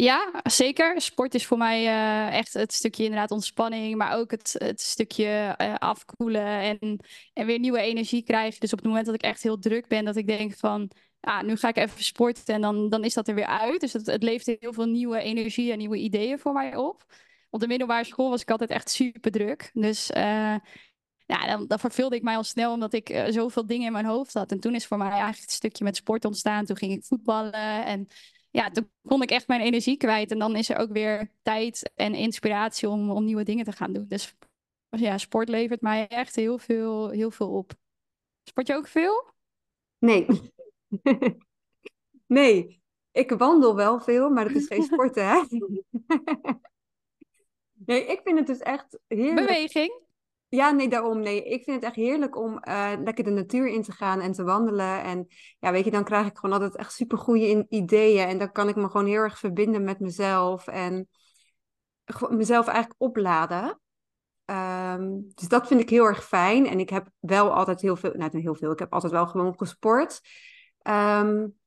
Ja, 0.00 0.40
zeker. 0.42 1.00
Sport 1.00 1.34
is 1.34 1.46
voor 1.46 1.58
mij 1.58 1.84
uh, 1.84 2.36
echt 2.36 2.52
het 2.52 2.72
stukje 2.72 3.02
inderdaad 3.02 3.30
ontspanning, 3.30 3.96
maar 3.96 4.16
ook 4.16 4.30
het, 4.30 4.54
het 4.58 4.80
stukje 4.80 5.54
uh, 5.60 5.74
afkoelen 5.74 6.78
en, 7.32 7.46
weer 7.46 7.58
nieuwe 7.58 7.80
energie 7.80 8.22
krijgen. 8.22 8.60
Dus 8.60 8.72
op 8.72 8.78
het 8.78 8.86
moment 8.86 9.06
dat 9.06 9.14
ik 9.14 9.22
echt 9.22 9.42
heel 9.42 9.58
druk 9.58 9.88
ben, 9.88 10.04
dat 10.04 10.16
ik 10.16 10.26
denk 10.26 10.54
van, 10.56 10.90
ah, 11.20 11.42
nu 11.42 11.56
ga 11.56 11.68
ik 11.68 11.76
even 11.76 12.04
sporten 12.04 12.54
en 12.54 12.60
dan, 12.60 12.88
dan 12.88 13.04
is 13.04 13.14
dat 13.14 13.28
er 13.28 13.34
weer 13.34 13.46
uit. 13.46 13.80
Dus 13.80 13.92
het, 13.92 14.06
het 14.06 14.22
levert 14.22 14.58
heel 14.60 14.72
veel 14.72 14.86
nieuwe 14.86 15.20
energie 15.20 15.72
en 15.72 15.78
nieuwe 15.78 15.98
ideeën 15.98 16.38
voor 16.38 16.52
mij 16.52 16.76
op. 16.76 17.04
Op 17.50 17.60
de 17.60 17.66
middelbare 17.66 18.04
school 18.04 18.30
was 18.30 18.42
ik 18.42 18.50
altijd 18.50 18.70
echt 18.70 18.90
super 18.90 19.30
druk. 19.30 19.70
Dus 19.72 20.10
uh, 20.10 20.56
ja, 21.26 21.46
dan, 21.46 21.66
dan 21.66 21.78
verveelde 21.78 22.16
ik 22.16 22.22
mij 22.22 22.36
al 22.36 22.44
snel 22.44 22.72
omdat 22.72 22.92
ik 22.92 23.24
zoveel 23.28 23.66
dingen 23.66 23.86
in 23.86 23.92
mijn 23.92 24.04
hoofd 24.04 24.34
had. 24.34 24.50
En 24.50 24.60
toen 24.60 24.74
is 24.74 24.86
voor 24.86 24.98
mij 24.98 25.08
eigenlijk 25.08 25.40
het 25.40 25.50
stukje 25.50 25.84
met 25.84 25.96
sport 25.96 26.24
ontstaan. 26.24 26.64
Toen 26.64 26.76
ging 26.76 26.92
ik 26.92 27.04
voetballen 27.04 27.84
en 27.84 28.08
ja, 28.58 28.70
toen 28.70 28.90
kon 29.08 29.22
ik 29.22 29.30
echt 29.30 29.48
mijn 29.48 29.60
energie 29.60 29.96
kwijt. 29.96 30.30
En 30.30 30.38
dan 30.38 30.56
is 30.56 30.68
er 30.68 30.76
ook 30.76 30.92
weer 30.92 31.30
tijd 31.42 31.92
en 31.94 32.14
inspiratie 32.14 32.88
om, 32.88 33.10
om 33.10 33.24
nieuwe 33.24 33.42
dingen 33.42 33.64
te 33.64 33.72
gaan 33.72 33.92
doen. 33.92 34.06
Dus 34.08 34.36
ja, 34.88 35.18
sport 35.18 35.48
levert 35.48 35.80
mij 35.80 36.08
echt 36.08 36.36
heel 36.36 36.58
veel, 36.58 37.10
heel 37.10 37.30
veel 37.30 37.50
op. 37.50 37.72
Sport 38.42 38.66
je 38.66 38.74
ook 38.74 38.86
veel? 38.86 39.32
Nee. 39.98 40.26
nee, 42.38 42.82
ik 43.10 43.30
wandel 43.30 43.76
wel 43.76 44.00
veel, 44.00 44.30
maar 44.30 44.44
dat 44.44 44.56
is 44.56 44.66
geen 44.66 44.82
sport, 44.82 45.14
hè? 45.14 45.42
nee, 47.86 48.06
ik 48.06 48.20
vind 48.24 48.38
het 48.38 48.46
dus 48.46 48.58
echt 48.58 48.98
heerlijk. 49.06 49.46
Beweging? 49.46 50.06
Ja, 50.48 50.70
nee, 50.70 50.88
daarom. 50.88 51.20
Nee, 51.20 51.44
ik 51.44 51.64
vind 51.64 51.76
het 51.76 51.84
echt 51.84 51.94
heerlijk 51.94 52.36
om 52.36 52.60
uh, 52.68 52.92
lekker 53.04 53.24
de 53.24 53.30
natuur 53.30 53.68
in 53.68 53.82
te 53.82 53.92
gaan 53.92 54.20
en 54.20 54.32
te 54.32 54.44
wandelen. 54.44 55.02
En 55.02 55.26
ja, 55.58 55.72
weet 55.72 55.84
je, 55.84 55.90
dan 55.90 56.04
krijg 56.04 56.26
ik 56.26 56.38
gewoon 56.38 56.60
altijd 56.60 56.76
echt 56.76 56.92
super 56.92 57.18
goede 57.18 57.66
ideeën. 57.68 58.28
En 58.28 58.38
dan 58.38 58.52
kan 58.52 58.68
ik 58.68 58.76
me 58.76 58.88
gewoon 58.88 59.06
heel 59.06 59.20
erg 59.20 59.38
verbinden 59.38 59.84
met 59.84 60.00
mezelf. 60.00 60.66
En 60.66 61.08
mezelf 62.28 62.66
eigenlijk 62.66 63.00
opladen. 63.00 63.80
Um, 64.44 65.32
dus 65.34 65.48
dat 65.48 65.66
vind 65.66 65.80
ik 65.80 65.90
heel 65.90 66.04
erg 66.04 66.24
fijn. 66.24 66.66
En 66.66 66.80
ik 66.80 66.90
heb 66.90 67.10
wel 67.18 67.52
altijd 67.52 67.80
heel 67.80 67.96
veel, 67.96 68.12
nou 68.14 68.40
heel 68.40 68.54
veel, 68.54 68.72
ik 68.72 68.78
heb 68.78 68.92
altijd 68.92 69.12
wel 69.12 69.26
gewoon 69.26 69.58
gesport. 69.58 70.20
Um, 70.82 71.58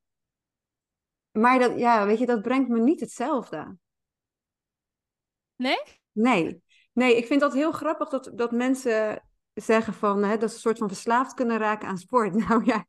maar 1.31 1.59
dat, 1.59 1.79
ja, 1.79 2.05
weet 2.05 2.19
je, 2.19 2.25
dat 2.25 2.41
brengt 2.41 2.69
me 2.69 2.79
niet 2.79 2.99
hetzelfde. 2.99 3.77
Nee? 5.55 5.81
Nee. 6.11 6.63
Nee, 6.91 7.17
ik 7.17 7.25
vind 7.25 7.41
dat 7.41 7.53
heel 7.53 7.71
grappig 7.71 8.09
dat, 8.09 8.31
dat 8.35 8.51
mensen 8.51 9.23
zeggen 9.53 9.93
van, 9.93 10.23
hè, 10.23 10.37
dat 10.37 10.49
ze 10.49 10.55
een 10.55 10.61
soort 10.61 10.77
van 10.77 10.87
verslaafd 10.87 11.33
kunnen 11.33 11.57
raken 11.57 11.87
aan 11.87 11.97
sport. 11.97 12.33
Nou 12.47 12.65
ja, 12.65 12.85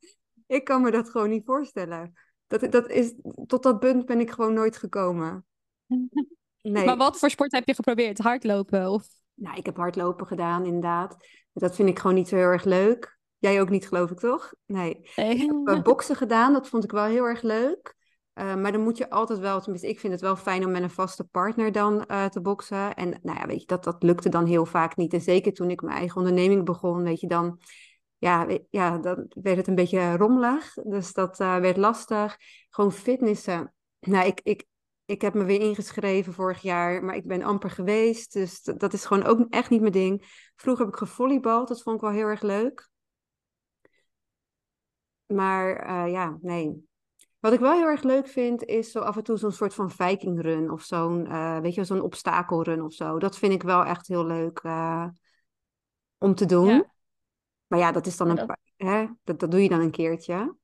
ik 0.47 0.65
kan 0.65 0.83
me 0.83 0.91
dat 0.91 1.11
gewoon 1.11 1.31
niet 1.31 1.45
voorstellen. 1.45 2.13
Dat, 2.47 2.73
dat 2.73 2.89
is, 2.89 3.15
tot 3.47 3.63
dat 3.63 3.79
punt 3.79 4.07
ben 4.07 4.21
ik 4.21 4.31
gewoon 4.31 4.55
nooit 4.55 4.77
gekomen. 4.77 5.47
Nee. 6.63 6.85
Maar 6.85 6.97
wat 6.97 7.19
voor 7.19 7.31
sport 7.31 7.53
heb 7.53 7.67
je 7.67 7.75
geprobeerd? 7.75 8.19
Hardlopen? 8.19 8.91
Of? 8.91 9.07
Nou, 9.35 9.57
ik 9.57 9.67
heb 9.67 9.77
hardlopen 9.77 10.27
gedaan, 10.27 10.67
inderdaad. 10.67 11.17
Dat 11.53 11.75
vind 11.75 11.89
ik 11.89 11.99
gewoon 11.99 12.17
niet 12.17 12.29
zo 12.29 12.37
heel 12.37 12.45
erg 12.45 12.65
leuk. 12.65 13.19
Jij 13.39 13.61
ook 13.61 13.69
niet, 13.69 13.87
geloof 13.87 14.11
ik, 14.11 14.19
toch? 14.19 14.55
Nee. 14.67 15.11
nee. 15.17 15.35
Ik 15.35 15.41
heb 15.41 15.77
eh, 15.77 15.83
boksen 15.83 16.17
gedaan, 16.17 16.53
dat 16.53 16.69
vond 16.69 16.85
ik 16.85 16.91
wel 16.91 17.05
heel 17.05 17.25
erg 17.25 17.43
leuk. 17.43 17.97
Uh, 18.35 18.55
maar 18.55 18.73
dan 18.73 18.81
moet 18.81 18.99
je 18.99 19.11
altijd 19.11 19.39
wel, 19.39 19.61
tenminste, 19.61 19.89
ik 19.89 20.01
vind 20.01 20.13
het 20.13 20.23
wel 20.23 20.37
fijn 20.37 20.65
om 20.65 20.71
met 20.71 20.83
een 20.83 20.91
vaste 20.91 21.25
partner 21.25 21.73
dan 21.73 22.05
uh, 22.09 22.25
te 22.25 22.41
boksen. 22.41 22.95
En 22.95 23.19
nou 23.23 23.39
ja, 23.39 23.47
weet 23.47 23.61
je, 23.61 23.67
dat, 23.67 23.85
dat 23.85 24.03
lukte 24.03 24.29
dan 24.29 24.47
heel 24.47 24.67
vaak 24.67 24.97
niet. 24.97 25.13
En 25.13 25.21
zeker 25.21 25.53
toen 25.53 25.71
ik 25.71 25.83
mijn 25.83 25.97
eigen 25.97 26.17
onderneming 26.17 26.65
begon, 26.65 27.03
weet 27.03 27.21
je, 27.21 27.27
dan, 27.27 27.61
ja, 28.19 28.47
ja, 28.71 28.99
dan 28.99 29.27
werd 29.29 29.57
het 29.57 29.67
een 29.67 29.75
beetje 29.75 30.17
rommelig. 30.17 30.75
Dus 30.75 31.13
dat 31.13 31.41
uh, 31.41 31.59
werd 31.59 31.77
lastig. 31.77 32.37
Gewoon 32.71 32.93
fitnessen. 32.93 33.75
Nou, 34.01 34.27
ik, 34.27 34.41
ik, 34.43 34.65
ik 35.05 35.23
heb 35.23 35.35
me 35.35 35.45
weer 35.45 35.61
ingeschreven 35.61 36.33
vorig 36.33 36.63
jaar, 36.63 37.05
maar 37.05 37.15
ik 37.15 37.27
ben 37.27 37.43
amper 37.43 37.71
geweest. 37.71 38.33
Dus 38.33 38.63
dat 38.63 38.93
is 38.93 39.05
gewoon 39.05 39.25
ook 39.25 39.47
echt 39.51 39.71
niet 39.71 39.81
mijn 39.81 39.93
ding. 39.93 40.51
Vroeger 40.57 40.85
heb 40.85 40.95
ik 40.95 40.99
gevolleybald, 40.99 41.69
dat 41.69 41.83
vond 41.83 41.97
ik 41.97 42.03
wel 42.03 42.11
heel 42.11 42.27
erg 42.27 42.43
leuk. 42.43 42.91
Maar 45.27 46.09
ja, 46.11 46.39
nee, 46.41 46.91
wat 47.43 47.53
ik 47.53 47.61
wel 47.61 47.73
heel 47.73 47.87
erg 47.87 48.03
leuk 48.03 48.29
vind, 48.29 48.65
is 48.65 48.91
zo 48.91 48.99
af 48.99 49.17
en 49.17 49.23
toe 49.23 49.37
zo'n 49.37 49.53
soort 49.53 49.75
van 49.75 49.91
vikingrun 49.91 50.71
of 50.71 50.83
zo'n, 50.83 51.27
uh, 51.27 51.59
weet 51.59 51.75
je, 51.75 51.85
zo'n 51.85 52.01
obstakelrun 52.01 52.83
of 52.83 52.93
zo. 52.93 53.19
Dat 53.19 53.39
vind 53.39 53.53
ik 53.53 53.63
wel 53.63 53.85
echt 53.85 54.07
heel 54.07 54.27
leuk 54.27 54.63
uh, 54.63 55.07
om 56.19 56.35
te 56.35 56.47
doen. 56.47 56.69
Ja. 56.69 56.93
Maar 57.67 57.79
ja, 57.79 57.93
dat 57.93 58.07
is 58.07 58.17
dan 58.17 58.39
een, 58.39 58.57
hè, 58.77 59.07
dat, 59.25 59.41
dat 59.41 59.51
doe 59.51 59.63
je 59.63 59.69
dan 59.69 59.81
een 59.81 59.91
keertje. 59.91 60.57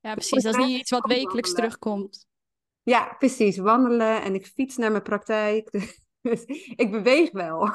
Ja, 0.00 0.12
precies. 0.12 0.42
Dat 0.42 0.58
is 0.58 0.66
niet 0.66 0.80
iets 0.80 0.90
wat 0.90 1.06
wekelijks 1.06 1.52
terugkomt. 1.52 2.26
Ja, 2.82 3.14
precies. 3.18 3.58
Wandelen 3.58 4.22
en 4.22 4.34
ik 4.34 4.46
fiets 4.46 4.76
naar 4.76 4.90
mijn 4.90 5.02
praktijk. 5.02 5.70
Dus 6.20 6.44
ik 6.76 6.90
beweeg 6.90 7.30
wel. 7.30 7.70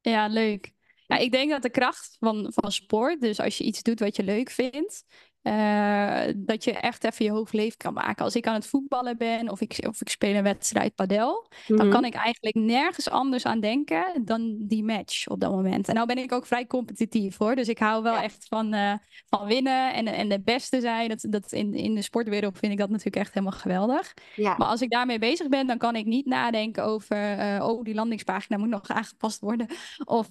Ja, 0.00 0.26
leuk. 0.26 0.72
Ja, 1.06 1.16
ik 1.16 1.32
denk 1.32 1.50
dat 1.50 1.62
de 1.62 1.70
kracht 1.70 2.16
van, 2.20 2.52
van 2.54 2.72
sport, 2.72 3.20
dus 3.20 3.40
als 3.40 3.58
je 3.58 3.64
iets 3.64 3.82
doet 3.82 4.00
wat 4.00 4.16
je 4.16 4.22
leuk 4.22 4.50
vindt, 4.50 5.04
uh, 5.44 6.22
dat 6.36 6.64
je 6.64 6.72
echt 6.72 7.04
even 7.04 7.24
je 7.24 7.30
hoofd 7.30 7.52
leeg 7.52 7.76
kan 7.76 7.92
maken. 7.92 8.24
Als 8.24 8.36
ik 8.36 8.46
aan 8.46 8.54
het 8.54 8.66
voetballen 8.66 9.16
ben 9.16 9.50
of 9.50 9.60
ik, 9.60 9.84
of 9.88 10.00
ik 10.00 10.08
speel 10.08 10.34
een 10.34 10.42
wedstrijd 10.42 10.94
padel, 10.94 11.48
dan 11.66 11.86
mhm. 11.86 11.90
kan 11.90 12.04
ik 12.04 12.14
eigenlijk 12.14 12.56
nergens 12.56 13.10
anders 13.10 13.44
aan 13.44 13.60
denken 13.60 14.22
dan 14.24 14.56
die 14.58 14.84
match 14.84 15.28
op 15.28 15.40
dat 15.40 15.50
moment. 15.50 15.88
En 15.88 15.94
nou 15.94 16.06
ben 16.06 16.18
ik 16.18 16.32
ook 16.32 16.46
vrij 16.46 16.66
competitief 16.66 17.36
hoor. 17.36 17.54
Dus 17.54 17.68
ik 17.68 17.78
hou 17.78 18.02
wel 18.02 18.16
echt 18.16 18.46
van, 18.48 18.74
uh, 18.74 18.92
van 19.26 19.46
winnen 19.46 19.94
en, 19.94 20.06
en 20.06 20.28
de 20.28 20.40
beste 20.40 20.80
zijn. 20.80 21.08
Dat, 21.08 21.26
dat 21.28 21.52
in, 21.52 21.74
in 21.74 21.94
de 21.94 22.02
sportwereld 22.02 22.58
vind 22.58 22.72
ik 22.72 22.78
dat 22.78 22.90
natuurlijk 22.90 23.16
echt 23.16 23.34
helemaal 23.34 23.58
geweldig. 23.58 24.14
Ja. 24.36 24.54
Maar 24.56 24.68
als 24.68 24.82
ik 24.82 24.90
daarmee 24.90 25.18
bezig 25.18 25.48
ben, 25.48 25.66
dan 25.66 25.78
kan 25.78 25.96
ik 25.96 26.04
niet 26.04 26.26
nadenken 26.26 26.84
over, 26.84 27.38
uh, 27.38 27.68
oh, 27.68 27.82
die 27.82 27.94
landingspagina 27.94 28.58
moet 28.58 28.68
nog 28.68 28.88
aangepast 28.88 29.40
worden. 29.40 29.66
Of 30.04 30.28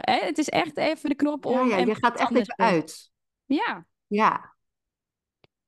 het 0.00 0.38
is 0.38 0.48
echt 0.48 0.76
even 0.76 1.08
de 1.08 1.14
knop 1.14 1.46
om. 1.46 1.68
Ja, 1.68 1.76
ja 1.76 1.86
je 1.86 1.94
gaat 1.94 2.20
echt 2.20 2.34
even 2.34 2.58
uit. 2.58 3.12
Ja, 3.46 3.86
ja. 4.06 4.54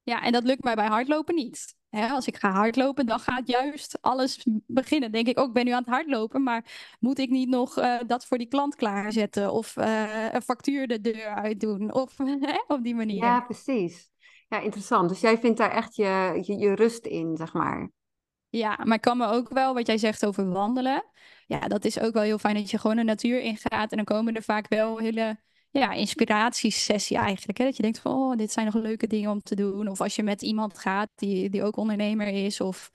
Ja, 0.03 0.23
en 0.23 0.33
dat 0.33 0.45
lukt 0.45 0.65
mij 0.65 0.75
bij 0.75 0.87
hardlopen 0.87 1.35
niet. 1.35 1.75
als 1.91 2.27
ik 2.27 2.37
ga 2.37 2.51
hardlopen, 2.51 3.07
dan 3.07 3.19
gaat 3.19 3.49
juist 3.49 3.99
alles 4.01 4.47
beginnen. 4.67 5.13
Denk 5.13 5.27
ik 5.27 5.39
ook, 5.39 5.47
oh, 5.47 5.53
ben 5.53 5.65
nu 5.65 5.71
aan 5.71 5.83
het 5.83 5.89
hardlopen, 5.89 6.43
maar 6.43 6.97
moet 7.01 7.19
ik 7.19 7.31
niet 7.31 7.49
nog 7.49 7.79
uh, 7.79 7.99
dat 8.07 8.27
voor 8.27 8.39
die 8.39 8.49
klant 8.49 8.75
klaarzetten? 8.75 9.53
Of 9.53 9.77
uh, 9.77 10.33
een 10.33 10.43
factuur 10.43 10.87
de 10.87 11.01
deur 11.01 11.27
uitdoen? 11.27 11.93
Of 11.93 12.17
op 12.67 12.83
die 12.83 12.95
manier. 12.95 13.25
Ja, 13.25 13.41
precies. 13.41 14.11
Ja, 14.49 14.61
interessant. 14.61 15.09
Dus 15.09 15.21
jij 15.21 15.39
vindt 15.39 15.59
daar 15.59 15.71
echt 15.71 15.97
je, 15.97 16.39
je, 16.43 16.59
je 16.59 16.75
rust 16.75 17.07
in, 17.07 17.37
zeg 17.37 17.53
maar. 17.53 17.91
Ja, 18.49 18.81
maar 18.85 18.97
ik 18.97 19.01
kan 19.01 19.17
me 19.17 19.27
ook 19.27 19.49
wel, 19.49 19.75
wat 19.75 19.87
jij 19.87 19.99
zegt 19.99 20.27
over 20.27 20.51
wandelen. 20.51 21.05
Ja, 21.47 21.61
dat 21.61 21.85
is 21.85 22.01
ook 22.01 22.13
wel 22.13 22.23
heel 22.23 22.39
fijn 22.39 22.55
dat 22.55 22.71
je 22.71 22.79
gewoon 22.79 22.97
de 22.97 23.03
natuur 23.03 23.41
ingaat. 23.41 23.91
En 23.91 23.97
dan 23.97 24.05
komen 24.05 24.35
er 24.35 24.43
vaak 24.43 24.69
wel 24.69 24.99
hele 24.99 25.39
ja, 25.79 25.93
inspiratiesessie 25.93 27.17
eigenlijk. 27.17 27.59
Hè? 27.59 27.65
Dat 27.65 27.77
je 27.77 27.83
denkt 27.83 27.99
van, 27.99 28.13
oh, 28.13 28.37
dit 28.37 28.53
zijn 28.53 28.67
nog 28.67 28.75
leuke 28.75 29.07
dingen 29.07 29.31
om 29.31 29.43
te 29.43 29.55
doen. 29.55 29.89
Of 29.89 30.01
als 30.01 30.17
je 30.17 30.23
met 30.23 30.43
iemand 30.43 30.79
gaat 30.79 31.09
die, 31.15 31.51
die 31.51 31.63
ook 31.63 31.77
ondernemer 31.77 32.27
is. 32.27 32.61
Of 32.61 32.91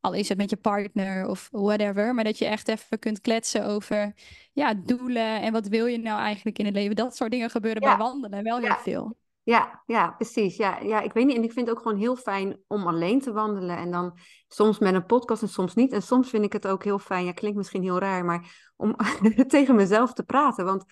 al 0.00 0.12
is 0.12 0.28
het 0.28 0.38
met 0.38 0.50
je 0.50 0.56
partner 0.56 1.28
of 1.28 1.48
whatever. 1.52 2.14
Maar 2.14 2.24
dat 2.24 2.38
je 2.38 2.46
echt 2.46 2.68
even 2.68 2.98
kunt 2.98 3.20
kletsen 3.20 3.66
over 3.66 4.14
ja, 4.52 4.74
doelen 4.74 5.40
en 5.40 5.52
wat 5.52 5.68
wil 5.68 5.86
je 5.86 5.98
nou 5.98 6.20
eigenlijk 6.20 6.58
in 6.58 6.64
het 6.64 6.74
leven. 6.74 6.96
Dat 6.96 7.16
soort 7.16 7.30
dingen 7.30 7.50
gebeuren 7.50 7.82
bij 7.82 7.96
wandelen 7.96 8.42
wel 8.42 8.58
heel 8.58 8.76
veel. 8.76 9.16
Ja, 9.42 9.82
ja, 9.86 10.10
precies. 10.10 10.56
Ja, 10.56 10.78
ja, 10.78 11.00
ik 11.00 11.12
weet 11.12 11.26
niet. 11.26 11.36
En 11.36 11.42
ik 11.42 11.52
vind 11.52 11.68
het 11.68 11.76
ook 11.76 11.82
gewoon 11.82 11.98
heel 11.98 12.16
fijn 12.16 12.58
om 12.66 12.86
alleen 12.86 13.20
te 13.20 13.32
wandelen. 13.32 13.76
En 13.76 13.90
dan 13.90 14.18
soms 14.48 14.78
met 14.78 14.94
een 14.94 15.06
podcast 15.06 15.42
en 15.42 15.48
soms 15.48 15.74
niet. 15.74 15.92
En 15.92 16.02
soms 16.02 16.28
vind 16.28 16.44
ik 16.44 16.52
het 16.52 16.66
ook 16.66 16.84
heel 16.84 16.98
fijn. 16.98 17.24
Ja, 17.24 17.32
klinkt 17.32 17.56
misschien 17.56 17.82
heel 17.82 17.98
raar, 17.98 18.24
maar 18.24 18.72
om 18.76 18.96
tegen 19.46 19.74
mezelf 19.74 20.12
te 20.12 20.22
praten. 20.22 20.64
Want 20.64 20.84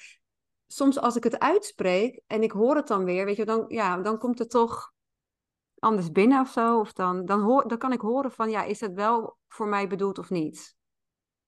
soms 0.74 0.98
als 0.98 1.16
ik 1.16 1.24
het 1.24 1.38
uitspreek 1.38 2.22
en 2.26 2.42
ik 2.42 2.50
hoor 2.50 2.76
het 2.76 2.86
dan 2.86 3.04
weer, 3.04 3.24
weet 3.24 3.36
je, 3.36 3.44
dan, 3.44 3.64
ja, 3.68 3.96
dan 3.96 4.18
komt 4.18 4.38
het 4.38 4.50
toch 4.50 4.92
anders 5.78 6.10
binnen 6.10 6.40
of 6.40 6.48
zo. 6.48 6.78
Of 6.78 6.92
dan, 6.92 7.24
dan, 7.24 7.40
hoor, 7.40 7.68
dan 7.68 7.78
kan 7.78 7.92
ik 7.92 8.00
horen 8.00 8.32
van, 8.32 8.50
ja, 8.50 8.62
is 8.62 8.80
het 8.80 8.94
wel 8.94 9.36
voor 9.48 9.66
mij 9.68 9.88
bedoeld 9.88 10.18
of 10.18 10.30
niet? 10.30 10.76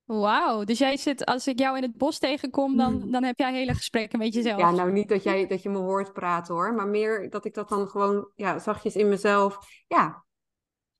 Wauw, 0.04 0.64
dus 0.64 0.78
jij 0.78 0.96
zit, 0.96 1.24
als 1.24 1.46
ik 1.46 1.58
jou 1.58 1.76
in 1.76 1.82
het 1.82 1.96
bos 1.96 2.18
tegenkom, 2.18 2.76
dan, 2.76 3.00
hmm. 3.00 3.10
dan 3.10 3.24
heb 3.24 3.38
jij 3.38 3.52
hele 3.52 3.74
gesprekken 3.74 4.18
met 4.18 4.34
jezelf. 4.34 4.58
Ja, 4.58 4.70
nou 4.70 4.92
niet 4.92 5.08
dat, 5.08 5.22
jij, 5.22 5.46
dat 5.46 5.62
je 5.62 5.68
me 5.68 5.78
hoort 5.78 6.12
praten 6.12 6.54
hoor, 6.54 6.74
maar 6.74 6.88
meer 6.88 7.30
dat 7.30 7.44
ik 7.44 7.54
dat 7.54 7.68
dan 7.68 7.88
gewoon 7.88 8.30
ja, 8.34 8.58
zachtjes 8.58 8.96
in 8.96 9.08
mezelf, 9.08 9.58
ja, 9.86 10.25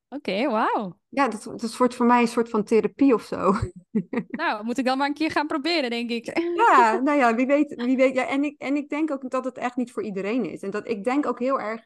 Oké, 0.09 0.51
wauw. 0.51 0.99
Ja, 1.09 1.29
dat, 1.29 1.43
dat 1.43 1.77
wordt 1.77 1.95
voor 1.95 2.07
mij 2.07 2.21
een 2.21 2.29
soort 2.29 2.49
van 2.49 2.65
therapie 2.65 3.15
of 3.15 3.23
zo. 3.23 3.53
Nou, 4.29 4.65
moet 4.65 4.79
ik 4.79 4.85
dan 4.85 4.99
maar 4.99 5.09
een 5.09 5.15
keer 5.15 5.31
gaan 5.31 5.47
proberen, 5.47 5.91
denk 5.91 6.11
ik. 6.11 6.39
Ja, 6.57 6.99
nou 7.05 7.19
ja, 7.19 7.35
wie 7.35 7.47
weet. 7.47 7.75
Wie 7.75 7.97
weet 7.97 8.15
ja, 8.15 8.27
en, 8.27 8.45
ik, 8.45 8.55
en 8.59 8.77
ik 8.77 8.89
denk 8.89 9.11
ook 9.11 9.31
dat 9.31 9.45
het 9.45 9.59
echt 9.59 9.77
niet 9.77 9.93
voor 9.93 10.03
iedereen 10.03 10.45
is. 10.45 10.61
En 10.61 10.71
dat 10.71 10.89
ik 10.89 11.05
denk 11.05 11.27
ook 11.27 11.39
heel 11.39 11.61
erg, 11.61 11.85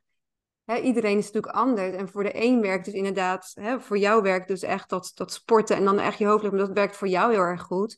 hè, 0.65 0.77
iedereen 0.81 1.19
is 1.19 1.25
natuurlijk 1.25 1.55
anders. 1.55 1.97
En 1.97 2.09
voor 2.09 2.23
de 2.23 2.45
een 2.45 2.61
werkt 2.61 2.85
dus 2.85 2.95
inderdaad, 2.95 3.51
hè, 3.55 3.81
voor 3.81 3.99
jou 3.99 4.23
werkt 4.23 4.49
dus 4.49 4.63
echt 4.63 4.89
dat, 4.89 5.13
dat 5.15 5.33
sporten 5.33 5.77
en 5.77 5.85
dan 5.85 5.99
echt 5.99 6.19
je 6.19 6.27
hoofd, 6.27 6.43
maar 6.43 6.57
dat 6.57 6.73
werkt 6.73 6.97
voor 6.97 7.09
jou 7.09 7.33
heel 7.33 7.41
erg 7.41 7.63
goed. 7.63 7.97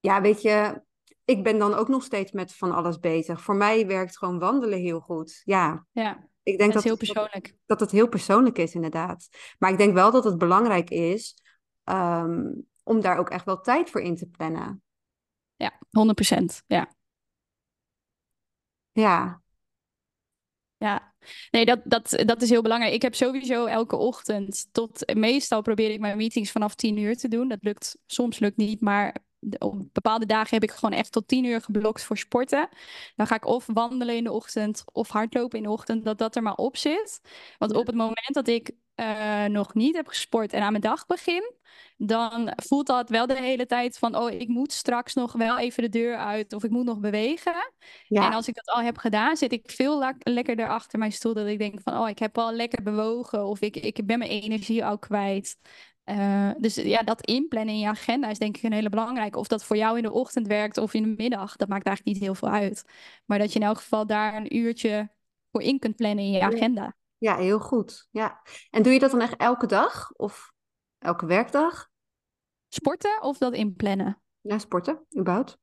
Ja, 0.00 0.20
weet 0.20 0.42
je, 0.42 0.82
ik 1.24 1.42
ben 1.42 1.58
dan 1.58 1.74
ook 1.74 1.88
nog 1.88 2.02
steeds 2.02 2.32
met 2.32 2.54
van 2.54 2.72
alles 2.72 2.98
bezig. 2.98 3.40
Voor 3.40 3.56
mij 3.56 3.86
werkt 3.86 4.18
gewoon 4.18 4.38
wandelen 4.38 4.78
heel 4.78 5.00
goed. 5.00 5.42
Ja, 5.44 5.86
Ja, 5.92 6.28
ik 6.46 6.58
denk 6.58 6.68
is 6.68 6.74
dat, 6.74 6.84
heel 6.84 6.96
persoonlijk. 6.96 7.56
dat 7.66 7.80
het 7.80 7.90
heel 7.90 8.08
persoonlijk 8.08 8.58
is, 8.58 8.74
inderdaad. 8.74 9.28
Maar 9.58 9.70
ik 9.70 9.78
denk 9.78 9.94
wel 9.94 10.10
dat 10.10 10.24
het 10.24 10.38
belangrijk 10.38 10.90
is 10.90 11.34
ehm, 11.84 12.52
om 12.84 13.00
daar 13.00 13.18
ook 13.18 13.30
echt 13.30 13.44
wel 13.44 13.60
tijd 13.60 13.90
voor 13.90 14.00
in 14.00 14.16
te 14.16 14.26
plannen. 14.26 14.82
Ja, 15.56 15.78
100%. 15.90 16.62
Ja. 16.66 16.94
Ja, 18.92 19.42
Ja, 20.78 21.14
nee, 21.50 21.64
dat, 21.64 21.80
dat, 21.84 22.22
dat 22.26 22.42
is 22.42 22.50
heel 22.50 22.62
belangrijk. 22.62 22.94
Ik 22.94 23.02
heb 23.02 23.14
sowieso 23.14 23.64
elke 23.64 23.96
ochtend 23.96 24.68
tot 24.72 25.14
meestal 25.14 25.62
probeer 25.62 25.90
ik 25.90 26.00
mijn 26.00 26.16
meetings 26.16 26.50
vanaf 26.50 26.74
10 26.74 26.96
uur 26.96 27.16
te 27.16 27.28
doen. 27.28 27.48
Dat 27.48 27.62
lukt, 27.62 27.98
soms 28.06 28.38
lukt 28.38 28.56
niet, 28.56 28.80
maar 28.80 29.16
op 29.58 29.82
bepaalde 29.92 30.26
dagen 30.26 30.54
heb 30.54 30.62
ik 30.62 30.70
gewoon 30.70 30.98
echt 30.98 31.12
tot 31.12 31.28
10 31.28 31.44
uur 31.44 31.60
geblokt 31.60 32.04
voor 32.04 32.18
sporten. 32.18 32.68
Dan 33.16 33.26
ga 33.26 33.34
ik 33.34 33.46
of 33.46 33.66
wandelen 33.72 34.16
in 34.16 34.24
de 34.24 34.32
ochtend 34.32 34.84
of 34.92 35.08
hardlopen 35.08 35.58
in 35.58 35.64
de 35.64 35.70
ochtend, 35.70 36.04
dat 36.04 36.18
dat 36.18 36.36
er 36.36 36.42
maar 36.42 36.54
op 36.54 36.76
zit. 36.76 37.20
Want 37.58 37.72
op 37.74 37.86
het 37.86 37.94
moment 37.94 38.34
dat 38.34 38.48
ik 38.48 38.70
eh, 38.94 39.44
nog 39.44 39.74
niet 39.74 39.96
heb 39.96 40.06
gesport 40.06 40.52
en 40.52 40.62
aan 40.62 40.70
mijn 40.70 40.82
dag 40.82 41.06
begin, 41.06 41.54
dan 41.96 42.52
voelt 42.56 42.86
dat 42.86 43.10
wel 43.10 43.26
de 43.26 43.36
hele 43.36 43.66
tijd 43.66 43.98
van, 43.98 44.16
oh, 44.16 44.30
ik 44.30 44.48
moet 44.48 44.72
straks 44.72 45.14
nog 45.14 45.32
wel 45.32 45.58
even 45.58 45.82
de 45.82 45.88
deur 45.88 46.16
uit 46.16 46.52
of 46.52 46.64
ik 46.64 46.70
moet 46.70 46.84
nog 46.84 47.00
bewegen. 47.00 47.72
En 48.08 48.32
als 48.32 48.48
ik 48.48 48.54
dat 48.54 48.74
al 48.74 48.82
heb 48.82 48.96
gedaan, 48.98 49.36
zit 49.36 49.52
ik 49.52 49.70
veel 49.70 50.14
lekkerder 50.18 50.68
achter 50.68 50.98
mijn 50.98 51.12
stoel. 51.12 51.34
Dat 51.34 51.46
ik 51.46 51.58
denk 51.58 51.80
van, 51.82 51.98
oh, 51.98 52.08
ik 52.08 52.18
heb 52.18 52.38
al 52.38 52.52
lekker 52.52 52.82
bewogen. 52.82 53.46
Of 53.46 53.60
ik, 53.60 53.76
ik 53.76 54.06
ben 54.06 54.18
mijn 54.18 54.30
energie 54.30 54.84
al 54.84 54.98
kwijt. 54.98 55.56
Eh, 56.06 56.50
dus 56.58 56.74
ja, 56.74 57.02
dat 57.02 57.26
inplannen 57.26 57.74
in 57.74 57.80
je 57.80 57.88
agenda 57.88 58.28
is 58.28 58.38
denk 58.38 58.56
ik 58.56 58.62
een 58.62 58.72
hele 58.72 58.88
belangrijke. 58.88 59.38
Of 59.38 59.46
dat 59.46 59.64
voor 59.64 59.76
jou 59.76 59.96
in 59.96 60.02
de 60.02 60.12
ochtend 60.12 60.46
werkt 60.46 60.78
of 60.78 60.94
in 60.94 61.02
de 61.02 61.14
middag, 61.22 61.56
dat 61.56 61.68
maakt 61.68 61.86
eigenlijk 61.86 62.16
niet 62.16 62.26
heel 62.26 62.34
veel 62.34 62.48
uit. 62.48 62.84
Maar 63.24 63.38
dat 63.38 63.52
je 63.52 63.58
in 63.58 63.66
elk 63.66 63.76
geval 63.76 64.06
daar 64.06 64.36
een 64.36 64.56
uurtje 64.56 65.10
voor 65.50 65.62
in 65.62 65.78
kunt 65.78 65.96
plannen 65.96 66.24
in 66.24 66.30
je 66.30 66.40
agenda. 66.40 66.96
ja, 67.18 67.36
heel 67.36 67.58
goed. 67.58 68.08
Ja. 68.10 68.42
En 68.70 68.82
doe 68.82 68.92
je 68.92 68.98
dat 68.98 69.10
dan 69.10 69.20
echt 69.20 69.36
elke 69.36 69.66
dag 69.66 70.12
of 70.12 70.52
elke 70.98 71.26
werkdag? 71.26 71.88
Sporten 72.68 73.22
of 73.22 73.38
dat 73.38 73.52
inplannen? 73.52 74.22
Ja, 74.40 74.58
sporten, 74.58 75.06
überhaupt. 75.18 75.58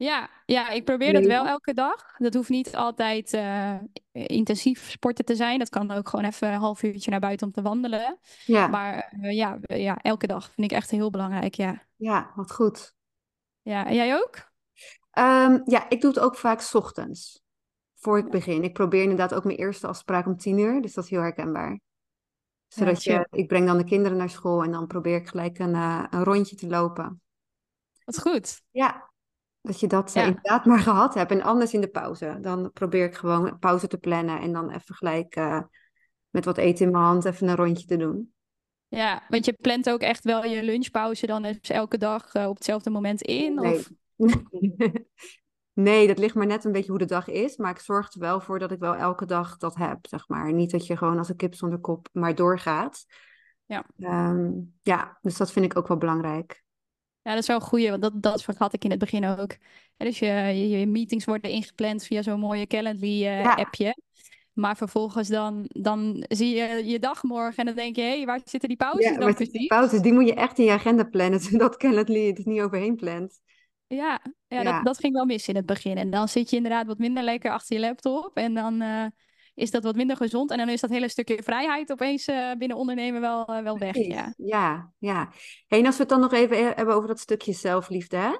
Ja, 0.00 0.30
ja, 0.46 0.68
ik 0.68 0.84
probeer 0.84 1.12
dat 1.12 1.24
wel 1.24 1.46
elke 1.46 1.74
dag. 1.74 2.16
Dat 2.18 2.34
hoeft 2.34 2.48
niet 2.48 2.76
altijd 2.76 3.32
eh, 3.32 3.74
intensief 4.12 4.90
sporten 4.90 5.24
te 5.24 5.34
zijn. 5.34 5.58
Dat 5.58 5.68
kan 5.68 5.90
ook 5.90 6.08
gewoon 6.08 6.24
even 6.24 6.48
een 6.52 6.60
half 6.60 6.82
uurtje 6.82 7.10
naar 7.10 7.20
buiten 7.20 7.46
om 7.46 7.52
te 7.52 7.62
wandelen. 7.62 8.18
Ja, 8.44 8.66
Maar 8.66 9.18
eh, 9.22 9.32
ja, 9.32 9.58
ja, 9.60 9.96
elke 9.96 10.26
dag 10.26 10.50
vind 10.50 10.70
ik 10.70 10.76
echt 10.76 10.90
heel 10.90 11.10
belangrijk, 11.10 11.54
ja. 11.54 11.82
ja, 11.96 12.32
wat 12.34 12.52
goed. 12.52 12.94
Ja, 13.62 13.86
en 13.86 13.94
jij 13.94 14.14
ook? 14.14 14.48
Ehm, 15.10 15.60
ja, 15.64 15.88
ik 15.88 16.00
doe 16.00 16.10
het 16.10 16.20
ook 16.20 16.36
vaak 16.36 16.60
's 16.60 16.74
ochtends, 16.74 17.42
voor 17.94 18.18
ik 18.18 18.30
begin. 18.30 18.62
Ik 18.64 18.72
probeer 18.72 19.02
inderdaad 19.02 19.34
ook 19.34 19.44
mijn 19.44 19.58
eerste 19.58 19.86
afspraak 19.86 20.26
om 20.26 20.36
tien 20.36 20.58
uur, 20.58 20.82
dus 20.82 20.94
dat 20.94 21.04
is 21.04 21.10
heel 21.10 21.20
herkenbaar. 21.20 21.80
Zodat 22.68 23.04
je, 23.04 23.26
ik 23.30 23.48
breng 23.48 23.66
dan 23.66 23.78
de 23.78 23.84
kinderen 23.84 24.18
naar 24.18 24.30
school 24.30 24.62
en 24.62 24.70
dan 24.70 24.86
probeer 24.86 25.16
ik 25.16 25.28
gelijk 25.28 25.58
een, 25.58 25.74
eh, 25.74 26.04
een 26.10 26.24
rondje 26.24 26.56
te 26.56 26.66
lopen. 26.66 27.20
Wat 28.04 28.20
goed. 28.20 28.62
Ja, 28.70 29.09
dat 29.62 29.80
je 29.80 29.86
dat 29.86 30.08
eh, 30.08 30.14
Ja, 30.14 30.28
inderdaad 30.28 30.64
maar 30.64 30.78
gehad 30.78 31.14
hebt. 31.14 31.30
En 31.30 31.42
anders 31.42 31.74
in 31.74 31.80
de 31.80 31.88
pauze. 31.88 32.38
Dan 32.40 32.70
probeer 32.72 33.04
ik 33.04 33.14
gewoon 33.14 33.58
pauze 33.58 33.86
te 33.86 33.98
plannen 33.98 34.40
en 34.40 34.52
dan 34.52 34.70
even 34.70 34.94
gelijk 34.94 35.36
eh, 35.36 35.60
met 36.30 36.44
wat 36.44 36.58
eten 36.58 36.86
in 36.86 36.92
mijn 36.92 37.04
hand 37.04 37.24
even 37.24 37.48
een 37.48 37.56
rondje 37.56 37.86
te 37.86 37.96
doen. 37.96 38.32
ja, 38.88 39.22
want 39.28 39.44
je 39.44 39.52
plant 39.52 39.90
ook 39.90 40.00
echt 40.00 40.24
wel 40.24 40.44
je 40.44 40.62
lunchpauze 40.62 41.26
dan 41.26 41.44
eens 41.44 41.70
elke 41.70 41.98
dag 41.98 42.34
eh, 42.34 42.48
op 42.48 42.54
hetzelfde 42.54 42.90
moment 42.90 43.22
in? 43.22 43.54
Nee. 43.54 43.74
Of... 43.74 43.90
Nee, 45.72 46.06
dat 46.06 46.18
ligt 46.18 46.34
maar 46.34 46.46
net 46.46 46.64
een 46.64 46.72
beetje 46.72 46.90
hoe 46.90 46.98
de 46.98 47.04
dag 47.04 47.28
is. 47.28 47.56
Maar 47.56 47.70
ik 47.70 47.78
zorg 47.78 48.12
er 48.12 48.20
wel 48.20 48.40
voor 48.40 48.58
dat 48.58 48.70
ik 48.70 48.78
wel 48.78 48.94
elke 48.94 49.26
dag 49.26 49.56
dat 49.56 49.76
heb, 49.76 49.98
zeg 50.06 50.28
maar. 50.28 50.52
Niet 50.52 50.70
dat 50.70 50.86
je 50.86 50.96
gewoon 50.96 51.18
als 51.18 51.28
een 51.28 51.36
kip 51.36 51.54
zonder 51.54 51.78
kop 51.78 52.08
maar 52.12 52.34
doorgaat. 52.34 53.04
Ja. 53.66 53.84
Ehm, 53.98 54.50
ja, 54.82 55.18
dus 55.20 55.36
dat 55.36 55.52
vind 55.52 55.64
ik 55.64 55.76
ook 55.76 55.88
wel 55.88 55.96
belangrijk. 55.96 56.64
Ja, 57.22 57.30
dat 57.32 57.40
is 57.42 57.46
wel 57.46 57.56
een 57.56 57.62
goeie, 57.62 57.90
want 57.90 58.02
dat, 58.02 58.22
dat 58.22 58.42
vergat 58.42 58.72
ik 58.72 58.84
in 58.84 58.90
het 58.90 58.98
begin 58.98 59.24
ook. 59.24 59.50
En 59.96 60.06
dus 60.06 60.18
je, 60.18 60.26
je, 60.26 60.68
je 60.68 60.86
meetings 60.86 61.24
worden 61.24 61.50
ingepland 61.50 62.04
via 62.04 62.22
zo'n 62.22 62.40
mooie 62.40 62.58
Ja. 62.60 62.66
Calendly-appje. 62.66 63.96
Maar 64.52 64.76
vervolgens 64.76 65.28
dan, 65.28 65.64
dan 65.68 66.24
zie 66.28 66.56
je 66.56 66.82
je 66.86 66.98
dag 66.98 67.22
morgen 67.22 67.56
en 67.56 67.66
dan 67.66 67.74
denk 67.74 67.96
je, 67.96 68.02
hé, 68.02 68.16
hey, 68.16 68.26
waar 68.26 68.40
zitten 68.44 68.68
die 68.68 68.78
pauzes 68.78 69.04
Ja, 69.04 69.10
dan 69.10 69.18
maar 69.24 69.36
die 69.36 69.48
precies? 69.48 69.66
pauzes, 69.66 70.00
die 70.00 70.12
moet 70.12 70.26
je 70.26 70.34
echt 70.34 70.58
in 70.58 70.64
je 70.64 70.70
agenda 70.72 71.04
plannen, 71.04 71.40
zodat 71.50 71.76
Calendly 71.76 72.26
het 72.26 72.38
er 72.38 72.48
niet 72.48 72.60
overheen 72.60 72.96
plant. 72.96 73.40
Ja, 73.86 74.20
ja, 74.48 74.62
Ja. 74.62 74.72
Dat, 74.76 74.84
dat 74.84 74.98
ging 74.98 75.12
wel 75.14 75.24
mis 75.24 75.48
in 75.48 75.56
het 75.56 75.66
begin. 75.66 75.96
En 75.96 76.10
dan 76.10 76.28
zit 76.28 76.50
je 76.50 76.56
inderdaad 76.56 76.86
wat 76.86 76.98
minder 76.98 77.22
lekker 77.22 77.50
achter 77.50 77.76
je 77.76 77.82
laptop. 77.82 78.36
En 78.36 78.54
dan 78.54 78.80
eh, 78.80 79.06
is 79.54 79.70
dat 79.70 79.82
wat 79.84 79.96
minder 79.96 80.16
gezond. 80.16 80.50
En 80.50 80.58
dan 80.58 80.68
is 80.68 80.80
dat 80.80 80.90
hele 80.90 81.08
stukje 81.08 81.42
vrijheid 81.42 81.92
opeens 81.92 82.26
eh, 82.26 82.52
binnen 82.58 82.76
ondernemen 82.76 83.20
wel, 83.20 83.46
eh, 83.46 83.62
wel 83.62 83.78
weg. 83.78 83.96
Ja. 83.96 84.34
Ja, 84.36 84.92
ja. 84.98 85.32
Hey, 85.66 85.78
en 85.78 85.86
als 85.86 85.94
we 85.96 86.00
het 86.00 86.10
dan 86.10 86.20
nog 86.20 86.32
even 86.32 86.56
he- 86.56 86.72
hebben 86.74 86.94
over 86.94 87.08
dat 87.08 87.20
stukje 87.20 87.52
zelfliefde, 87.52 88.16
hè? 88.16 88.36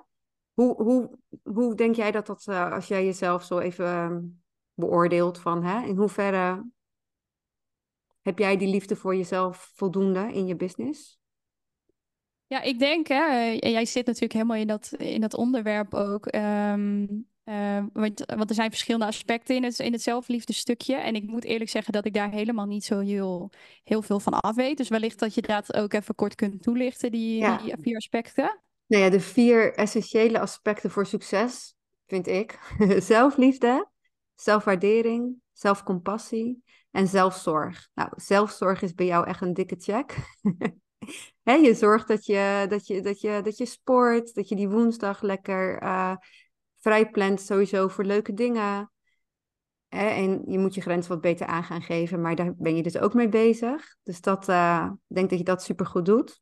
Hoe, 0.53 0.83
hoe, 0.83 1.19
hoe 1.43 1.75
denk 1.75 1.95
jij 1.95 2.11
dat 2.11 2.27
dat, 2.27 2.47
eh, 2.47 2.73
als 2.73 2.89
jij 2.89 3.05
jezelf 3.05 3.45
zo 3.45 3.59
even 3.59 3.87
ehm, 3.87 4.21
beoordeelt 4.75 5.39
van, 5.39 5.65
hè? 5.65 5.87
In 5.87 5.97
hoeverre 5.97 6.65
heb 8.23 8.39
jij 8.39 8.57
die 8.57 8.69
liefde 8.69 8.97
voor 8.97 9.17
jezelf 9.17 9.73
voldoende 9.75 10.33
in 10.33 10.47
je 10.47 10.57
business? 10.57 11.19
ja, 12.47 12.61
ik 12.63 12.79
denk, 12.79 13.07
hè, 13.07 13.51
jij 13.61 13.85
zit 13.85 14.07
natuurlijk 14.07 14.33
helemaal 14.33 14.57
in 14.57 14.67
dat, 14.67 14.93
in 14.99 15.21
dat 15.21 15.35
onderwerp 15.35 15.95
ook. 15.95 16.27
ehm, 16.27 17.07
eh, 17.51 17.85
want, 17.93 18.23
want 18.27 18.49
er 18.49 18.55
zijn 18.55 18.71
verschillende 18.71 19.07
aspecten 19.07 19.57
in 19.57 19.65
het, 19.65 19.79
in 19.79 19.93
het 19.93 20.03
zelfliefdestukje. 20.03 20.95
En 20.97 21.15
ik 21.15 21.27
moet 21.27 21.45
eerlijk 21.45 21.71
zeggen 21.71 21.93
dat 21.93 22.05
ik 22.07 22.15
daar 22.15 22.31
helemaal 22.31 22.67
niet 22.67 22.85
zo 22.85 22.99
heel, 22.99 23.51
heel 23.85 24.03
veel 24.03 24.21
van 24.21 24.41
af 24.41 24.55
weet. 24.55 24.77
Dus 24.77 24.89
wellicht 24.89 25.19
dat 25.19 25.35
je 25.35 25.43
dat 25.43 25.75
ook 25.75 25.93
even 25.93 26.15
kort 26.15 26.35
kunt 26.35 26.63
toelichten, 26.63 27.11
die, 27.11 27.39
Ja. 27.39 27.57
die 27.57 27.75
vier 27.81 27.97
aspecten. 27.97 28.61
Nou 28.87 29.03
ja, 29.05 29.11
de 29.11 29.21
vier 29.21 29.75
essentiële 29.75 30.41
aspecten 30.41 30.91
voor 30.91 31.07
succes, 31.07 31.75
vind 32.07 32.27
ik. 32.27 32.59
Zelfliefde, 32.99 33.89
zelfwaardering, 34.35 35.35
zelfcompassie 35.53 36.63
en 36.91 37.07
zelfzorg. 37.07 37.89
Nou, 37.95 38.11
zelfzorg 38.17 38.83
is 38.83 38.95
bij 38.95 39.07
jou 39.07 39.27
echt 39.27 39.41
een 39.41 39.55
dikke 39.55 39.77
check. 39.79 40.17
Je 41.43 41.75
zorgt 41.75 42.09
dat 42.09 42.27
je, 42.27 42.67
dat, 42.69 42.87
je, 42.87 43.01
dat, 43.01 43.21
je, 43.21 43.41
dat 43.43 43.57
je 43.59 43.67
sport, 43.67 44.35
dat 44.35 44.49
je 44.49 44.57
die 44.57 44.69
woensdag 44.69 45.23
lekker 45.23 45.79
eh, 45.79 46.17
vrij 46.81 47.11
plant 47.11 47.41
sowieso 47.41 47.89
voor 47.89 48.05
leuke 48.05 48.35
dingen. 48.35 48.91
Hè, 49.89 50.07
en 50.07 50.43
je 50.47 50.59
moet 50.59 50.75
je 50.75 50.81
grenzen 50.81 51.13
wat 51.13 51.21
beter 51.21 51.47
aan 51.47 51.65
gaan 51.65 51.83
geven, 51.83 52.21
maar 52.21 52.35
daar 52.35 52.55
ben 52.57 52.77
je 52.77 52.83
dus 52.83 52.99
ook 52.99 53.15
mee 53.15 53.29
bezig. 53.29 53.97
Dus 54.03 54.21
dat, 54.21 54.49
eh, 54.49 54.91
ik 55.09 55.15
denk 55.15 55.31
dat 55.31 55.39
je 55.39 55.45
dat 55.45 55.63
supergoed 55.63 56.05
doet. 56.05 56.41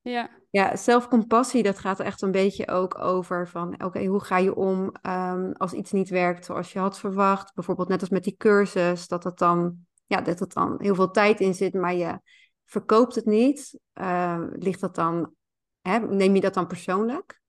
Ja, 0.00 0.30
Ja, 0.50 0.76
zelfcompassie, 0.76 1.62
dat 1.62 1.78
gaat 1.78 2.00
echt 2.00 2.22
een 2.22 2.30
beetje 2.30 2.68
ook 2.68 2.98
over 2.98 3.48
van, 3.48 3.84
oké, 3.84 4.04
hoe 4.04 4.24
ga 4.24 4.36
je 4.36 4.54
om 4.54 4.92
ehm, 5.02 5.52
als 5.52 5.72
iets 5.72 5.92
niet 5.92 6.08
werkt 6.08 6.44
zoals 6.44 6.72
je 6.72 6.78
had 6.78 6.98
verwacht? 6.98 7.54
Bijvoorbeeld 7.54 7.88
net 7.88 8.00
als 8.00 8.10
met 8.10 8.24
die 8.24 8.36
cursus, 8.36 9.08
dat 9.08 9.24
het 9.24 9.38
dan, 9.38 9.76
ja, 10.06 10.20
dat 10.20 10.38
het 10.38 10.52
dan 10.52 10.74
heel 10.78 10.94
veel 10.94 11.10
tijd 11.10 11.40
in 11.40 11.54
zit, 11.54 11.74
maar 11.74 11.94
je 11.94 12.20
verkoopt 12.64 13.14
het 13.14 13.24
niet. 13.24 13.78
Eh, 13.92 14.42
ligt 14.52 14.80
dat 14.80 14.94
dan, 14.94 15.34
hè, 15.80 15.98
neem 15.98 16.34
je 16.34 16.40
dat 16.40 16.54
dan 16.54 16.66
persoonlijk? 16.66 17.40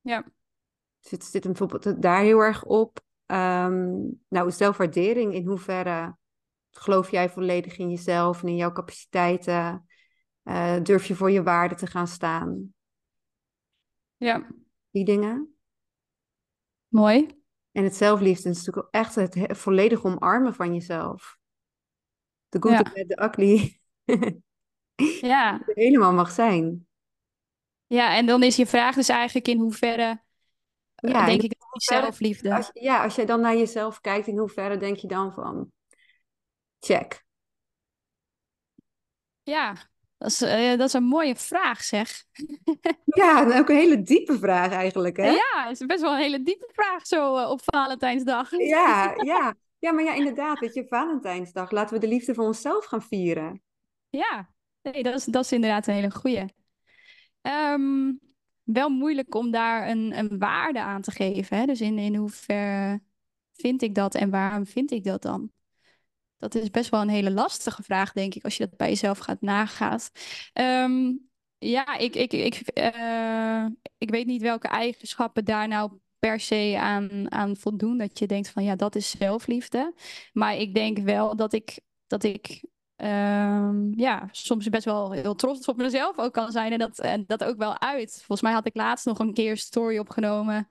ja, 0.00 0.24
Zit, 1.06 1.24
zit 1.24 1.44
hem 1.44 1.52
bijvoorbeeld 1.52 2.02
daar 2.02 2.20
heel 2.22 2.38
erg 2.40 2.64
op? 2.64 3.00
Ehm, 3.26 3.92
nou, 4.28 4.50
zelfwaardering, 4.50 5.34
in 5.34 5.46
hoeverre 5.46 6.16
geloof 6.70 7.10
jij 7.10 7.30
volledig 7.30 7.78
in 7.78 7.90
jezelf 7.90 8.42
en 8.42 8.48
in 8.48 8.56
jouw 8.56 8.72
capaciteiten? 8.72 9.86
Eh, 10.42 10.82
durf 10.82 11.06
je 11.06 11.14
voor 11.14 11.30
je 11.30 11.42
waarde 11.42 11.74
te 11.74 11.86
gaan 11.86 12.06
staan? 12.08 12.74
ja. 14.16 14.46
Die 14.90 15.04
dingen. 15.04 15.56
Mooi. 16.88 17.42
En 17.72 17.84
het 17.84 17.94
zelfliefde 17.94 18.48
is 18.48 18.56
natuurlijk 18.56 18.94
echt 18.94 19.14
het 19.14 19.34
he- 19.34 19.54
volledig 19.54 20.04
omarmen 20.04 20.54
van 20.54 20.72
jezelf. 20.74 21.38
De 22.48 22.62
good, 22.62 22.72
Ja. 22.72 22.82
the 22.82 23.22
ugly. 23.22 23.80
Ja. 25.20 25.62
helemaal 25.74 26.12
mag 26.12 26.30
zijn. 26.30 26.86
Ja, 27.86 28.16
en 28.16 28.26
dan 28.26 28.42
is 28.42 28.56
je 28.56 28.66
vraag 28.66 28.94
dus 28.94 29.08
eigenlijk 29.08 29.48
in 29.48 29.58
hoeverre, 29.58 30.22
Ja, 30.94 31.26
denk 31.26 31.42
in 31.42 31.44
ik, 31.44 31.58
dat 31.58 31.58
die 31.58 31.68
hoeverre- 31.70 32.02
zelfliefde. 32.02 32.54
Als, 32.54 32.70
ja, 32.72 33.02
als 33.02 33.14
jij 33.14 33.26
dan 33.26 33.40
naar 33.40 33.56
jezelf 33.56 34.00
kijkt, 34.00 34.26
in 34.26 34.38
hoeverre 34.38 34.76
denk 34.76 34.96
je 34.96 35.06
dan 35.06 35.32
van, 35.32 35.72
check. 36.80 37.24
Ja, 39.42 39.74
dat 40.18 40.30
is, 40.30 40.42
eh, 40.42 40.70
dat 40.78 40.88
is 40.88 40.92
een 40.92 41.04
mooie 41.04 41.36
vraag, 41.36 41.82
zeg. 41.82 42.24
Ja, 43.04 43.58
ook 43.58 43.68
een 43.68 43.76
hele 43.76 44.02
diepe 44.02 44.38
vraag 44.38 44.72
eigenlijk, 44.72 45.16
hè? 45.16 45.30
Ja, 45.30 45.64
het 45.68 45.80
is 45.80 45.86
best 45.86 46.00
wel 46.00 46.12
een 46.12 46.18
hele 46.20 46.42
diepe 46.42 46.68
vraag 46.72 47.06
zo 47.06 47.36
eh, 47.36 47.50
op 47.50 47.60
Valentijnsdag. 47.64 48.50
Ja, 48.50 49.14
ja. 49.24 49.54
Ja, 49.78 49.92
maar 49.92 50.04
ja, 50.04 50.14
inderdaad, 50.14 50.58
weet 50.58 50.74
je, 50.74 50.86
Valentijnsdag. 50.88 51.70
Laten 51.70 51.94
we 51.94 52.00
de 52.00 52.08
liefde 52.08 52.34
voor 52.34 52.44
onszelf 52.44 52.84
gaan 52.84 53.02
vieren. 53.02 53.62
Ja, 54.10 54.50
nee, 54.82 55.02
dat 55.02 55.14
is, 55.14 55.24
dat 55.24 55.44
is 55.44 55.52
inderdaad 55.52 55.86
een 55.86 55.94
hele 55.94 56.10
goeie. 56.10 56.44
Ehm, 57.40 58.12
wel 58.64 58.88
moeilijk 58.88 59.34
om 59.34 59.50
daar 59.50 59.88
een, 59.88 60.18
een 60.18 60.38
waarde 60.38 60.80
aan 60.80 61.02
te 61.02 61.10
geven. 61.10 61.58
Hè? 61.58 61.66
Dus 61.66 61.80
in, 61.80 61.98
in 61.98 62.14
hoeverre 62.14 63.02
vind 63.52 63.82
ik 63.82 63.94
dat 63.94 64.14
en 64.14 64.30
waarom 64.30 64.66
vind 64.66 64.90
ik 64.90 65.04
dat 65.04 65.22
dan? 65.22 65.52
Dat 66.38 66.54
is 66.54 66.70
best 66.70 66.90
wel 66.90 67.00
een 67.00 67.08
hele 67.08 67.30
lastige 67.30 67.82
vraag, 67.82 68.12
denk 68.12 68.34
ik, 68.34 68.44
als 68.44 68.56
je 68.56 68.66
dat 68.66 68.76
bij 68.76 68.88
jezelf 68.88 69.18
gaat 69.18 69.40
nagaat. 69.40 70.10
Ehm, 70.52 71.12
ja, 71.58 71.96
ik, 71.96 72.14
ik, 72.14 72.32
ik, 72.32 72.54
eh, 72.54 73.66
ik 73.98 74.10
weet 74.10 74.26
niet 74.26 74.42
welke 74.42 74.68
eigenschappen 74.68 75.44
daar 75.44 75.68
nou 75.68 75.98
per 76.18 76.40
se 76.40 76.76
aan, 76.78 77.32
aan 77.32 77.56
voldoen. 77.56 77.98
Dat 77.98 78.18
je 78.18 78.26
denkt 78.26 78.48
van 78.48 78.64
ja, 78.64 78.76
dat 78.76 78.94
is 78.94 79.10
zelfliefde. 79.10 79.94
Maar 80.32 80.56
ik 80.56 80.74
denk 80.74 80.98
wel 80.98 81.36
dat 81.36 81.52
ik, 81.52 81.80
dat 82.06 82.22
ik 82.22 82.64
ehm, 82.96 83.92
ja, 84.00 84.28
soms 84.30 84.68
best 84.68 84.84
wel 84.84 85.12
heel 85.12 85.34
trots 85.34 85.66
op 85.66 85.76
mezelf 85.76 86.18
ook 86.18 86.32
kan 86.32 86.52
zijn. 86.52 86.72
En 86.72 86.78
dat, 86.78 86.98
en 86.98 87.24
dat 87.26 87.44
ook 87.44 87.56
wel 87.56 87.80
uit. 87.80 88.12
Volgens 88.16 88.40
mij 88.40 88.52
had 88.52 88.66
ik 88.66 88.76
laatst 88.76 89.06
nog 89.06 89.18
een 89.18 89.34
keer 89.34 89.56
story 89.56 89.98
opgenomen. 89.98 90.68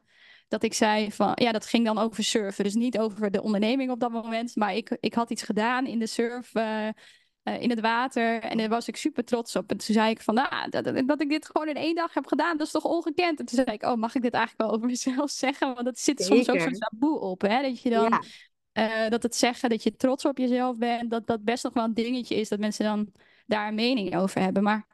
Dat 0.48 0.64
ik 0.64 0.74
zei 0.74 1.12
van 1.12 1.32
ja, 1.36 1.52
dat 1.52 1.66
ging 1.66 1.86
dan 1.86 1.98
over 1.98 2.24
surfen. 2.24 2.64
Dus 2.64 2.74
niet 2.74 3.00
over 3.00 3.32
de 3.32 3.42
onderneming 3.42 3.92
op 3.92 4.00
dat 4.00 4.12
moment. 4.12 4.56
Maar 4.56 4.76
ik, 4.76 4.98
ik 5.00 5.14
had 5.14 5.30
iets 5.30 5.44
gedaan 5.44 5.86
in 5.86 6.00
de 6.00 6.08
surf. 6.08 6.56
Uh, 6.56 6.88
uh, 7.44 7.62
in 7.62 7.70
het 7.70 7.80
water. 7.80 8.40
En 8.42 8.58
daar 8.58 8.70
was 8.70 8.88
ik 8.88 8.96
super 8.96 9.24
trots 9.24 9.56
op. 9.56 9.72
En 9.72 9.78
toen 9.78 9.96
zei 9.96 10.10
ik 10.10 10.22
van, 10.22 10.34
nou, 10.34 10.70
dat, 10.70 11.08
dat, 11.08 11.22
ik 11.22 11.30
dit 11.30 11.46
gewoon 11.46 11.68
in 11.68 11.76
één 11.76 11.96
dag 11.96 12.14
heb 12.14 12.28
gedaan, 12.28 12.58
dat 12.58 12.66
is 12.66 12.74
toch 12.74 12.84
ongekend? 12.84 13.40
En 13.40 13.46
toen 13.46 13.64
zei 13.66 13.76
ik, 13.76 13.84
oh, 13.84 13.96
mag 13.96 14.16
ik 14.16 14.22
dit 14.22 14.34
eigenlijk 14.34 14.68
wel 14.68 14.78
over 14.78 14.88
mezelf 14.96 15.32
zeggen? 15.32 15.74
Want 15.74 15.86
dat 15.86 16.00
zit 16.00 16.24
soms 16.24 16.50
ook 16.50 16.60
zo'n 16.60 16.78
taboe 16.78 17.20
op, 17.20 17.42
hè? 17.42 17.62
Dat 17.62 17.82
je 17.82 17.90
dan, 17.90 18.10
ja. 18.10 18.22
Uh, 18.74 19.10
dat 19.10 19.24
het 19.24 19.36
zeggen 19.36 19.70
dat 19.70 19.84
je 19.84 19.96
trots 19.96 20.26
op 20.26 20.38
jezelf 20.38 20.78
bent, 20.78 21.12
dat 21.12 21.28
dat 21.28 21.44
best 21.44 21.64
nog 21.64 21.74
wel 21.74 21.84
een 21.84 21.94
dingetje 21.94 22.36
is, 22.36 22.50
dat 22.50 22.60
mensen 22.60 22.86
dan 22.86 23.12
daar 23.46 23.68
een 23.68 23.76
mening 23.76 24.18
over 24.18 24.42
hebben. 24.42 24.64
Maar 24.64 24.88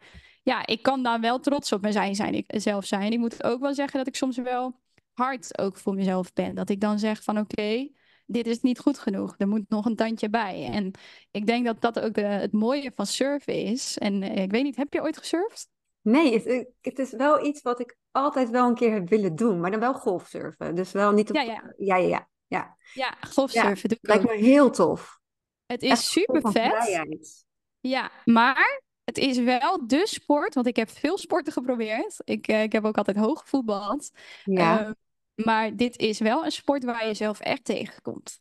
ja, 0.44 0.66
ik 0.66 0.82
kan 0.82 1.04
daar 1.04 1.20
wel 1.20 1.40
trots 1.40 1.72
op 1.72 1.82
mezelf 1.82 2.16
zijn, 2.16 2.34
ik, 2.34 2.46
zelf 2.48 2.86
zijn. 2.86 3.12
Ik 3.12 3.20
moet 3.20 3.44
ook 3.44 3.60
wel 3.60 3.74
zeggen 3.74 3.98
dat 3.98 4.08
ik 4.08 4.16
soms 4.16 4.38
wel 4.38 4.76
hard 5.14 5.60
ook 5.60 5.78
voor 5.78 5.94
mezelf 5.94 6.34
ben. 6.34 6.56
Dat 6.56 6.70
ik 6.70 6.82
dan 6.82 7.00
zeg 7.00 7.24
van, 7.24 7.38
oké, 7.38 7.52
okay, 7.52 7.94
dit 8.26 8.48
is 8.48 8.62
niet 8.62 8.80
goed 8.80 9.00
genoeg. 9.00 9.36
Er 9.38 9.48
moet 9.48 9.70
nog 9.70 9.86
een 9.86 9.96
tandje 9.96 10.30
bij. 10.30 10.70
En 10.72 10.92
ik 11.32 11.46
denk 11.46 11.66
dat 11.66 11.82
dat 11.82 12.00
ook 12.00 12.18
uh, 12.18 12.30
het 12.30 12.52
mooie 12.52 12.92
van 12.96 13.06
surfen 13.06 13.54
is. 13.54 13.98
En 13.98 14.22
uh, 14.22 14.36
ik 14.36 14.52
weet 14.52 14.64
niet, 14.64 14.76
heb 14.76 14.94
je 14.94 15.02
ooit 15.02 15.18
gesurfd? 15.18 15.70
Nee, 16.02 16.34
het, 16.34 16.68
het, 16.82 17.00
is 17.00 17.12
wel 17.12 17.46
iets 17.46 17.62
wat 17.62 17.80
ik 17.80 17.98
altijd 18.12 18.50
wel 18.50 18.68
een 18.68 18.76
keer 18.76 18.94
heb 18.94 19.10
willen 19.10 19.36
doen. 19.36 19.60
Maar 19.60 19.72
dan 19.72 19.80
wel 19.80 19.94
golfsurfen. 19.94 20.76
Dus 20.76 20.92
wel 20.92 21.12
niet 21.12 21.30
op... 21.30 21.36
Ja, 21.36 21.42
ja. 21.42 21.74
Ja, 21.78 21.96
ja, 21.96 22.08
ja. 22.08 22.28
Ja, 22.50 22.78
ja 22.94 23.18
golfsurfen. 23.30 23.90
Ja, 23.90 23.98
lijkt 24.02 24.24
me 24.24 24.36
heel 24.36 24.72
tof. 24.72 25.20
Het 25.66 25.82
is 25.82 25.90
Echt 25.90 26.04
super 26.04 26.52
vet. 26.52 27.46
Ja, 27.80 28.12
maar 28.26 28.82
het 29.04 29.18
is 29.18 29.38
wel 29.38 29.88
de 29.88 30.08
sport, 30.08 30.54
want 30.54 30.68
ik 30.68 30.76
heb 30.76 30.90
veel 30.90 31.18
sporten 31.18 31.54
geprobeerd. 31.54 32.22
Ik, 32.24 32.48
uh, 32.48 32.62
ik 32.64 32.72
heb 32.72 32.86
ook 32.86 32.98
altijd 32.98 33.18
hoog 33.18 33.40
gevoetbald. 33.40 34.12
Ja. 34.44 34.86
Uh, 34.86 34.92
maar 35.46 35.76
dit 35.76 35.98
is 35.98 36.20
wel 36.20 36.46
een 36.46 36.52
sport 36.52 36.84
waar 36.84 37.08
je 37.08 37.14
zelf 37.14 37.40
echt 37.40 37.66
tegenkomt. 37.66 38.40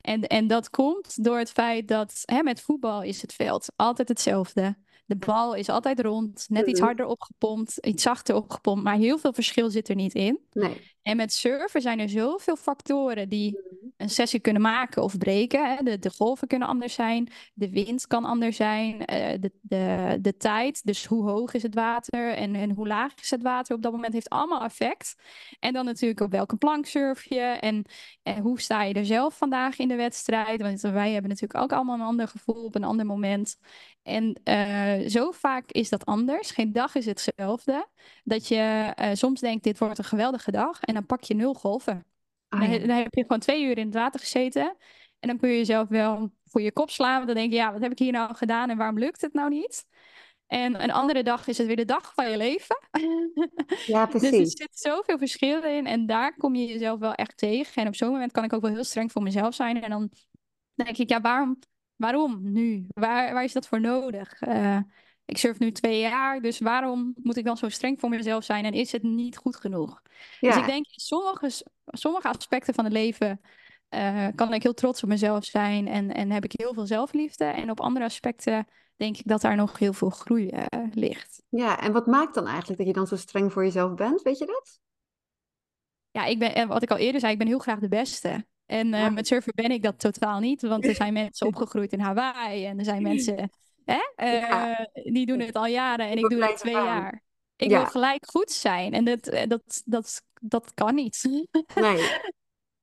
En, 0.00 0.22
en 0.26 0.46
dat 0.46 0.70
komt 0.70 1.24
door 1.24 1.38
het 1.38 1.50
feit 1.50 1.88
dat 1.88 2.22
hè, 2.24 2.42
met 2.42 2.60
voetbal 2.60 3.02
is 3.02 3.22
het 3.22 3.34
veld 3.34 3.72
altijd 3.76 4.08
hetzelfde. 4.08 4.76
De 5.04 5.16
bal 5.16 5.54
is 5.54 5.68
altijd 5.68 6.00
rond, 6.00 6.46
net 6.48 6.66
iets 6.66 6.78
mhm. 6.78 6.88
harder 6.88 7.06
opgepompt, 7.06 7.76
iets 7.76 8.02
zachter 8.02 8.34
opgepompt, 8.34 8.82
maar 8.82 8.96
heel 8.96 9.18
veel 9.18 9.32
verschil 9.32 9.70
zit 9.70 9.88
er 9.88 9.94
niet 9.94 10.14
in. 10.14 10.40
Nee. 10.52 10.90
En 11.02 11.16
met 11.16 11.32
surfen 11.32 11.80
zijn 11.80 11.98
er 11.98 12.08
zoveel 12.08 12.56
factoren 12.56 13.28
die 13.28 13.50
mhm. 13.50 13.86
een 13.96 14.10
sessie 14.10 14.40
kunnen 14.40 14.62
maken 14.62 15.02
of 15.02 15.18
breken. 15.18 15.84
De, 15.84 15.98
de 15.98 16.10
golven 16.10 16.48
kunnen 16.48 16.68
anders 16.68 16.94
zijn, 16.94 17.28
de 17.54 17.70
wind 17.70 18.06
kan 18.06 18.24
anders 18.24 18.56
zijn, 18.56 18.94
uh, 18.94 19.06
de, 19.40 19.52
de, 19.60 20.18
de 20.20 20.36
tijd, 20.36 20.84
dus 20.84 21.04
hoe 21.04 21.28
hoog 21.28 21.54
is 21.54 21.62
het 21.62 21.74
water 21.74 22.34
en, 22.34 22.54
en 22.54 22.70
hoe 22.70 22.86
laag 22.86 23.14
is 23.20 23.30
het 23.30 23.42
water 23.42 23.76
op 23.76 23.82
dat 23.82 23.92
moment, 23.92 24.12
heeft 24.12 24.28
allemaal 24.28 24.64
effect. 24.64 25.14
En 25.58 25.72
dan 25.72 25.84
natuurlijk 25.84 26.20
op 26.20 26.30
welke 26.30 26.56
plank 26.56 26.86
surf 26.86 27.24
je 27.24 27.40
en, 27.40 27.84
en 28.22 28.38
hoe 28.38 28.60
sta 28.60 28.82
je 28.82 28.94
er 28.94 29.06
zelf 29.06 29.36
vandaag 29.36 29.78
in 29.78 29.88
de 29.88 29.96
wedstrijd. 29.96 30.62
Want 30.62 30.80
wij 30.80 31.12
hebben 31.12 31.30
natuurlijk 31.30 31.62
ook 31.62 31.72
allemaal 31.72 31.94
een 31.94 32.04
ander 32.04 32.28
gevoel 32.28 32.64
op 32.64 32.74
een 32.74 32.84
ander 32.84 33.06
moment. 33.06 33.56
En 34.02 34.40
uh, 34.44 35.08
zo 35.08 35.30
vaak 35.30 35.70
is 35.70 35.88
dat 35.88 36.06
anders. 36.06 36.50
Geen 36.50 36.72
dag 36.72 36.94
is 36.94 37.06
hetzelfde. 37.06 37.86
Dat 38.24 38.48
je 38.48 38.92
uh, 39.00 39.08
soms 39.12 39.40
denkt, 39.40 39.64
dit 39.64 39.78
wordt 39.78 39.98
een 39.98 40.04
geweldige 40.04 40.50
dag. 40.50 40.82
En 40.90 40.96
dan 40.96 41.06
pak 41.06 41.22
je 41.22 41.34
nul 41.34 41.54
golven. 41.54 42.06
Ah, 42.48 42.62
ja. 42.62 42.68
dan, 42.68 42.86
dan, 42.86 42.96
heb 42.96 43.14
je 43.14 43.22
gewoon 43.22 43.38
twee 43.38 43.64
uur 43.64 43.78
in 43.78 43.86
het 43.86 43.94
water 43.94 44.20
gezeten. 44.20 44.76
En 45.18 45.28
dan 45.28 45.38
kun 45.38 45.48
je 45.48 45.56
jezelf 45.56 45.88
wel 45.88 46.32
voor 46.44 46.60
je 46.60 46.72
kop 46.72 46.90
slaan. 46.90 47.26
Dan 47.26 47.34
denk 47.34 47.50
je, 47.50 47.56
ja, 47.56 47.72
wat 47.72 47.80
heb 47.80 47.90
ik 47.92 47.98
hier 47.98 48.12
nou 48.12 48.34
gedaan 48.34 48.70
en 48.70 48.76
waarom 48.76 48.98
lukt 48.98 49.20
het 49.20 49.32
nou 49.32 49.50
niet? 49.50 49.84
En 50.46 50.82
een 50.82 50.90
andere 50.90 51.22
dag 51.22 51.46
is 51.46 51.58
het 51.58 51.66
weer 51.66 51.76
de 51.76 51.84
dag 51.84 52.14
van 52.14 52.30
je 52.30 52.36
leven. 52.36 52.78
Ja, 53.86 54.06
precies. 54.06 54.30
dus 54.38 54.52
er 54.52 54.58
zit 54.58 54.78
zoveel 54.78 55.18
verschillen 55.18 55.76
in. 55.76 55.86
En 55.86 56.06
daar 56.06 56.36
kom 56.36 56.54
je 56.54 56.66
jezelf 56.66 56.98
wel 56.98 57.14
echt 57.14 57.36
tegen. 57.36 57.82
En 57.82 57.88
op 57.88 57.94
zo'n 57.94 58.10
moment 58.10 58.32
kan 58.32 58.44
ik 58.44 58.52
ook 58.52 58.62
wel 58.62 58.72
heel 58.72 58.84
streng 58.84 59.12
voor 59.12 59.22
mezelf 59.22 59.54
zijn. 59.54 59.82
En 59.82 59.90
dan 59.90 60.10
denk 60.74 60.98
ik, 60.98 61.08
ja, 61.08 61.20
waarom, 61.20 61.58
waarom 61.96 62.52
nu? 62.52 62.86
Waar, 62.88 63.34
waar 63.34 63.44
is 63.44 63.52
dat 63.52 63.68
voor 63.68 63.80
nodig? 63.80 64.40
Uh, 64.42 64.78
ik 65.30 65.38
surf 65.38 65.58
nu 65.58 65.72
twee 65.72 66.00
jaar, 66.00 66.40
dus 66.40 66.58
waarom 66.58 67.14
moet 67.22 67.36
ik 67.36 67.44
dan 67.44 67.56
zo 67.56 67.68
streng 67.68 68.00
voor 68.00 68.08
mezelf 68.08 68.44
zijn 68.44 68.64
en 68.64 68.72
is 68.72 68.92
het 68.92 69.02
niet 69.02 69.36
goed 69.36 69.56
genoeg? 69.56 70.02
Ja. 70.40 70.48
Dus 70.48 70.56
ik 70.56 70.66
denk, 70.66 70.86
in 70.86 71.00
sommige, 71.00 71.64
sommige 71.84 72.28
aspecten 72.28 72.74
van 72.74 72.84
het 72.84 72.92
leven 72.92 73.40
uh, 73.90 74.26
kan 74.34 74.52
ik 74.52 74.62
heel 74.62 74.74
trots 74.74 75.02
op 75.02 75.08
mezelf 75.08 75.44
zijn 75.44 75.88
en, 75.88 76.14
en 76.14 76.30
heb 76.30 76.44
ik 76.44 76.52
heel 76.56 76.74
veel 76.74 76.86
zelfliefde. 76.86 77.44
En 77.44 77.70
op 77.70 77.80
andere 77.80 78.04
aspecten 78.04 78.66
denk 78.96 79.16
ik 79.16 79.26
dat 79.26 79.40
daar 79.40 79.56
nog 79.56 79.78
heel 79.78 79.92
veel 79.92 80.10
groei 80.10 80.50
uh, 80.50 80.64
ligt. 80.92 81.42
Ja, 81.48 81.80
en 81.80 81.92
wat 81.92 82.06
maakt 82.06 82.34
dan 82.34 82.46
eigenlijk 82.46 82.78
dat 82.78 82.86
je 82.86 82.92
dan 82.92 83.06
zo 83.06 83.16
streng 83.16 83.52
voor 83.52 83.64
jezelf 83.64 83.94
bent? 83.94 84.22
Weet 84.22 84.38
je 84.38 84.46
dat? 84.46 84.80
Ja, 86.10 86.24
ik 86.24 86.38
ben, 86.38 86.68
wat 86.68 86.82
ik 86.82 86.90
al 86.90 86.96
eerder 86.96 87.20
zei, 87.20 87.32
ik 87.32 87.38
ben 87.38 87.46
heel 87.46 87.58
graag 87.58 87.78
de 87.78 87.88
beste. 87.88 88.46
En 88.66 88.86
uh, 88.86 89.10
met 89.10 89.26
surfen 89.26 89.52
ben 89.54 89.70
ik 89.70 89.82
dat 89.82 89.98
totaal 89.98 90.40
niet, 90.40 90.62
want 90.62 90.86
er 90.86 90.94
zijn 90.94 91.12
mensen 91.12 91.46
opgegroeid 91.46 91.92
in 91.92 92.00
Hawaii 92.00 92.66
en 92.66 92.78
er 92.78 92.84
zijn 92.84 93.02
mensen 93.12 93.50
Hè? 93.92 94.26
Ja. 94.26 94.78
Eh, 94.78 95.12
die 95.12 95.26
doen 95.26 95.40
het 95.40 95.54
al 95.54 95.66
jaren 95.66 96.08
en 96.08 96.18
ik, 96.18 96.28
doe 96.28 96.44
het 96.44 96.56
twee 96.56 96.72
jaar. 96.72 97.22
Ik 97.56 97.68
wil 97.68 97.86
gelijk 97.86 98.26
goed 98.26 98.50
zijn 98.50 98.92
en 98.92 99.04
dat, 99.04 99.26
eh, 99.26 99.48
dat, 99.48 99.82
dat, 99.84 100.22
dat 100.40 100.74
kan 100.74 100.94
niet. 100.94 101.48
Nee. 101.74 102.18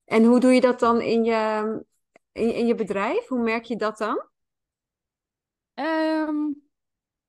En 0.06 0.24
hoe 0.24 0.40
doe 0.40 0.54
je 0.54 0.62
dat 0.62 0.80
dan 0.80 1.02
in 1.02 1.24
je, 1.24 1.84
in, 2.32 2.54
in 2.54 2.68
je 2.68 2.76
bedrijf? 2.76 3.28
Hoe 3.28 3.40
merk 3.40 3.64
je 3.64 3.76
dat 3.76 3.98
dan? 3.98 4.26
Um, 5.74 6.68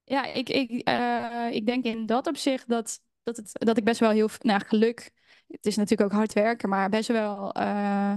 ja, 0.05 0.24
ik, 0.24 0.49
ik, 0.49 0.89
uh, 0.89 1.49
ik 1.51 1.66
denk 1.66 1.85
in 1.85 2.07
dat 2.07 2.26
opzicht 2.26 2.68
dat, 2.68 3.01
dat, 3.22 3.37
het, 3.37 3.51
dat 3.53 3.76
ik 3.76 3.85
best 3.85 4.01
wel 4.01 4.11
heel... 4.11 4.29
Nou, 4.39 4.61
geluk, 4.66 5.11
het 5.47 5.66
is 5.66 5.76
natuurlijk 5.76 6.12
ook 6.12 6.18
hard 6.18 6.33
werken, 6.33 6.68
maar 6.68 6.89
best 6.89 7.09
wel... 7.09 7.57
Uh, 7.59 8.14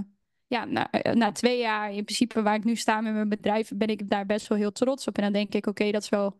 ja, 0.52 0.64
na, 0.64 0.90
eh, 0.90 1.14
na 1.14 1.32
twee 1.32 1.58
jaar 1.58 1.92
in 1.92 2.04
principe 2.04 2.42
waar 2.42 2.54
ik 2.54 2.64
nu 2.64 2.76
sta 2.76 3.00
met 3.00 3.12
mijn 3.12 3.28
bedrijf, 3.28 3.70
ben 3.74 3.88
ik 3.88 4.10
daar 4.10 4.26
best 4.26 4.46
wel 4.46 4.58
heel 4.58 4.72
trots 4.72 5.06
op. 5.06 5.16
En 5.16 5.22
dan 5.22 5.32
denk 5.32 5.54
ik, 5.54 5.66
oké, 5.66 5.90
dat 5.90 6.02
is 6.02 6.08
wel, 6.08 6.36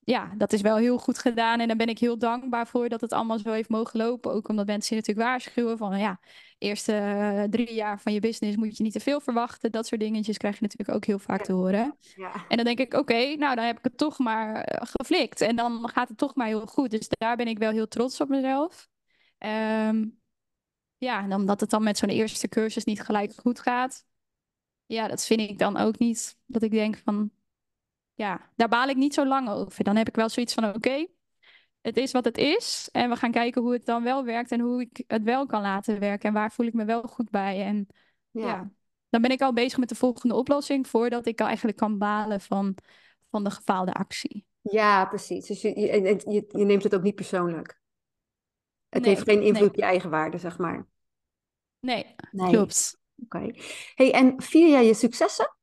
ja, 0.00 0.34
dat 0.36 0.52
is 0.52 0.60
wel 0.60 0.76
heel 0.76 0.98
goed 0.98 1.18
gedaan. 1.18 1.60
En 1.60 1.68
dan 1.68 1.76
ben 1.76 1.88
ik 1.88 1.98
heel 1.98 2.18
dankbaar 2.18 2.66
voor 2.66 2.88
dat 2.88 3.00
het 3.00 3.12
allemaal 3.12 3.38
zo 3.38 3.50
heeft 3.50 3.68
mogen 3.68 3.98
lopen. 3.98 4.32
Ook 4.32 4.48
omdat 4.48 4.66
mensen 4.66 4.96
natuurlijk 4.96 5.26
waarschuwen 5.26 5.78
van, 5.78 5.98
ja, 5.98 6.20
eerste 6.58 6.92
uh, 6.92 7.42
drie 7.42 7.74
jaar 7.74 8.00
van 8.00 8.12
je 8.12 8.20
business 8.20 8.56
moet 8.56 8.76
je 8.76 8.82
niet 8.82 8.92
te 8.92 9.00
veel 9.00 9.20
verwachten. 9.20 9.72
Dat 9.72 9.86
soort 9.86 10.00
dingetjes 10.00 10.36
krijg 10.36 10.54
je 10.54 10.62
natuurlijk 10.62 10.96
ook 10.96 11.04
heel 11.04 11.18
vaak 11.18 11.44
te 11.44 11.52
horen. 11.52 11.96
Ja. 12.16 12.32
En 12.48 12.56
dan 12.56 12.64
denk 12.64 12.78
ik, 12.78 12.94
oké, 12.94 13.34
nou 13.36 13.54
dan 13.54 13.64
heb 13.64 13.78
ik 13.78 13.84
het 13.84 13.96
toch 13.96 14.18
maar 14.18 14.62
eh, 14.62 14.86
geflikt. 14.96 15.40
En 15.40 15.56
dan 15.56 15.88
gaat 15.88 16.08
het 16.08 16.18
toch 16.18 16.34
maar 16.34 16.46
heel 16.46 16.66
goed. 16.66 16.90
Dus 16.90 17.08
daar 17.08 17.36
ben 17.36 17.48
ik 17.48 17.58
wel 17.58 17.70
heel 17.70 17.88
trots 17.88 18.20
op 18.20 18.28
mezelf. 18.28 18.88
Um, 19.38 20.22
ja, 21.04 21.22
en 21.22 21.34
omdat 21.34 21.60
het 21.60 21.70
dan 21.70 21.82
met 21.82 21.98
zo'n 21.98 22.08
eerste 22.08 22.48
cursus 22.48 22.84
niet 22.84 23.00
gelijk 23.00 23.32
goed 23.36 23.60
gaat. 23.60 24.04
Ja, 24.86 25.08
dat 25.08 25.24
vind 25.24 25.40
ik 25.40 25.58
dan 25.58 25.76
ook 25.76 25.98
niet. 25.98 26.38
Dat 26.46 26.62
ik 26.62 26.70
denk 26.70 26.96
van, 26.96 27.30
ja, 28.14 28.50
daar 28.56 28.68
baal 28.68 28.88
ik 28.88 28.96
niet 28.96 29.14
zo 29.14 29.26
lang 29.26 29.48
over. 29.48 29.84
Dan 29.84 29.96
heb 29.96 30.08
ik 30.08 30.16
wel 30.16 30.28
zoiets 30.28 30.54
van, 30.54 30.74
oké, 30.74 31.06
het 31.80 31.96
is 31.96 32.12
wat 32.12 32.24
het 32.24 32.38
is. 32.38 32.88
En 32.92 33.10
we 33.10 33.16
gaan 33.16 33.30
kijken 33.30 33.62
hoe 33.62 33.72
het 33.72 33.84
dan 33.84 34.02
wel 34.02 34.24
werkt 34.24 34.52
en 34.52 34.60
hoe 34.60 34.80
ik 34.80 35.04
het 35.06 35.22
wel 35.22 35.46
kan 35.46 35.62
laten 35.62 36.00
werken. 36.00 36.28
En 36.28 36.34
waar 36.34 36.52
voel 36.52 36.66
ik 36.66 36.74
me 36.74 36.84
wel 36.84 37.02
goed 37.02 37.30
bij. 37.30 37.62
En 37.62 37.86
ja, 38.30 38.46
ja 38.46 38.70
dan 39.14 39.22
ben 39.22 39.30
ik 39.30 39.40
al 39.40 39.52
bezig 39.52 39.78
met 39.78 39.88
de 39.88 39.94
volgende 39.94 40.34
oplossing 40.34 40.88
voordat 40.88 41.26
ik 41.26 41.40
al 41.40 41.46
eigenlijk 41.46 41.76
kan 41.76 41.98
balen 41.98 42.40
van, 42.40 42.74
van 43.30 43.44
de 43.44 43.50
gefaalde 43.50 43.92
actie. 43.92 44.46
Ja, 44.60 45.04
precies. 45.04 45.46
Dus 45.46 45.62
je, 45.62 45.80
je, 45.80 46.22
je, 46.26 46.44
je 46.48 46.64
neemt 46.64 46.82
het 46.82 46.94
ook 46.94 47.02
niet 47.02 47.14
persoonlijk. 47.14 47.80
Het 48.88 49.04
heeft 49.04 49.22
geen 49.22 49.42
invloed 49.42 49.68
op 49.68 49.74
je 49.74 49.82
eigen 49.82 50.10
waarde, 50.10 50.38
zeg 50.38 50.58
maar. 50.58 50.86
Nee, 51.84 52.14
klopt. 52.30 52.98
Oké. 53.22 53.50
Hey, 53.94 54.12
en 54.12 54.42
vier 54.42 54.68
jij 54.68 54.86
je 54.86 54.94
successen? 54.94 55.56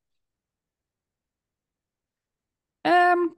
Um, 2.81 3.35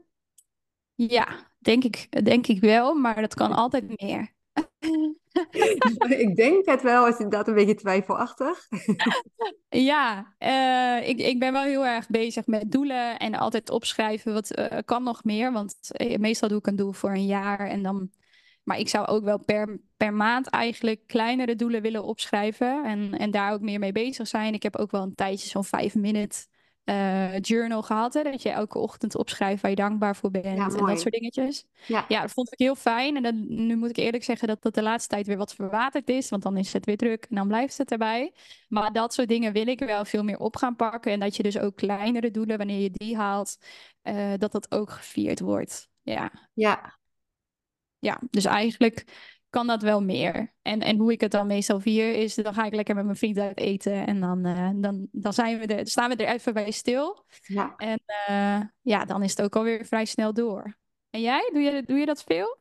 ja, 0.95 1.51
denk 1.59 1.83
ik, 1.83 2.25
denk 2.25 2.47
ik 2.47 2.59
wel, 2.59 2.93
maar 2.93 3.21
dat 3.21 3.33
kan 3.33 3.51
altijd 3.51 4.01
meer. 4.01 4.33
ik 6.27 6.35
denk 6.35 6.65
het 6.65 6.81
wel, 6.81 7.07
is 7.07 7.17
inderdaad 7.17 7.47
een 7.47 7.53
beetje 7.53 7.75
twijfelachtig. 7.75 8.67
ja, 9.91 10.35
uh, 10.39 11.09
ik, 11.09 11.19
ik 11.19 11.39
ben 11.39 11.53
wel 11.53 11.63
heel 11.63 11.85
erg 11.85 12.07
bezig 12.07 12.47
met 12.47 12.71
doelen 12.71 13.19
en 13.19 13.35
altijd 13.35 13.69
opschrijven 13.69 14.33
wat 14.33 14.57
uh, 14.57 14.77
kan 14.85 15.03
nog 15.03 15.23
meer. 15.23 15.51
Want 15.51 15.75
meestal 16.17 16.49
doe 16.49 16.57
ik 16.57 16.67
een 16.67 16.75
doel 16.75 16.91
voor 16.91 17.11
een 17.11 17.25
jaar 17.25 17.59
en 17.59 17.83
dan 17.83 18.11
maar 18.63 18.77
ik 18.79 18.89
zou 18.89 19.07
ook 19.07 19.23
wel 19.23 19.39
per, 19.39 19.79
per 19.97 20.13
maand 20.13 20.47
eigenlijk 20.47 21.07
kleinere 21.07 21.55
doelen 21.55 21.81
willen 21.81 22.03
opschrijven. 22.03 22.83
En, 22.85 23.17
en 23.17 23.31
daar 23.31 23.53
ook 23.53 23.61
meer 23.61 23.79
mee 23.79 23.91
bezig 23.91 24.27
zijn. 24.27 24.53
Ik 24.53 24.63
heb 24.63 24.75
ook 24.75 24.91
wel 24.91 25.01
een 25.01 25.15
tijdje 25.15 25.47
zo'n 25.47 25.63
vijf 25.63 25.95
minute 25.95 26.45
uh, 26.85 27.39
journal 27.39 27.81
gehad. 27.81 28.13
Hè, 28.13 28.23
dat 28.23 28.41
je 28.41 28.49
elke 28.49 28.77
ochtend 28.77 29.15
opschrijft 29.15 29.61
waar 29.61 29.71
je 29.71 29.77
dankbaar 29.77 30.15
voor 30.15 30.31
bent. 30.31 30.45
en 30.45 30.85
dat 30.85 30.99
soort 30.99 31.13
dingetjes. 31.13 31.65
Ja. 31.87 32.05
ja, 32.07 32.21
dat 32.21 32.31
vond 32.31 32.51
ik 32.51 32.59
heel 32.59 32.75
fijn. 32.75 33.15
En 33.15 33.23
dan, 33.23 33.65
nu 33.65 33.75
moet 33.75 33.89
ik 33.89 33.97
eerlijk 33.97 34.23
zeggen 34.23 34.47
dat 34.47 34.61
dat 34.61 34.73
de 34.73 34.81
laatste 34.81 35.09
tijd 35.09 35.27
weer 35.27 35.37
wat 35.37 35.55
verwaterd 35.55 36.09
is. 36.09 36.29
Want 36.29 36.43
dan 36.43 36.57
is 36.57 36.73
het 36.73 36.85
weer 36.85 36.97
druk 36.97 37.25
en 37.29 37.35
dan 37.35 37.47
blijft 37.47 37.77
het 37.77 37.91
erbij. 37.91 38.33
Maar 38.67 38.91
dat 38.91 39.13
soort 39.13 39.27
dingen 39.27 39.53
wil 39.53 39.67
ik 39.67 39.79
wel 39.79 40.05
veel 40.05 40.23
meer 40.23 40.39
op 40.39 40.55
gaan 40.55 40.75
pakken. 40.75 41.11
En 41.11 41.19
dat 41.19 41.35
je 41.35 41.43
dus 41.43 41.59
ook 41.59 41.75
kleinere 41.75 42.31
doelen, 42.31 42.57
wanneer 42.57 42.81
je 42.81 42.91
die 42.91 43.17
haalt, 43.17 43.57
uh, 44.03 44.33
dat 44.37 44.51
dat 44.51 44.71
ook 44.71 44.89
gevierd 44.89 45.39
wordt. 45.39 45.89
Ja. 46.01 46.31
Ja, 46.53 46.99
ja, 48.03 48.21
dus 48.29 48.45
eigenlijk 48.45 49.05
kan 49.49 49.67
dat 49.67 49.81
wel 49.81 50.01
meer. 50.03 50.53
En, 50.61 50.81
en 50.81 50.97
hoe 50.97 51.11
ik 51.11 51.21
het 51.21 51.31
dan 51.31 51.47
meestal 51.47 51.79
vier 51.79 52.15
is, 52.15 52.35
dan 52.35 52.53
ga 52.53 52.65
ik 52.65 52.73
lekker 52.73 52.95
met 52.95 53.05
mijn 53.05 53.17
vriend 53.17 53.37
uit 53.37 53.57
eten. 53.57 54.07
En 54.07 54.19
dan, 54.19 54.47
uh, 54.47 54.69
dan, 54.75 55.07
dan 55.11 55.33
zijn 55.33 55.59
we 55.59 55.65
er, 55.65 55.87
staan 55.87 56.09
we 56.09 56.15
er 56.15 56.33
even 56.33 56.53
bij 56.53 56.71
stil. 56.71 57.25
Ja. 57.41 57.73
En 57.77 57.99
uh, 58.29 58.61
ja, 58.81 59.05
dan 59.05 59.23
is 59.23 59.29
het 59.29 59.41
ook 59.41 59.55
alweer 59.55 59.85
vrij 59.85 60.05
snel 60.05 60.33
door. 60.33 60.77
En 61.09 61.21
jij, 61.21 61.49
doe 61.53 61.61
je, 61.61 61.83
doe 61.85 61.97
je 61.97 62.05
dat 62.05 62.23
veel? 62.23 62.57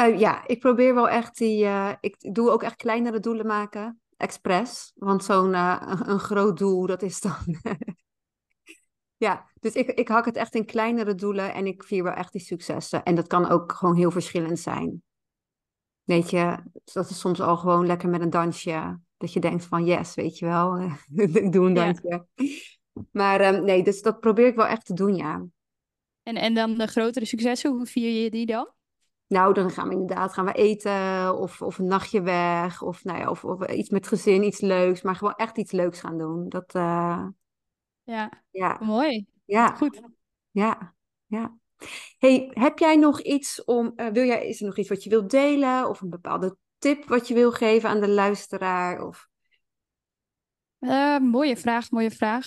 Uh, 0.00 0.18
ja, 0.18 0.46
ik 0.46 0.60
probeer 0.60 0.94
wel 0.94 1.08
echt 1.08 1.36
die. 1.36 1.66
ik 2.00 2.34
doe 2.34 2.50
ook 2.50 2.62
echt 2.62 2.76
kleinere 2.76 3.20
doelen 3.20 3.46
maken, 3.46 4.00
expres. 4.16 4.92
Want 4.94 5.24
zo'n 5.24 5.54
een, 5.54 6.10
een 6.10 6.20
groot 6.20 6.58
doel, 6.58 6.86
dat 6.86 7.02
is 7.02 7.20
dan 7.20 7.36
Ja, 9.18 9.50
dus 9.60 9.72
ik, 9.72 9.88
ik 9.88 10.08
hak 10.08 10.24
het 10.24 10.36
echt 10.36 10.54
in 10.54 10.64
kleinere 10.64 11.14
doelen 11.14 11.54
en 11.54 11.66
ik 11.66 11.84
vier 11.84 12.02
wel 12.02 12.12
echt 12.12 12.32
die 12.32 12.40
successen. 12.40 13.02
En 13.04 13.14
dat 13.14 13.26
kan 13.26 13.48
ook 13.48 13.72
gewoon 13.72 13.96
heel 13.96 14.10
verschillend 14.10 14.58
zijn. 14.58 15.02
Weet 16.02 16.30
je, 16.30 16.58
dat 16.84 17.10
is 17.10 17.20
soms 17.20 17.40
al 17.40 17.56
gewoon 17.56 17.86
lekker 17.86 18.08
met 18.08 18.20
een 18.20 18.30
dansje. 18.30 18.98
Dat 19.16 19.32
je 19.32 19.40
denkt 19.40 19.64
van 19.64 19.84
yes, 19.84 20.14
weet 20.14 20.38
je 20.38 20.46
wel, 20.46 20.78
ik 21.44 21.52
doe 21.52 21.66
een 21.66 21.74
dansje. 21.74 22.26
Maar 23.10 23.54
um, 23.54 23.64
nee, 23.64 23.82
dus 23.82 24.02
dat 24.02 24.20
probeer 24.20 24.46
ik 24.46 24.54
wel 24.54 24.66
echt 24.66 24.86
te 24.86 24.94
doen, 24.94 25.14
ja. 25.14 25.46
En, 26.22 26.36
en 26.36 26.54
dan 26.54 26.74
de 26.74 26.86
grotere 26.86 27.24
successen, 27.24 27.70
hoe 27.70 27.86
vier 27.86 28.22
je 28.22 28.30
die 28.30 28.46
dan? 28.46 28.72
Nou, 29.26 29.54
dan 29.54 29.70
gaan 29.70 29.88
we 29.88 29.94
inderdaad 29.94 30.32
gaan 30.32 30.44
we 30.44 30.52
eten 30.52 31.38
of, 31.38 31.62
of 31.62 31.78
een 31.78 31.86
nachtje 31.86 32.22
weg. 32.22 32.82
Of, 32.82 33.04
nou 33.04 33.18
ja, 33.18 33.30
of, 33.30 33.44
of 33.44 33.66
iets 33.66 33.90
met 33.90 34.06
gezin, 34.06 34.42
iets 34.42 34.60
leuks. 34.60 35.02
Maar 35.02 35.16
gewoon 35.16 35.34
echt 35.34 35.58
iets 35.58 35.72
leuks 35.72 36.00
gaan 36.00 36.18
doen. 36.18 36.48
Dat, 36.48 36.74
uh, 36.74 37.26
ja. 38.08 38.42
ja. 38.50 38.78
Mooi. 38.80 39.26
Ja. 39.44 39.74
Goed. 39.74 40.00
Ja. 40.50 40.94
Ja. 41.26 41.58
Hey, 42.18 42.50
heb 42.52 42.78
jij 42.78 42.96
nog 42.96 43.20
iets 43.20 43.64
om, 43.64 43.92
uh, 43.96 44.06
wil 44.06 44.24
jij, 44.24 44.46
is 44.46 44.60
er 44.60 44.66
nog 44.66 44.78
iets 44.78 44.88
wat 44.88 45.04
je 45.04 45.10
wilt 45.10 45.30
delen? 45.30 45.88
Of 45.88 46.00
een 46.00 46.10
bepaalde 46.10 46.56
tip 46.78 47.04
wat 47.04 47.28
je 47.28 47.34
wil 47.34 47.52
geven 47.52 47.88
aan 47.88 48.00
de 48.00 48.08
luisteraar? 48.08 49.06
Of... 49.06 49.28
Uh, 50.80 51.18
mooie 51.18 51.56
vraag, 51.56 51.90
mooie 51.90 52.10
vraag. 52.10 52.46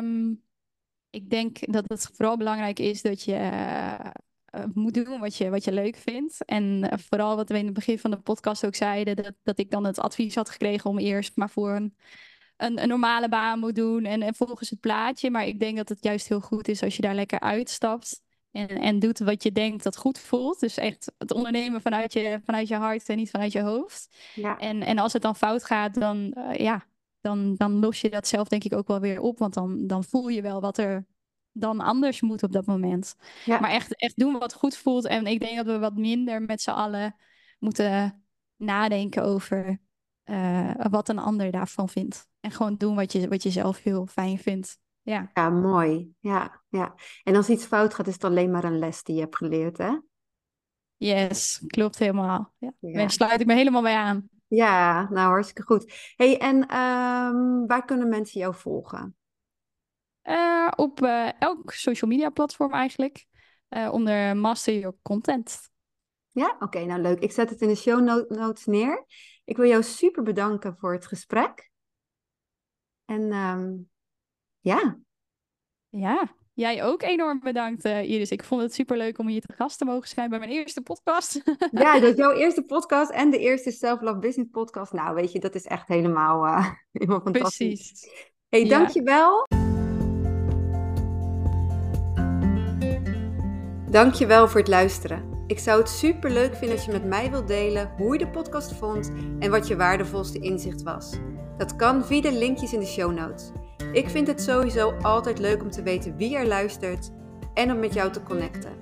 Um, 0.00 0.42
ik 1.10 1.30
denk 1.30 1.72
dat 1.72 1.84
het 1.86 2.10
vooral 2.12 2.36
belangrijk 2.36 2.78
is 2.78 3.02
dat 3.02 3.22
je 3.22 3.38
uh, 4.54 4.64
moet 4.74 4.94
doen 4.94 5.20
wat 5.20 5.36
je, 5.36 5.50
wat 5.50 5.64
je 5.64 5.72
leuk 5.72 5.96
vindt. 5.96 6.44
En 6.44 6.90
vooral 7.08 7.36
wat 7.36 7.48
we 7.48 7.58
in 7.58 7.64
het 7.64 7.74
begin 7.74 7.98
van 7.98 8.10
de 8.10 8.20
podcast 8.20 8.66
ook 8.66 8.74
zeiden, 8.74 9.16
dat, 9.16 9.34
dat 9.42 9.58
ik 9.58 9.70
dan 9.70 9.84
het 9.84 9.98
advies 9.98 10.34
had 10.34 10.50
gekregen 10.50 10.90
om 10.90 10.98
eerst 10.98 11.36
maar 11.36 11.50
voor 11.50 11.70
een 11.70 11.96
een, 12.62 12.82
een 12.82 12.88
normale 12.88 13.28
baan 13.28 13.58
moet 13.58 13.74
doen 13.74 14.04
en, 14.04 14.22
en 14.22 14.34
volgens 14.34 14.70
het 14.70 14.80
plaatje. 14.80 15.30
Maar 15.30 15.46
ik 15.46 15.60
denk 15.60 15.76
dat 15.76 15.88
het 15.88 16.04
juist 16.04 16.28
heel 16.28 16.40
goed 16.40 16.68
is 16.68 16.82
als 16.82 16.96
je 16.96 17.02
daar 17.02 17.14
lekker 17.14 17.40
uitstapt. 17.40 18.20
En, 18.50 18.68
en 18.68 18.98
doet 18.98 19.18
wat 19.18 19.42
je 19.42 19.52
denkt 19.52 19.82
dat 19.84 19.96
goed 19.96 20.18
voelt. 20.18 20.60
Dus 20.60 20.76
echt 20.76 21.12
het 21.18 21.32
ondernemen 21.32 21.80
vanuit 21.80 22.12
je, 22.12 22.40
vanuit 22.44 22.68
je 22.68 22.74
hart 22.74 23.08
en 23.08 23.16
niet 23.16 23.30
vanuit 23.30 23.52
je 23.52 23.62
hoofd. 23.62 24.16
Ja. 24.34 24.58
En, 24.58 24.82
en 24.82 24.98
als 24.98 25.12
het 25.12 25.22
dan 25.22 25.36
fout 25.36 25.64
gaat, 25.64 25.94
dan, 25.94 26.34
uh, 26.38 26.54
ja, 26.54 26.84
dan, 27.20 27.54
dan 27.54 27.78
los 27.78 28.00
je 28.00 28.10
dat 28.10 28.26
zelf 28.26 28.48
denk 28.48 28.64
ik 28.64 28.74
ook 28.74 28.86
wel 28.86 29.00
weer 29.00 29.20
op. 29.20 29.38
Want 29.38 29.54
dan, 29.54 29.86
dan 29.86 30.04
voel 30.04 30.28
je 30.28 30.42
wel 30.42 30.60
wat 30.60 30.78
er 30.78 31.06
dan 31.52 31.80
anders 31.80 32.20
moet 32.20 32.42
op 32.42 32.52
dat 32.52 32.66
moment. 32.66 33.16
Ja. 33.44 33.60
Maar 33.60 33.70
echt, 33.70 33.96
echt 33.96 34.18
doen 34.18 34.38
wat 34.38 34.54
goed 34.54 34.76
voelt. 34.76 35.06
En 35.06 35.26
ik 35.26 35.40
denk 35.40 35.56
dat 35.56 35.66
we 35.66 35.78
wat 35.78 35.96
minder 35.96 36.42
met 36.42 36.62
z'n 36.62 36.70
allen 36.70 37.16
moeten 37.58 38.24
nadenken 38.56 39.22
over 39.22 39.80
uh, 40.24 40.70
wat 40.90 41.08
een 41.08 41.18
ander 41.18 41.50
daarvan 41.50 41.88
vindt. 41.88 42.30
En 42.42 42.50
gewoon 42.50 42.76
doen 42.76 42.94
wat 42.94 43.12
je, 43.12 43.28
wat 43.28 43.42
je 43.42 43.50
zelf 43.50 43.82
heel 43.82 44.06
fijn 44.06 44.38
vindt. 44.38 44.78
Ja. 45.02 45.30
ja, 45.34 45.50
mooi. 45.50 46.14
Ja, 46.20 46.62
ja. 46.68 46.94
En 47.22 47.36
als 47.36 47.48
iets 47.48 47.64
fout 47.64 47.94
gaat, 47.94 48.06
is 48.06 48.12
het 48.12 48.24
alleen 48.24 48.50
maar 48.50 48.64
een 48.64 48.78
les 48.78 49.02
die 49.02 49.14
je 49.14 49.20
hebt 49.20 49.36
geleerd, 49.36 49.78
hè? 49.78 49.98
Yes, 50.96 51.62
klopt 51.66 51.98
helemaal. 51.98 52.54
Ja. 52.58 52.72
Daar 52.80 53.10
sluit 53.10 53.40
ik 53.40 53.46
me 53.46 53.54
helemaal 53.54 53.82
bij 53.82 53.96
aan. 53.96 54.28
Ja, 54.46 55.08
nou 55.10 55.28
hartstikke 55.28 55.62
goed. 55.62 56.12
hey, 56.16 56.38
en 56.38 56.56
um, 56.56 57.66
waar 57.66 57.84
kunnen 57.84 58.08
mensen 58.08 58.40
jou 58.40 58.54
volgen? 58.54 59.16
Uh, 60.24 60.70
op 60.76 61.02
uh, 61.02 61.40
elk 61.40 61.72
social 61.72 62.10
media 62.10 62.30
platform 62.30 62.72
eigenlijk. 62.72 63.26
Uh, 63.68 63.92
onder 63.92 64.36
Master 64.36 64.78
Your 64.78 64.96
Content. 65.02 65.70
Ja, 66.30 66.56
oké, 66.58 66.84
nou 66.84 67.00
leuk. 67.00 67.20
Ik 67.20 67.32
zet 67.32 67.50
het 67.50 67.60
in 67.60 67.68
de 67.68 67.74
show 67.74 68.28
notes 68.28 68.64
neer. 68.64 69.06
Ik 69.44 69.56
wil 69.56 69.66
jou 69.68 69.82
super 69.82 70.22
bedanken 70.22 70.76
voor 70.76 70.92
het 70.92 71.06
gesprek. 71.06 71.71
En 73.04 73.32
um, 73.32 73.90
ja. 74.60 74.98
Ja, 75.88 76.34
jij 76.52 76.84
ook 76.84 77.02
enorm 77.02 77.40
bedankt, 77.40 77.84
uh, 77.84 78.10
Iris. 78.10 78.30
Ik 78.30 78.44
vond 78.44 78.62
het 78.62 78.74
super 78.74 78.96
leuk 78.96 79.18
om 79.18 79.28
hier 79.28 79.40
te 79.40 79.52
gast 79.52 79.78
te 79.78 79.84
mogen 79.84 80.08
zijn 80.08 80.30
bij 80.30 80.38
mijn 80.38 80.50
eerste 80.50 80.82
podcast. 80.82 81.42
ja, 81.70 82.00
dat 82.00 82.10
is 82.10 82.16
jouw 82.16 82.32
eerste 82.32 82.62
podcast 82.62 83.10
en 83.10 83.30
de 83.30 83.38
eerste 83.38 83.70
Self-Love 83.70 84.18
Business 84.18 84.50
podcast. 84.50 84.92
Nou, 84.92 85.14
weet 85.14 85.32
je, 85.32 85.38
dat 85.38 85.54
is 85.54 85.66
echt 85.66 85.88
helemaal, 85.88 86.46
uh, 86.46 86.68
helemaal 86.92 87.20
fantastisch. 87.20 87.90
Precies. 87.90 88.30
hey, 88.48 88.68
dankjewel. 88.68 89.46
Ja. 89.48 89.60
Dankjewel 93.92 94.48
voor 94.48 94.60
het 94.60 94.68
luisteren. 94.68 95.44
Ik 95.46 95.58
zou 95.58 95.78
het 95.78 95.88
super 95.88 96.30
leuk 96.30 96.54
vinden 96.54 96.76
als 96.76 96.86
je 96.86 96.92
met 96.92 97.04
mij 97.04 97.30
wilt 97.30 97.48
delen 97.48 97.92
hoe 97.96 98.12
je 98.12 98.18
de 98.24 98.30
podcast 98.30 98.72
vond 98.72 99.12
en 99.38 99.50
wat 99.50 99.66
je 99.66 99.76
waardevolste 99.76 100.38
inzicht 100.38 100.82
was. 100.82 101.18
Dat 101.58 101.76
kan 101.76 102.04
via 102.04 102.20
de 102.20 102.32
linkjes 102.32 102.72
in 102.72 102.80
de 102.80 102.86
show 102.86 103.12
notes. 103.12 103.50
Ik 103.92 104.08
vind 104.08 104.26
het 104.26 104.42
sowieso 104.42 104.92
altijd 105.02 105.38
leuk 105.38 105.62
om 105.62 105.70
te 105.70 105.82
weten 105.82 106.16
wie 106.16 106.36
er 106.36 106.46
luistert 106.46 107.10
en 107.54 107.70
om 107.70 107.78
met 107.78 107.94
jou 107.94 108.10
te 108.10 108.22
connecten. 108.22 108.72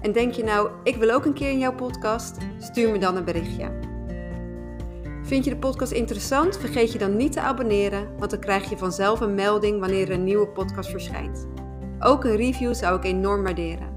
En 0.00 0.12
denk 0.12 0.32
je 0.32 0.44
nou, 0.44 0.70
ik 0.82 0.96
wil 0.96 1.10
ook 1.10 1.24
een 1.24 1.32
keer 1.32 1.50
in 1.50 1.58
jouw 1.58 1.74
podcast? 1.74 2.36
Stuur 2.58 2.90
me 2.90 2.98
dan 2.98 3.16
een 3.16 3.24
berichtje. 3.24 3.90
Vind 5.22 5.44
je 5.44 5.50
de 5.50 5.56
podcast 5.56 5.92
interessant? 5.92 6.58
Vergeet 6.58 6.92
je 6.92 6.98
dan 6.98 7.16
niet 7.16 7.32
te 7.32 7.40
abonneren, 7.40 8.08
want 8.18 8.30
dan 8.30 8.40
krijg 8.40 8.70
je 8.70 8.78
vanzelf 8.78 9.20
een 9.20 9.34
melding 9.34 9.80
wanneer 9.80 10.08
er 10.08 10.14
een 10.14 10.24
nieuwe 10.24 10.48
podcast 10.48 10.90
verschijnt. 10.90 11.46
Ook 11.98 12.24
een 12.24 12.36
review 12.36 12.74
zou 12.74 12.96
ik 12.96 13.04
enorm 13.04 13.42
waarderen. 13.42 13.96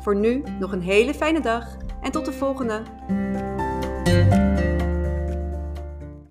Voor 0.00 0.16
nu 0.16 0.42
nog 0.58 0.72
een 0.72 0.82
hele 0.82 1.14
fijne 1.14 1.40
dag 1.40 1.76
en 2.00 2.10
tot 2.10 2.24
de 2.24 2.32
volgende! 2.32 2.82